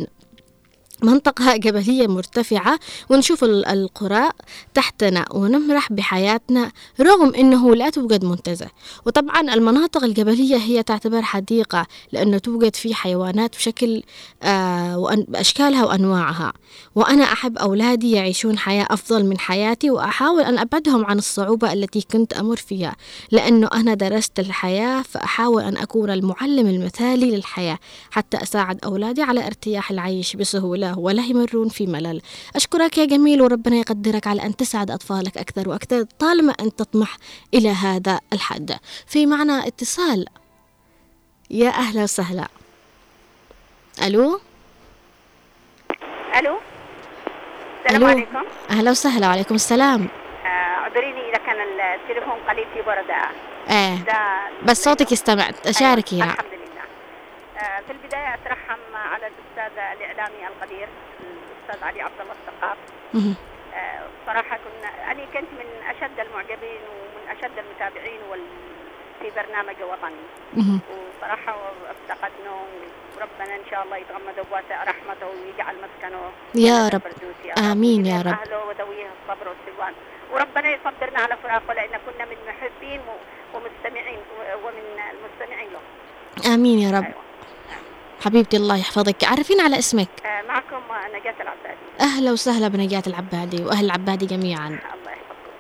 منطقة 1.04 1.56
جبلية 1.56 2.08
مرتفعة 2.08 2.80
ونشوف 3.10 3.44
ال- 3.44 3.66
القرى 3.66 4.30
تحتنا 4.74 5.26
ونمرح 5.32 5.94
بحياتنا 5.94 6.72
رغم 7.02 7.36
أنه 7.36 7.76
لا 7.76 7.90
توجد 7.90 8.26
منتزه. 8.26 8.68
وطبعا 9.06 9.42
المناطق 9.54 10.04
الجبلية 10.04 10.56
هي 10.58 10.84
تعتبر 10.84 11.22
حديقة 11.22 11.88
لأنه 12.12 12.38
توجد 12.38 12.76
في 12.76 12.94
حيوانات 12.96 13.56
بشكل 13.56 14.04
آه 14.44 15.16
بأشكالها 15.28 15.86
وأنواعها. 15.86 16.54
وأنا 16.96 17.24
أحب 17.24 17.58
أولادي 17.58 18.12
يعيشون 18.12 18.58
حياة 18.58 18.88
أفضل 18.90 19.26
من 19.26 19.40
حياتي 19.40 19.90
وأحاول 19.92 20.42
أن 20.42 20.58
أبعدهم 20.58 21.06
عن 21.06 21.18
الصعوبة 21.18 21.74
التي 21.74 22.02
كنت 22.12 22.34
أمر 22.34 22.56
فيها 22.56 22.96
لأنه 23.32 23.68
أنا 23.74 23.94
درست 23.94 24.40
الحياة 24.40 25.02
فأحاول 25.02 25.64
أن 25.64 25.78
أكون 25.78 26.10
المعلم 26.10 26.68
المثالي 26.68 27.32
للحياة 27.32 27.80
حتى 28.12 28.38
أساعد 28.44 28.80
أولادي 28.86 29.22
على 29.22 29.48
ارتياح 29.48 29.92
العيش 29.92 30.36
بسهولة. 30.36 30.87
ولا 30.98 31.24
يمرون 31.24 31.70
في 31.70 31.88
ملل. 31.88 32.22
أشكرك 32.56 32.98
يا 32.98 33.06
جميل 33.06 33.42
وربنا 33.42 33.76
يقدرك 33.76 34.28
على 34.28 34.44
أن 34.44 34.56
تسعد 34.56 34.92
أطفالك 34.92 35.38
أكثر 35.38 35.70
وأكثر 35.70 36.04
طالما 36.04 36.54
أن 36.60 36.76
تطمح 36.76 37.18
إلى 37.54 37.70
هذا 37.70 38.20
الحد. 38.34 38.78
في 39.08 39.26
معنا 39.26 39.68
اتصال. 39.68 40.26
يا 41.50 41.70
أهلا 41.70 42.04
وسهلا. 42.04 42.48
ألو؟ 44.04 44.40
ألو؟ 46.40 46.58
السلام 47.86 48.04
ألو. 48.04 48.08
عليكم. 48.08 48.44
أهلا 48.70 48.92
وسهلا 48.92 49.28
وعليكم 49.28 49.56
السلام. 49.56 50.08
آه، 50.46 50.48
أعذريني 50.48 51.30
إذا 51.30 51.38
كان 51.38 51.56
التليفون 51.96 52.40
قليل 52.50 52.66
في 52.74 52.82
بردة. 52.82 53.30
آه 53.70 53.96
ده 53.96 54.40
بس 54.66 54.84
صوتك 54.84 55.12
يستمع. 55.12 55.52
شاركي 55.72 56.16
أيوة. 56.16 56.26
نعم 56.26 56.36
الحمد 56.36 56.54
لله. 56.54 56.84
آه، 57.58 57.80
في 57.88 57.92
البداية 57.92 58.34
اترحم 58.34 58.96
على 58.96 59.28
الاستاذ 59.28 59.78
الاعلامي 59.78 60.48
القدير 60.48 60.88
الاستاذ 61.78 61.88
علي 61.88 62.02
عبد 62.02 62.22
الله 62.22 62.34
الثقاف. 62.34 62.78
آه، 63.76 64.02
صراحة 64.26 64.58
كنا 64.58 65.12
أنا 65.12 65.26
كنت 65.34 65.50
من 65.60 65.68
أشد 65.90 66.20
المعجبين 66.20 66.82
ومن 66.92 67.38
أشد 67.38 67.58
المتابعين 67.60 68.20
وال... 68.30 68.40
في 69.22 69.30
برنامج 69.36 69.76
وطني 69.82 70.26
مهم. 70.54 70.80
وصراحه 70.92 71.56
افتقدنا 71.92 72.52
وربنا 73.18 73.56
إن 73.56 73.62
شاء 73.72 73.84
الله 73.84 73.98
يتغمد 73.98 74.36
بواسع 74.50 74.84
رحمته 74.84 75.28
ويجعل 75.28 75.76
مسكنه 75.76 76.32
يا 76.56 76.90
رب. 76.94 77.02
آمين 77.72 78.06
يا 78.06 78.22
رب. 78.22 78.28
أهله 78.28 78.66
وذويه 78.66 79.06
الصبر 79.06 79.48
والسلوان 79.50 79.94
وربنا 80.32 80.70
يصبرنا 80.76 81.20
على 81.20 81.38
فراقه 81.44 81.74
لأن 81.74 81.90
كنا 82.06 82.26
من 82.26 82.38
محبين 82.48 83.02
ومستمعين 83.54 84.20
ومن 84.64 84.84
المستمعين 85.12 85.68
له 85.74 86.54
آمين 86.54 86.80
يا 86.80 86.92
رب 86.98 87.04
أيوة. 87.04 87.22
حبيبتي 88.26 88.58
الله 88.58 88.78
يحفظك 88.80 89.24
عرفينا 89.24 89.64
على 89.64 89.80
اسمك 89.80 90.08
آه، 90.26 90.42
معكم 90.42 90.82
نجاة 91.14 91.36
العبادي 91.42 91.67
أهلا 92.02 92.32
وسهلا 92.32 92.68
بنجاة 92.68 93.04
العبادي 93.08 93.64
وأهل 93.64 93.86
العبادي 93.86 94.26
جميعا 94.26 94.68
الله 94.68 95.12
يحفظكم 95.12 95.52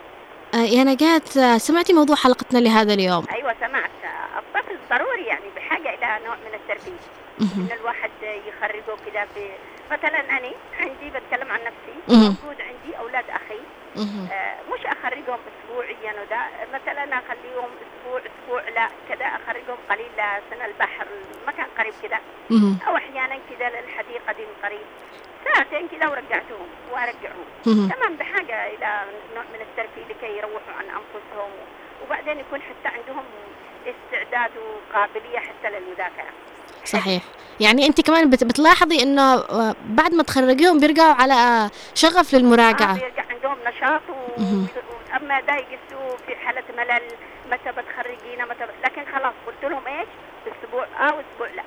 آه، 0.54 0.58
يا 0.78 0.84
نجاة 0.84 1.22
آه، 1.38 1.58
سمعتي 1.58 1.94
موضوع 1.94 2.16
حلقتنا 2.16 2.60
لهذا 2.60 2.94
اليوم 2.94 3.26
أيوه 3.36 3.56
سمعت 3.60 3.90
الطفل 4.38 4.78
ضروري 4.90 5.26
يعني 5.26 5.46
بحاجة 5.56 5.90
إلى 5.96 6.26
نوع 6.26 6.36
من 6.36 6.54
التربية 6.54 7.00
مهم. 7.40 7.66
إن 7.72 7.78
الواحد 7.80 8.12
يخرجه 8.24 8.98
كده 9.06 9.26
في 9.34 9.50
مثلا 9.92 10.20
أنا 10.20 10.52
عندي 10.80 11.10
بتكلم 11.10 11.52
عن 11.52 11.60
نفسي. 11.60 11.94
موجود 12.10 12.62
عندي 12.62 12.98
أولاد 13.00 13.26
أخي 13.30 13.60
مهم. 13.96 14.28
آه، 14.32 14.56
مش 14.74 14.86
أخرجهم 14.86 15.40
اسبوعيا 15.50 16.12
وده 16.22 16.40
مثلا 16.74 17.04
أخليهم 17.04 17.70
أسبوع 17.84 18.20
أسبوع 18.20 18.62
لا 18.76 18.88
كده 19.10 19.26
أخرجهم 19.26 19.78
قليل 19.90 20.12
لسنة 20.18 20.66
البحر 20.66 21.08
مكان 21.48 21.66
قريب 21.80 21.94
كده 22.04 22.20
مهم. 22.50 22.78
أو 22.88 22.96
أحيانا 22.98 23.36
كده 23.50 23.70
للحديقة 23.70 24.34
دي 24.38 24.42
من 24.42 24.56
قريب 24.64 24.86
ساعتين 25.46 25.88
كده 25.88 26.10
ورجعتهم 26.10 26.68
وارجعهم. 26.92 27.46
تمام 27.66 28.16
بحاجة 28.20 28.68
إلى 28.68 29.02
نوع 29.36 29.44
من 29.54 29.62
الترفيه 29.62 30.14
لكي 30.14 30.38
يروحوا 30.38 30.74
عن 30.80 30.86
أنفسهم. 30.86 31.50
وبعدين 32.06 32.40
يكون 32.40 32.62
حتى 32.62 32.96
عندهم 32.98 33.24
استعداد 33.88 34.52
وقابلية 34.58 35.40
حتى 35.40 35.70
للمذاكرة. 35.70 36.32
صحيح. 36.86 37.24
يعني 37.60 37.86
أنت 37.86 38.02
كمان 38.02 38.30
بت- 38.30 38.44
بتلاحظي 38.44 39.04
إنه 39.04 39.34
آه، 39.36 39.76
بعد 39.86 40.14
ما 40.14 40.24
تخرجيهم 40.24 40.80
بيرجعوا 40.80 41.14
على 41.14 41.34
آه، 41.34 41.70
شغف 41.94 42.34
آه 42.36 42.38
للمراجعة 42.38 42.94
بيرجع 42.94 43.24
عندهم 43.32 43.58
نشاط 43.66 44.02
و... 44.10 44.14
أما 45.16 45.42
ده 45.42 45.54
يقسوا 45.56 46.18
في 46.28 46.36
حالة 46.36 46.64
ملل 46.78 47.02
متى 47.52 47.72
بتخرجينا 47.72 48.46
متى 48.46 48.66
ب... 48.66 48.70
لكن 48.86 49.02
خلاص 49.16 49.34
قلت 49.48 49.72
لهم 49.72 49.88
إيش؟ 49.88 50.08
أسبوع 50.48 50.84
آه 51.00 51.04
وأسبوع 51.16 51.48
لا. 51.56 51.64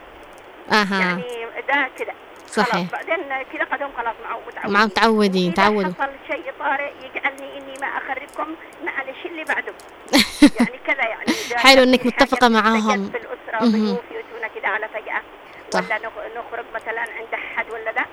أها. 0.83 1.01
يعني 1.01 1.25
ده 1.68 1.89
كده. 1.99 2.12
صحيح. 2.51 2.72
خلاص 2.72 2.90
بعدين 2.92 3.42
كده 3.53 3.64
قدهم 3.64 3.90
خلاص 3.96 4.14
متعودين 4.46 4.72
مع 4.72 4.84
متعودين 4.84 5.55
تعودوا. 5.55 5.92
حصل 6.01 6.11
شيء 6.30 6.53
طارئ 6.59 6.92
يجعلني 7.05 7.59
إني 7.59 7.78
ما 7.80 7.86
اخرجكم 7.86 8.55
معلش 8.84 9.26
اللي 9.26 9.44
بعده. 9.44 9.72
يعني 10.61 10.78
كذا 10.86 11.05
يعني. 11.09 11.32
حلو 11.57 11.82
متفقة 12.07 12.40
حاجة 12.40 12.53
معاهم. 12.53 13.11
في 13.11 13.16
الأسرة. 13.16 13.68
ضيوف 13.68 14.01
يجونا 14.11 14.48
كده 14.55 14.68
على 14.68 14.88
فجأة 14.88 15.22
صح. 15.70 15.80
ولا 15.84 15.98
نخ- 15.98 16.36
نخرج 16.38 16.64
مثلا 16.74 17.01
عند 17.01 17.34
أحد 17.34 17.70
ولا 17.70 17.92
ده 17.92 18.07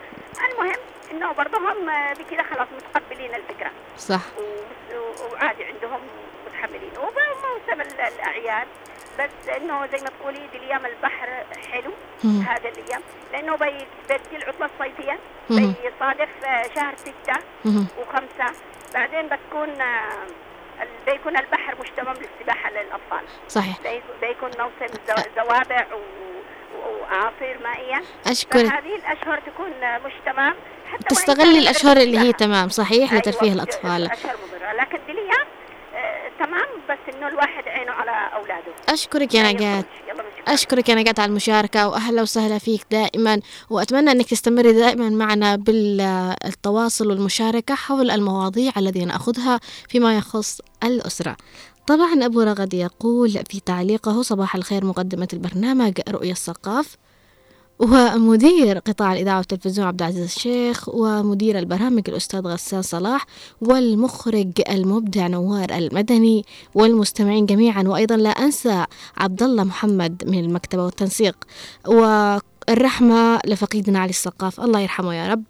المهم 0.52 0.76
إنه 1.12 1.32
برضه 1.34 1.58
هم 1.58 1.86
بكده 2.14 2.44
خلاص 2.44 2.68
متقبلين 2.78 3.32
الفكرة. 3.36 3.72
صح. 3.98 4.22
وعادي 5.34 5.64
عندهم 5.64 6.00
متحملين. 6.48 6.92
وموسم 6.98 7.82
ال- 7.82 8.02
الأعياد 8.14 8.68
بس 9.20 9.50
إنه 9.50 9.86
زي 9.86 10.04
ما 10.04 10.10
تقولي 10.20 10.40
دي 10.52 10.58
الأيام 10.58 10.86
البحر 10.86 11.28
حلو. 11.72 11.92
هذا 12.24 12.70
الأيام. 12.70 13.02
لأنه 13.34 13.56
بيدي 13.56 14.36
العطله 14.44 14.70
الصيفيه. 14.76 15.20
بيصادف 15.50 16.30
آه، 16.46 16.64
شهر 16.76 16.96
ستة. 16.96 17.36
وخمسة. 18.00 18.60
بعدين 18.94 19.30
بتكون 19.30 19.82
آه، 19.82 20.28
بيكون 21.08 21.38
البحر 21.38 21.76
مش 21.82 21.90
تمام 21.98 22.16
للسباحة 22.16 22.70
للأطفال. 22.72 23.22
صحيح. 23.48 23.78
بي- 23.84 24.28
بيكون 24.28 24.50
موسم 24.60 24.94
زو- 25.08 25.24
زوابع 25.44 25.86
و- 25.94 26.28
وأعاصير 27.02 27.58
مائية. 27.64 28.02
أشكرك. 28.28 28.66
فهذه 28.68 28.96
الأشهر 28.96 29.40
تكون 29.40 29.84
آه، 29.84 29.98
مش 29.98 30.14
تمام 30.26 30.56
حتى 30.94 31.04
تستغلي 31.10 31.38
كان 31.44 31.62
الأشهر 31.62 31.98
اللي 31.98 32.20
هي. 32.20 32.34
تمام 32.34 32.70
صحيح؟ 32.70 33.10
أيوة، 33.12 33.22
لترفيه 33.22 33.54
الأطفال. 33.54 34.12
أشهر 34.12 34.36
مضرة. 34.48 34.74
لكن 34.74 35.00
دي 35.06 35.12
الأيام 35.12 35.48
آه، 35.96 36.32
تمام 36.40 36.68
بس 36.90 37.16
إنه 37.16 37.28
الواحد 37.28 37.68
عينه 37.68 37.92
على 37.92 38.30
أولاده. 38.36 38.67
أشكرك 38.90 39.36
يا 39.36 39.52
بشكرا. 39.52 39.84
أشكرك 40.48 40.90
يا 40.90 40.96
نجاة 40.96 41.16
على 41.18 41.30
المشاركة 41.30 41.88
وأهلا 41.88 42.22
وسهلا 42.22 42.58
فيك 42.58 42.86
دائما. 42.92 43.40
وأتمنى 43.70 44.12
أنك 44.12 44.26
تستمري 44.26 44.74
دائما 44.74 45.10
معنا 45.10 45.56
بالتواصل 45.56 47.08
والمشاركة 47.08 47.76
حول 47.76 48.12
المواضيع 48.12 48.72
التي 48.78 49.06
نأخذها 49.06 49.60
فيما 49.90 50.18
يخص 50.18 50.62
الأسرة. 50.84 51.38
طبعا 51.88 52.26
أبو 52.26 52.42
رغد 52.42 52.74
يقول 52.74 53.32
في 53.50 53.60
تعليقه 53.60 54.22
صباح 54.22 54.56
الخير 54.56 54.86
مقدمة 54.86 55.28
البرنامج 55.34 56.00
رؤية 56.10 56.32
الثقاف. 56.32 56.98
ومدير 57.80 58.78
قطاع 58.80 59.14
الإذاعة 59.14 59.38
والتلفزيون 59.38 59.88
عبد 59.88 60.02
العزيز 60.02 60.24
الشيخ 60.24 60.90
ومدير 60.90 61.60
البرامج 61.60 62.10
الأستاذ 62.10 62.40
غسان 62.48 62.82
صلاح 62.82 63.26
والمخرج 63.62 64.52
المبدع 64.70 65.28
نوار 65.28 65.70
المدني 65.78 66.46
والمستمعين 66.76 67.46
جميعا 67.46 67.84
وأيضا 67.84 68.18
لا 68.18 68.30
أنسى 68.30 68.86
عبد 69.18 69.44
الله 69.44 69.64
محمد 69.64 70.24
من 70.28 70.40
المكتبة 70.40 70.86
والتنسيق. 70.86 71.36
والرحمة 71.88 73.40
لفقيدنا 73.46 74.00
علي 74.00 74.10
السقاف 74.10 74.60
الله 74.60 74.80
يرحمه 74.80 75.14
يا 75.14 75.28
رب. 75.32 75.44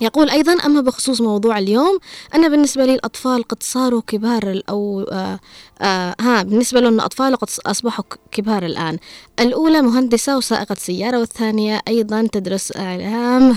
يقول 0.00 0.30
أيضا 0.30 0.52
أما 0.52 0.80
بخصوص 0.80 1.20
موضوع 1.20 1.58
اليوم 1.58 1.98
أنا 2.34 2.48
بالنسبة 2.48 2.84
لي 2.84 2.94
الأطفال 2.94 3.42
قد 3.42 3.62
صاروا 3.62 4.02
كبار 4.06 4.62
أو 4.68 5.00
آه 5.12 5.40
آه 5.80 6.14
ها 6.20 6.42
بالنسبة 6.42 6.88
أن 6.88 7.00
أطفال 7.00 7.36
قد 7.36 7.48
أصبحوا 7.66 8.04
كبار 8.32 8.66
الآن. 8.66 8.98
الأولى 9.40 9.82
مهندسة 9.82 10.36
وسائقة 10.36 10.74
سيارة 10.78 11.18
والثانية 11.18 11.80
أيضا 11.88 12.28
تدرس 12.32 12.76
إعلام. 12.76 13.56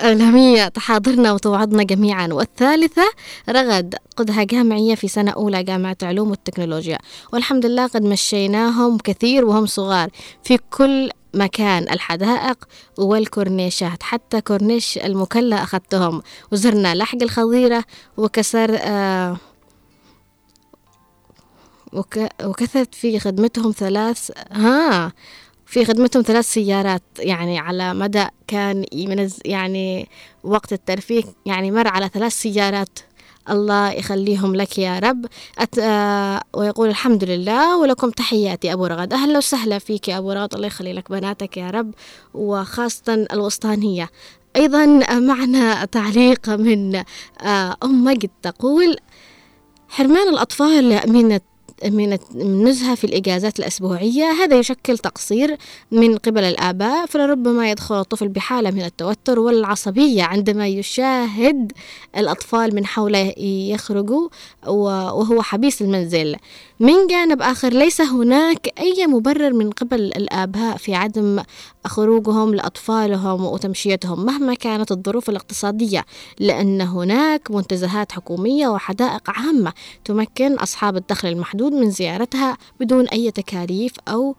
إعلامية 0.00 0.68
تحاضرنا 0.68 1.32
وتوعظنا 1.32 1.82
جميعا. 1.82 2.28
والثالثة 2.32 3.02
رغد 3.48 3.94
قدها 4.16 4.44
جامعية 4.44 4.94
في 4.94 5.08
سنة 5.08 5.30
أولى 5.30 5.62
جامعة 5.62 5.96
علوم 6.02 6.30
والتكنولوجيا. 6.30 6.98
والحمد 7.32 7.66
لله 7.66 7.86
قد 7.86 8.02
مشيناهم 8.02 8.98
كثير 8.98 9.44
وهم 9.44 9.66
صغار. 9.66 10.10
في 10.44 10.58
كل 10.70 11.10
مكان 11.34 11.82
الحدائق 11.82 12.64
والكورنيشات 12.98 14.02
حتى 14.02 14.40
كورنيش 14.40 14.98
المكلا 14.98 15.62
أخذتهم. 15.62 16.22
وزرنا 16.52 16.94
لحق 16.94 17.22
الخضيرة 17.22 17.84
وكسر 18.16 18.78
آه 18.80 19.36
وك 21.92 22.18
وكثرت 22.44 22.94
في 22.94 23.18
خدمتهم 23.20 23.72
ثلاث 23.72 24.30
ها 24.52 25.12
في 25.66 25.84
خدمتهم 25.84 26.22
ثلاث 26.22 26.52
سيارات. 26.52 27.02
يعني 27.18 27.58
على 27.58 27.94
مدى 27.94 28.26
كان 28.46 28.84
يعني 29.44 30.08
وقت 30.44 30.72
الترفيه 30.72 31.22
يعني 31.46 31.70
مر 31.70 31.88
على 31.88 32.08
ثلاث 32.08 32.32
سيارات. 32.32 32.98
الله 33.50 33.90
يخليهم 33.90 34.56
لك 34.56 34.78
يا 34.78 34.98
رب. 34.98 35.26
أت... 35.58 35.78
آه 35.78 36.40
ويقول 36.54 36.88
الحمد 36.88 37.24
لله 37.24 37.78
ولكم 37.78 38.10
تحياتي 38.10 38.72
أبو 38.72 38.86
رغد. 38.86 39.12
أهلا 39.12 39.38
وسهلا 39.38 39.78
فيك 39.78 40.08
يا 40.08 40.18
أبو 40.18 40.32
رغد. 40.32 40.54
الله 40.54 40.66
يخلي 40.66 40.92
لك 40.92 41.10
بناتك 41.10 41.56
يا 41.56 41.70
رب 41.70 41.94
وخاصة 42.34 43.26
الوسطانية 43.32 44.10
أيضا 44.56 44.86
معنا 45.18 45.84
تعليق 45.84 46.48
من 46.48 46.96
آه 47.40 47.76
أم 47.84 48.04
مجد 48.04 48.30
تقول 48.42 48.96
حرمان 49.88 50.28
الأطفال 50.28 51.12
من 51.12 51.38
من 51.84 52.18
النزهة 52.34 52.94
في 52.94 53.04
الإجازات 53.04 53.58
الأسبوعية. 53.58 54.24
هذا 54.24 54.58
يشكل 54.58 54.98
تقصير 54.98 55.56
من 55.90 56.16
قبل 56.16 56.44
الآباء 56.44 57.06
فلربما 57.06 57.70
يدخل 57.70 58.00
الطفل 58.00 58.28
بحالة 58.28 58.70
من 58.70 58.84
التوتر 58.84 59.38
والعصبية 59.38 60.22
عندما 60.22 60.68
يشاهد 60.68 61.72
الأطفال 62.16 62.74
من 62.74 62.86
حوله 62.86 63.34
يخرجوا 63.38 64.28
وهو 64.66 65.42
حبيس 65.42 65.82
المنزل. 65.82 66.36
من 66.80 67.06
جانب 67.10 67.42
آخر 67.42 67.72
ليس 67.72 68.00
هناك 68.00 68.68
أي 68.78 69.06
مبرر 69.06 69.52
من 69.52 69.70
قبل 69.70 70.00
الآباء 70.00 70.76
في 70.76 70.94
عدم 70.94 71.42
خروجهم 71.86 72.54
لأطفالهم 72.54 73.44
وتمشيتهم 73.44 74.24
مهما 74.24 74.54
كانت 74.54 74.92
الظروف 74.92 75.30
الاقتصادية 75.30 76.04
لأن 76.38 76.80
هناك 76.80 77.50
منتزهات 77.50 78.12
حكومية 78.12 78.68
وحدائق 78.68 79.30
عامة 79.30 79.72
تمكن 80.04 80.54
أصحاب 80.54 80.96
الدخل 80.96 81.28
المحدود 81.28 81.72
من 81.72 81.90
زيارتها 81.90 82.56
بدون 82.80 83.08
أي 83.08 83.30
تكاليف 83.30 83.92
أو 84.08 84.36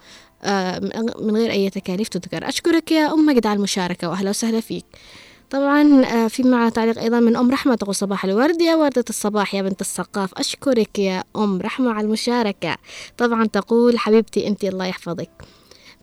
من 1.22 1.36
غير 1.36 1.52
أي 1.52 1.70
تكاليف 1.70 2.08
تذكر. 2.08 2.50
أشكرك 2.50 2.92
يا 2.92 3.14
أم 3.14 3.26
مجد 3.26 3.48
على 3.48 3.58
المشاركة 3.58 4.10
وأهلا 4.10 4.30
وسهلا 4.30 4.60
فيك. 4.60 4.86
طبعا 5.50 6.04
في 6.28 6.44
معنا 6.44 6.70
تعليق 6.70 7.00
أيضا 7.00 7.20
من 7.20 7.36
أم 7.36 7.52
رحمة 7.52 7.76
تقول 7.76 7.96
صباح 7.96 8.26
الورد 8.26 8.62
يا 8.62 8.76
وردة 8.76 9.06
الصباح 9.10 9.56
يا 9.56 9.62
بنت 9.62 9.82
السقاف. 9.82 10.34
أشكرك 10.34 11.00
يا 11.00 11.24
أم 11.36 11.62
رحمة 11.62 11.92
على 11.92 12.06
المشاركة. 12.06 12.78
طبعا 13.18 13.46
تقول 13.46 14.00
حبيبتي 14.00 14.48
أنت 14.48 14.64
الله 14.64 14.86
يحفظك. 14.86 15.30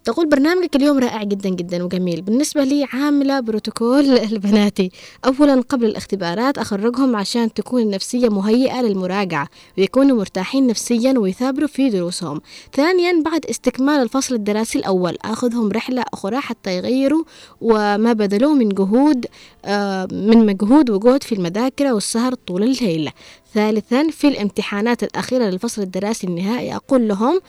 تقول 0.04 0.28
برنامجك 0.28 0.76
اليوم 0.76 0.98
رائع 0.98 1.22
جدا 1.22 1.48
جدا 1.48 1.84
وجميل. 1.84 2.22
بالنسبة 2.22 2.64
لي 2.64 2.86
عاملة 2.92 3.40
بروتوكول 3.40 4.14
لبناتي. 4.34 4.90
أولا 5.26 5.60
قبل 5.68 5.84
الاختبارات 5.86 6.58
أخرجهم 6.58 7.16
عشان 7.16 7.54
تكون 7.54 7.82
النفسية 7.82 8.28
مهيئة 8.28 8.82
للمراجعة 8.82 9.48
ويكونوا 9.78 10.16
مرتاحين 10.16 10.66
نفسيا 10.66 11.14
ويثابروا 11.18 11.68
في 11.68 11.90
دروسهم. 11.90 12.40
ثانيا 12.74 13.22
بعد 13.22 13.46
استكمال 13.46 14.02
الفصل 14.02 14.34
الدراسي 14.34 14.78
الأول 14.78 15.16
أخذهم 15.24 15.72
رحلة 15.72 16.04
أخرى 16.12 16.40
حتى 16.40 16.76
يغيروا 16.76 17.24
وما 17.60 18.12
بذلوه 18.12 18.54
من 18.54 18.68
جهود 18.68 19.26
آه، 19.64 20.08
من 20.12 20.46
مجهود 20.46 20.90
وجهد 20.90 21.22
في 21.22 21.34
المذاكرة 21.34 21.92
والسهر 21.92 22.34
طول 22.34 22.62
الليل. 22.62 23.10
ثالثا 23.54 24.08
في 24.10 24.28
الامتحانات 24.28 25.02
الأخيرة 25.02 25.44
للفصل 25.44 25.82
الدراسي 25.82 26.26
النهائي 26.26 26.76
أقول 26.76 27.08
لهم 27.08 27.40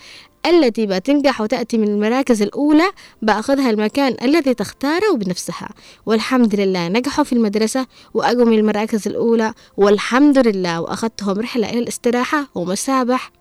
التي 0.46 0.86
بتنجح 0.86 1.42
وتأتي 1.42 1.78
من 1.78 1.88
المراكز 1.88 2.42
الأولى 2.42 2.92
بأخذها 3.22 3.70
المكان 3.70 4.16
الذي 4.22 4.54
تختاره 4.54 5.16
بنفسها. 5.16 5.70
والحمد 6.06 6.56
لله 6.56 6.88
نجحوا 6.88 7.24
في 7.24 7.34
المدرسة 7.34 7.88
وأجوا 8.14 8.46
من 8.46 8.60
المراكز 8.60 9.08
الأولى. 9.08 9.54
والحمد 9.78 10.48
لله 10.48 10.82
وأخذتهم 10.82 11.40
رحلة 11.40 11.70
إلى 11.70 11.80
الاستراحة 11.80 12.48
ومسابح 12.56 13.32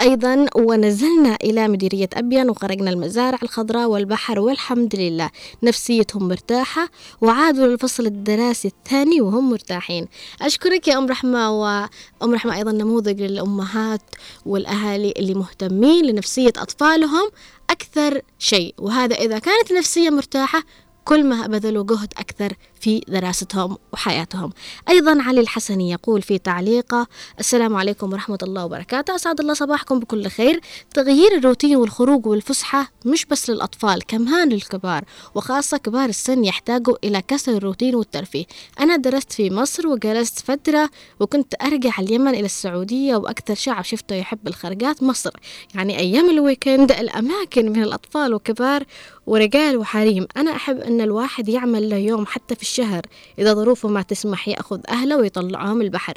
أيضا 0.00 0.46
ونزلنا 0.56 1.36
إلى 1.44 1.68
مديرية 1.68 2.08
أبين 2.14 2.50
وخرجنا 2.50 2.90
المزارع 2.90 3.38
الخضراء 3.42 3.88
والبحر 3.88 4.40
والحمد 4.40 4.96
لله. 4.96 5.30
نفسيتهم 5.62 6.28
مرتاحة 6.28 6.88
وعادوا 7.20 7.66
للفصل 7.66 8.06
الدراسي 8.06 8.68
الثاني 8.68 9.20
وهم 9.20 9.50
مرتاحين. 9.50 10.06
أشكرك 10.42 10.88
يا 10.88 10.98
أم 10.98 11.06
رحمة 11.06 11.60
وأم 11.60 12.34
رحمة 12.34 12.56
أيضا 12.56 12.72
نموذج 12.72 13.22
للأمهات 13.22 14.02
والأهالي 14.46 15.14
اللي 15.16 15.34
مهتمين 15.34 16.04
لنفسية 16.04 16.52
أطفالهم 16.56 17.30
أكثر 17.70 18.20
شيء. 18.38 18.74
وهذا 18.78 19.16
إذا 19.16 19.38
كانت 19.38 19.70
النفسية 19.70 20.10
مرتاحة 20.10 20.62
كل 21.04 21.24
ما 21.24 21.46
بذلوا 21.46 21.84
جهد 21.84 22.12
أكثر 22.18 22.52
في 22.80 23.00
دراستهم 23.08 23.76
وحياتهم. 23.92 24.52
أيضا 24.88 25.22
علي 25.22 25.40
الحسني 25.40 25.90
يقول 25.90 26.22
في 26.22 26.38
تعليقه 26.38 27.06
السلام 27.40 27.76
عليكم 27.76 28.12
ورحمة 28.12 28.38
الله 28.42 28.64
وبركاته. 28.64 29.14
أسعد 29.14 29.40
الله 29.40 29.54
صباحكم 29.54 29.98
بكل 29.98 30.28
خير. 30.28 30.60
تغيير 30.94 31.36
الروتين 31.36 31.76
والخروج 31.76 32.26
والفسحة 32.26 32.90
مش 33.06 33.24
بس 33.26 33.50
للأطفال 33.50 34.06
كمان 34.06 34.48
للكبار 34.48 35.04
وخاصة 35.34 35.76
كبار 35.76 36.08
السن 36.08 36.44
يحتاجوا 36.44 36.96
إلى 37.04 37.22
كسر 37.22 37.52
الروتين 37.52 37.94
والترفيه. 37.94 38.44
أنا 38.80 38.96
درست 38.96 39.32
في 39.32 39.50
مصر 39.50 39.86
وجلست 39.86 40.38
فترة 40.38 40.90
وكنت 41.20 41.54
أرجع 41.62 41.92
اليمن 41.98 42.34
إلى 42.34 42.44
السعودية 42.44 43.16
وأكثر 43.16 43.54
شعب 43.54 43.84
شفته 43.84 44.14
يحب 44.16 44.48
الخرجات 44.48 45.02
مصر. 45.02 45.30
يعني 45.74 45.98
أيام 45.98 46.30
الويكند 46.30 46.92
الأماكن 46.92 47.72
من 47.72 47.82
الأطفال 47.82 48.34
وكبار 48.34 48.84
ورجال 49.26 49.76
وحريم. 49.76 50.26
أنا 50.36 50.56
أحب 50.56 50.78
أن 50.78 51.00
الواحد 51.00 51.48
يعمل 51.48 51.90
له 51.90 51.96
يوم 51.96 52.26
حتى 52.26 52.54
في 52.54 52.62
الشهر 52.68 53.02
إذا 53.38 53.54
ظروفه 53.54 53.88
ما 53.88 54.02
تسمح 54.02 54.48
يأخذ 54.48 54.80
أهله 54.88 55.16
ويطلعهم 55.16 55.82
البحر. 55.82 56.14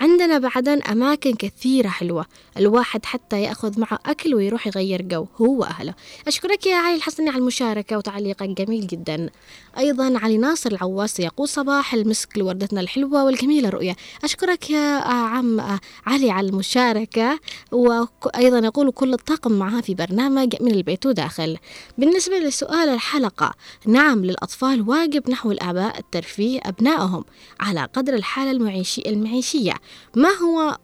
عندنا 0.00 0.38
بعدا 0.38 0.92
أماكن 0.92 1.34
كثيرة 1.34 1.88
حلوة. 1.88 2.26
الواحد 2.56 3.06
حتى 3.06 3.42
يأخذ 3.42 3.80
معه 3.80 3.98
أكل 4.06 4.34
ويروح 4.34 4.66
يغير 4.66 5.02
جو. 5.02 5.26
هو 5.36 5.60
وأهله 5.60 5.94
أشكرك 6.26 6.66
يا 6.66 6.76
علي 6.76 6.96
الحسني 6.96 7.28
على 7.28 7.38
المشاركة 7.38 7.98
وتعليقك 7.98 8.48
جميل 8.48 8.86
جدا. 8.86 9.30
أيضا 9.78 10.18
علي 10.18 10.36
ناصر 10.36 10.72
العواس 10.72 11.20
يقول 11.20 11.48
صباح 11.48 11.94
المسك 11.94 12.38
لوردتنا 12.38 12.80
الحلوة 12.80 13.24
والجميلة 13.24 13.68
رؤية. 13.68 13.96
أشكرك 14.24 14.70
يا 14.70 14.96
عم 15.04 15.60
علي 16.06 16.30
على 16.30 16.48
المشاركة. 16.48 17.38
وأيضا 17.72 18.58
يقول 18.58 18.90
كل 18.90 19.12
الطاقم 19.12 19.52
معها 19.52 19.80
في 19.80 19.94
برنامج 19.94 20.54
من 20.60 20.70
البيت 20.70 21.06
وداخل. 21.06 21.56
بالنسبة 21.98 22.38
لسؤال 22.38 22.88
الحلقة 22.88 23.54
نعم 23.86 24.24
للأطفال 24.24 24.88
واجب 24.88 25.30
نحو 25.30 25.52
الآباء 25.52 25.98
الترفيه 25.98 26.60
أبنائهم 26.62 27.24
على 27.60 27.88
قدر 27.94 28.14
الحالة 28.14 28.50
المعيشي 28.50 29.02
المعيشية. 29.06 29.74
ما 30.16 30.28
هو 30.28 30.78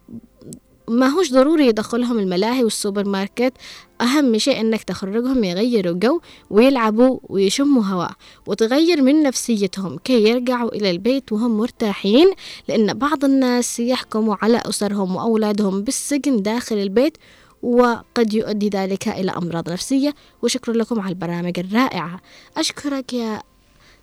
ما 0.88 1.06
هوش 1.06 1.32
ضروري 1.32 1.66
يدخلهم 1.66 2.18
الملاهي 2.18 2.64
والسوبر 2.64 3.08
ماركت. 3.08 3.52
أهم 4.00 4.38
شيء 4.38 4.60
إنك 4.60 4.82
تخرجهم 4.82 5.44
يغيروا 5.44 5.92
جو 5.92 6.20
ويلعبوا 6.50 7.18
ويشموا 7.22 7.84
هواء 7.84 8.12
وتغير 8.46 9.02
من 9.02 9.22
نفسيتهم 9.22 9.98
كي 9.98 10.28
يرجعوا 10.28 10.74
إلى 10.74 10.90
البيت 10.90 11.32
وهم 11.32 11.58
مرتاحين 11.58 12.32
لأن 12.68 12.94
بعض 12.94 13.24
الناس 13.24 13.80
يحكموا 13.80 14.36
على 14.42 14.62
أسرهم 14.66 15.16
وأولادهم 15.16 15.82
بالسجن 15.82 16.42
داخل 16.42 16.76
البيت 16.76 17.16
وقد 17.62 18.34
يؤدي 18.34 18.68
ذلك 18.68 19.08
إلى 19.08 19.30
أمراض 19.30 19.70
نفسية. 19.70 20.14
وشكرا 20.42 20.74
لكم 20.74 21.00
على 21.00 21.08
البرامج 21.08 21.58
الرائعة. 21.58 22.20
أشكرك 22.56 23.12
يا 23.12 23.42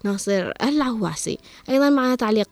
ناصر 0.04 0.52
العواسي. 0.64 1.38
أيضا 1.70 1.90
معنا 1.90 2.16
تعليق 2.16 2.50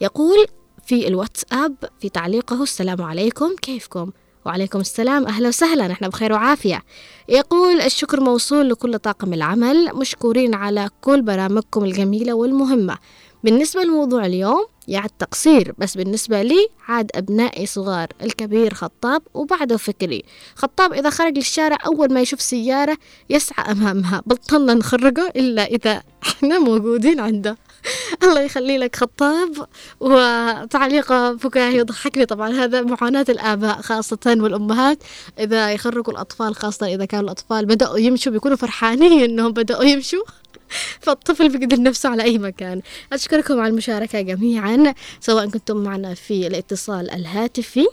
يقول 0.00 0.46
في 0.86 1.08
الواتساب 1.08 1.74
في 2.00 2.08
تعليقه. 2.08 2.62
السلام 2.62 3.02
عليكم 3.02 3.56
كيفكم؟ 3.62 4.10
وعليكم 4.46 4.80
السلام 4.80 5.26
أهلا 5.26 5.48
وسهلا 5.48 5.88
نحن 5.88 6.08
بخير 6.08 6.32
وعافية. 6.32 6.82
يقول 7.28 7.80
الشكر 7.80 8.20
موصول 8.20 8.68
لكل 8.68 8.98
طاقم 8.98 9.32
العمل 9.32 9.90
مشكورين 9.94 10.54
على 10.54 10.88
كل 11.00 11.22
برامجكم 11.22 11.84
الجميلة 11.84 12.32
والمهمة. 12.32 12.98
بالنسبة 13.44 13.82
لموضوع 13.82 14.26
اليوم 14.26 14.66
يعد 14.88 15.10
تقصير 15.18 15.74
بس 15.78 15.96
بالنسبة 15.96 16.42
لي 16.42 16.68
عاد 16.88 17.10
أبنائي 17.14 17.66
صغار 17.66 18.08
الكبير 18.22 18.74
خطاب 18.74 19.22
وبعده 19.34 19.76
فكري. 19.76 20.22
خطاب 20.54 20.92
إذا 20.92 21.10
خرج 21.10 21.36
للشارع 21.36 21.76
أول 21.86 22.12
ما 22.12 22.20
يشوف 22.20 22.40
سيارة 22.40 22.96
يسعى 23.30 23.72
أمامها. 23.72 24.22
بطلنا 24.26 24.74
نخرجه 24.74 25.32
إلا 25.36 25.64
إذا 25.64 26.02
إحنا 26.28 26.58
موجودين 26.58 27.20
عنده. 27.20 27.56
الله 28.22 28.40
يخلي 28.40 28.78
لك 28.78 28.96
خطاب 28.96 29.66
وتعليقه 30.00 31.36
فكاهي 31.36 31.76
يضحكني. 31.78 32.26
طبعا 32.26 32.50
هذا 32.50 32.82
معاناة 32.82 33.26
الآباء 33.28 33.80
خاصة 33.80 34.18
والأمهات. 34.26 34.98
إذا 35.38 35.72
يخرجوا 35.72 36.12
الأطفال 36.12 36.54
خاصة 36.54 36.86
إذا 36.86 37.04
كانوا 37.04 37.24
الأطفال 37.24 37.66
بدأوا 37.66 37.98
يمشوا 37.98 38.32
بيكونوا 38.32 38.56
فرحانين 38.56 39.22
إنهم 39.30 39.52
بدأوا 39.52 39.84
يمشوا. 39.84 40.24
فالطفل 41.04 41.48
بيقدر 41.48 41.82
نفسه 41.82 42.08
على 42.08 42.22
أي 42.22 42.38
مكان. 42.38 42.82
أشكركم 43.12 43.60
على 43.60 43.70
المشاركة 43.70 44.20
جميعا 44.20 44.94
سواء 45.20 45.50
كنتم 45.50 45.76
معنا 45.76 46.14
في 46.14 46.46
الاتصال 46.46 47.10
الهاتفي 47.10 47.86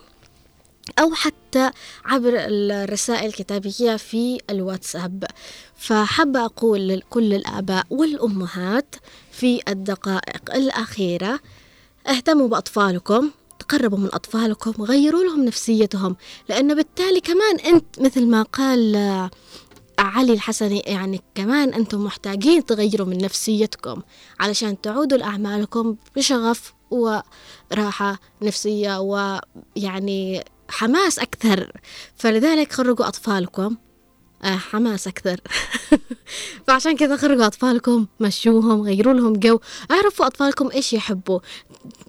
أو 1.00 1.14
حتى 1.14 1.72
عبر 2.06 2.34
الرسائل 2.36 3.26
الكتابية 3.26 3.96
في 3.96 4.38
الواتساب. 4.50 5.24
فحابة 5.78 6.46
أقول 6.46 6.88
لكل 6.88 7.34
الآباء 7.34 7.86
والأمهات 7.90 8.96
في 9.40 9.62
الدقائق 9.68 10.56
الأخيرة. 10.56 11.40
اهتموا 12.08 12.48
بأطفالكم 12.48 13.32
تقربوا 13.60 13.98
من 13.98 14.10
أطفالكم 14.14 14.84
غيروا 14.84 15.24
لهم 15.24 15.46
نفسيتهم 15.46 16.16
لأنه 16.50 16.74
بالتالي 16.74 17.22
كمان 17.22 17.60
أنت 17.60 18.00
مثل 18.00 18.28
ما 18.28 18.44
قال 18.44 18.96
علي 20.00 20.34
الحسني 20.34 20.80
يعني 20.80 21.22
كمان 21.36 21.74
أنتم 21.74 22.04
محتاجين 22.04 22.66
تغيروا 22.66 23.08
من 23.08 23.18
نفسيتكم 23.18 24.02
علشان 24.40 24.82
تعودوا 24.82 25.18
لأعمالكم 25.18 25.96
بشغف 26.16 26.74
وراحة 26.92 28.20
نفسية 28.42 29.00
ويعني 29.00 30.44
حماس 30.70 31.20
أكثر. 31.20 31.72
فلذلك 32.16 32.72
خرجوا 32.74 33.08
أطفالكم. 33.08 33.76
آه 33.76 33.89
حماس 34.44 35.08
أكثر. 35.08 35.40
فعشان 36.68 36.98
كذا 36.98 37.18
خرجوا 37.18 37.46
أطفالكم 37.46 38.08
مشوهم 38.20 38.82
غيروا 38.82 39.14
لهم 39.14 39.34
جو. 39.34 39.60
اعرفوا 39.92 40.26
أطفالكم 40.26 40.70
إيش 40.72 40.94
يحبوا. 40.94 41.40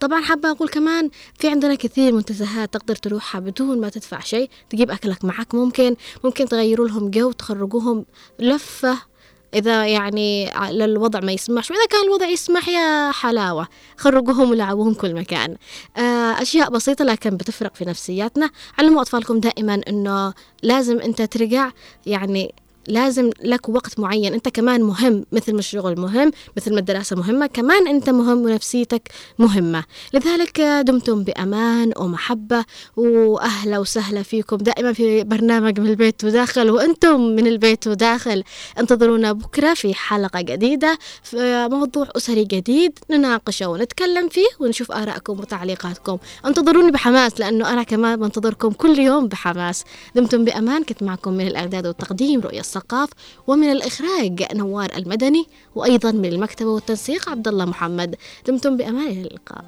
طبعا 0.00 0.20
حابة 0.20 0.50
أقول 0.50 0.68
كمان 0.68 1.10
في 1.38 1.48
عندنا 1.48 1.74
كثير 1.74 2.12
منتزهات 2.12 2.74
تقدر 2.74 2.96
تروحها 2.96 3.40
بدون 3.40 3.80
ما 3.80 3.88
تدفع 3.88 4.20
شيء. 4.20 4.50
تجيب 4.70 4.90
أكلك 4.90 5.24
معك 5.24 5.54
ممكن. 5.54 5.96
ممكن 6.24 6.48
تغيروا 6.48 6.88
لهم 6.88 7.10
جو 7.10 7.32
تخرجوهم 7.32 8.04
لفة 8.38 9.09
إذا 9.54 9.86
يعني 9.86 10.58
الوضع 10.84 11.20
ما 11.20 11.32
يسمحش 11.32 11.70
وإذا 11.70 11.86
كان 11.90 12.04
الوضع 12.04 12.26
يسمح 12.26 12.68
يا 12.68 13.12
حلاوة 13.12 13.68
خرجوهم 13.96 14.50
ولعبوهم 14.50 14.94
كل 14.94 15.14
مكان. 15.14 15.56
أشياء 16.40 16.70
بسيطة 16.70 17.04
لكن 17.04 17.36
بتفرق 17.36 17.74
في 17.74 17.84
نفسياتنا. 17.84 18.50
علموا 18.78 19.02
أطفالكم 19.02 19.40
دائما 19.40 19.80
أنه 19.88 20.34
لازم 20.62 21.00
أنت 21.00 21.22
ترجع 21.22 21.70
يعني 22.06 22.54
لازم 22.88 23.30
لك 23.42 23.68
وقت 23.68 24.00
معين. 24.00 24.34
أنت 24.34 24.48
كمان 24.48 24.82
مهم 24.82 25.24
مثل 25.32 25.52
ما 25.52 25.58
الشغل 25.58 26.00
مهم 26.00 26.32
مثل 26.56 26.72
ما 26.72 26.80
الدراسة 26.80 27.16
مهمة 27.16 27.46
كمان 27.46 27.88
أنت 27.88 28.10
مهم 28.10 28.38
ونفسيتك 28.38 29.08
مهمة. 29.38 29.84
لذلك 30.14 30.60
دمتم 30.60 31.22
بأمان 31.22 31.92
ومحبة 31.96 32.64
وأهلا 32.96 33.78
وسهلا 33.78 34.22
فيكم. 34.22 34.56
دائما 34.56 34.92
في 34.92 35.24
برنامج 35.24 35.80
من 35.80 35.86
البيت 35.86 36.24
وداخل 36.24 36.70
وأنتم 36.70 37.20
من 37.20 37.46
البيت 37.46 37.86
وداخل. 37.86 38.44
انتظرونا 38.78 39.32
بكرة 39.32 39.74
في 39.74 39.94
حلقة 39.94 40.40
جديدة 40.40 40.98
في 41.22 41.68
موضوع 41.70 42.08
أسري 42.16 42.44
جديد 42.44 42.98
نناقشه 43.10 43.68
ونتكلم 43.68 44.28
فيه 44.28 44.48
ونشوف 44.60 44.92
آرائكم 44.92 45.40
وتعليقاتكم. 45.40 46.18
انتظروني 46.46 46.90
بحماس 46.90 47.40
لأنه 47.40 47.72
أنا 47.72 47.82
كمان 47.82 48.20
بنتظركم 48.20 48.70
كل 48.70 48.98
يوم 48.98 49.28
بحماس. 49.28 49.84
دمتم 50.14 50.44
بأمان 50.44 50.84
كنت 50.84 51.02
معكم 51.02 51.32
من 51.32 51.46
الإعداد 51.46 51.86
والتقديم 51.86 52.40
رؤية 52.40 52.60
السقاف 52.70 53.10
ومن 53.46 53.68
الإخراج 53.72 54.36
نوار 54.54 54.90
المدني 54.96 55.44
وأيضا 55.74 56.10
من 56.12 56.24
المكتبة 56.24 56.70
والتنسيق 56.70 57.28
عبد 57.28 57.48
الله 57.48 57.64
محمد. 57.64 58.16
دمتم 58.46 58.76
بأمان 58.76 59.06
إلى 59.06 59.28
اللقاء. 59.28 59.64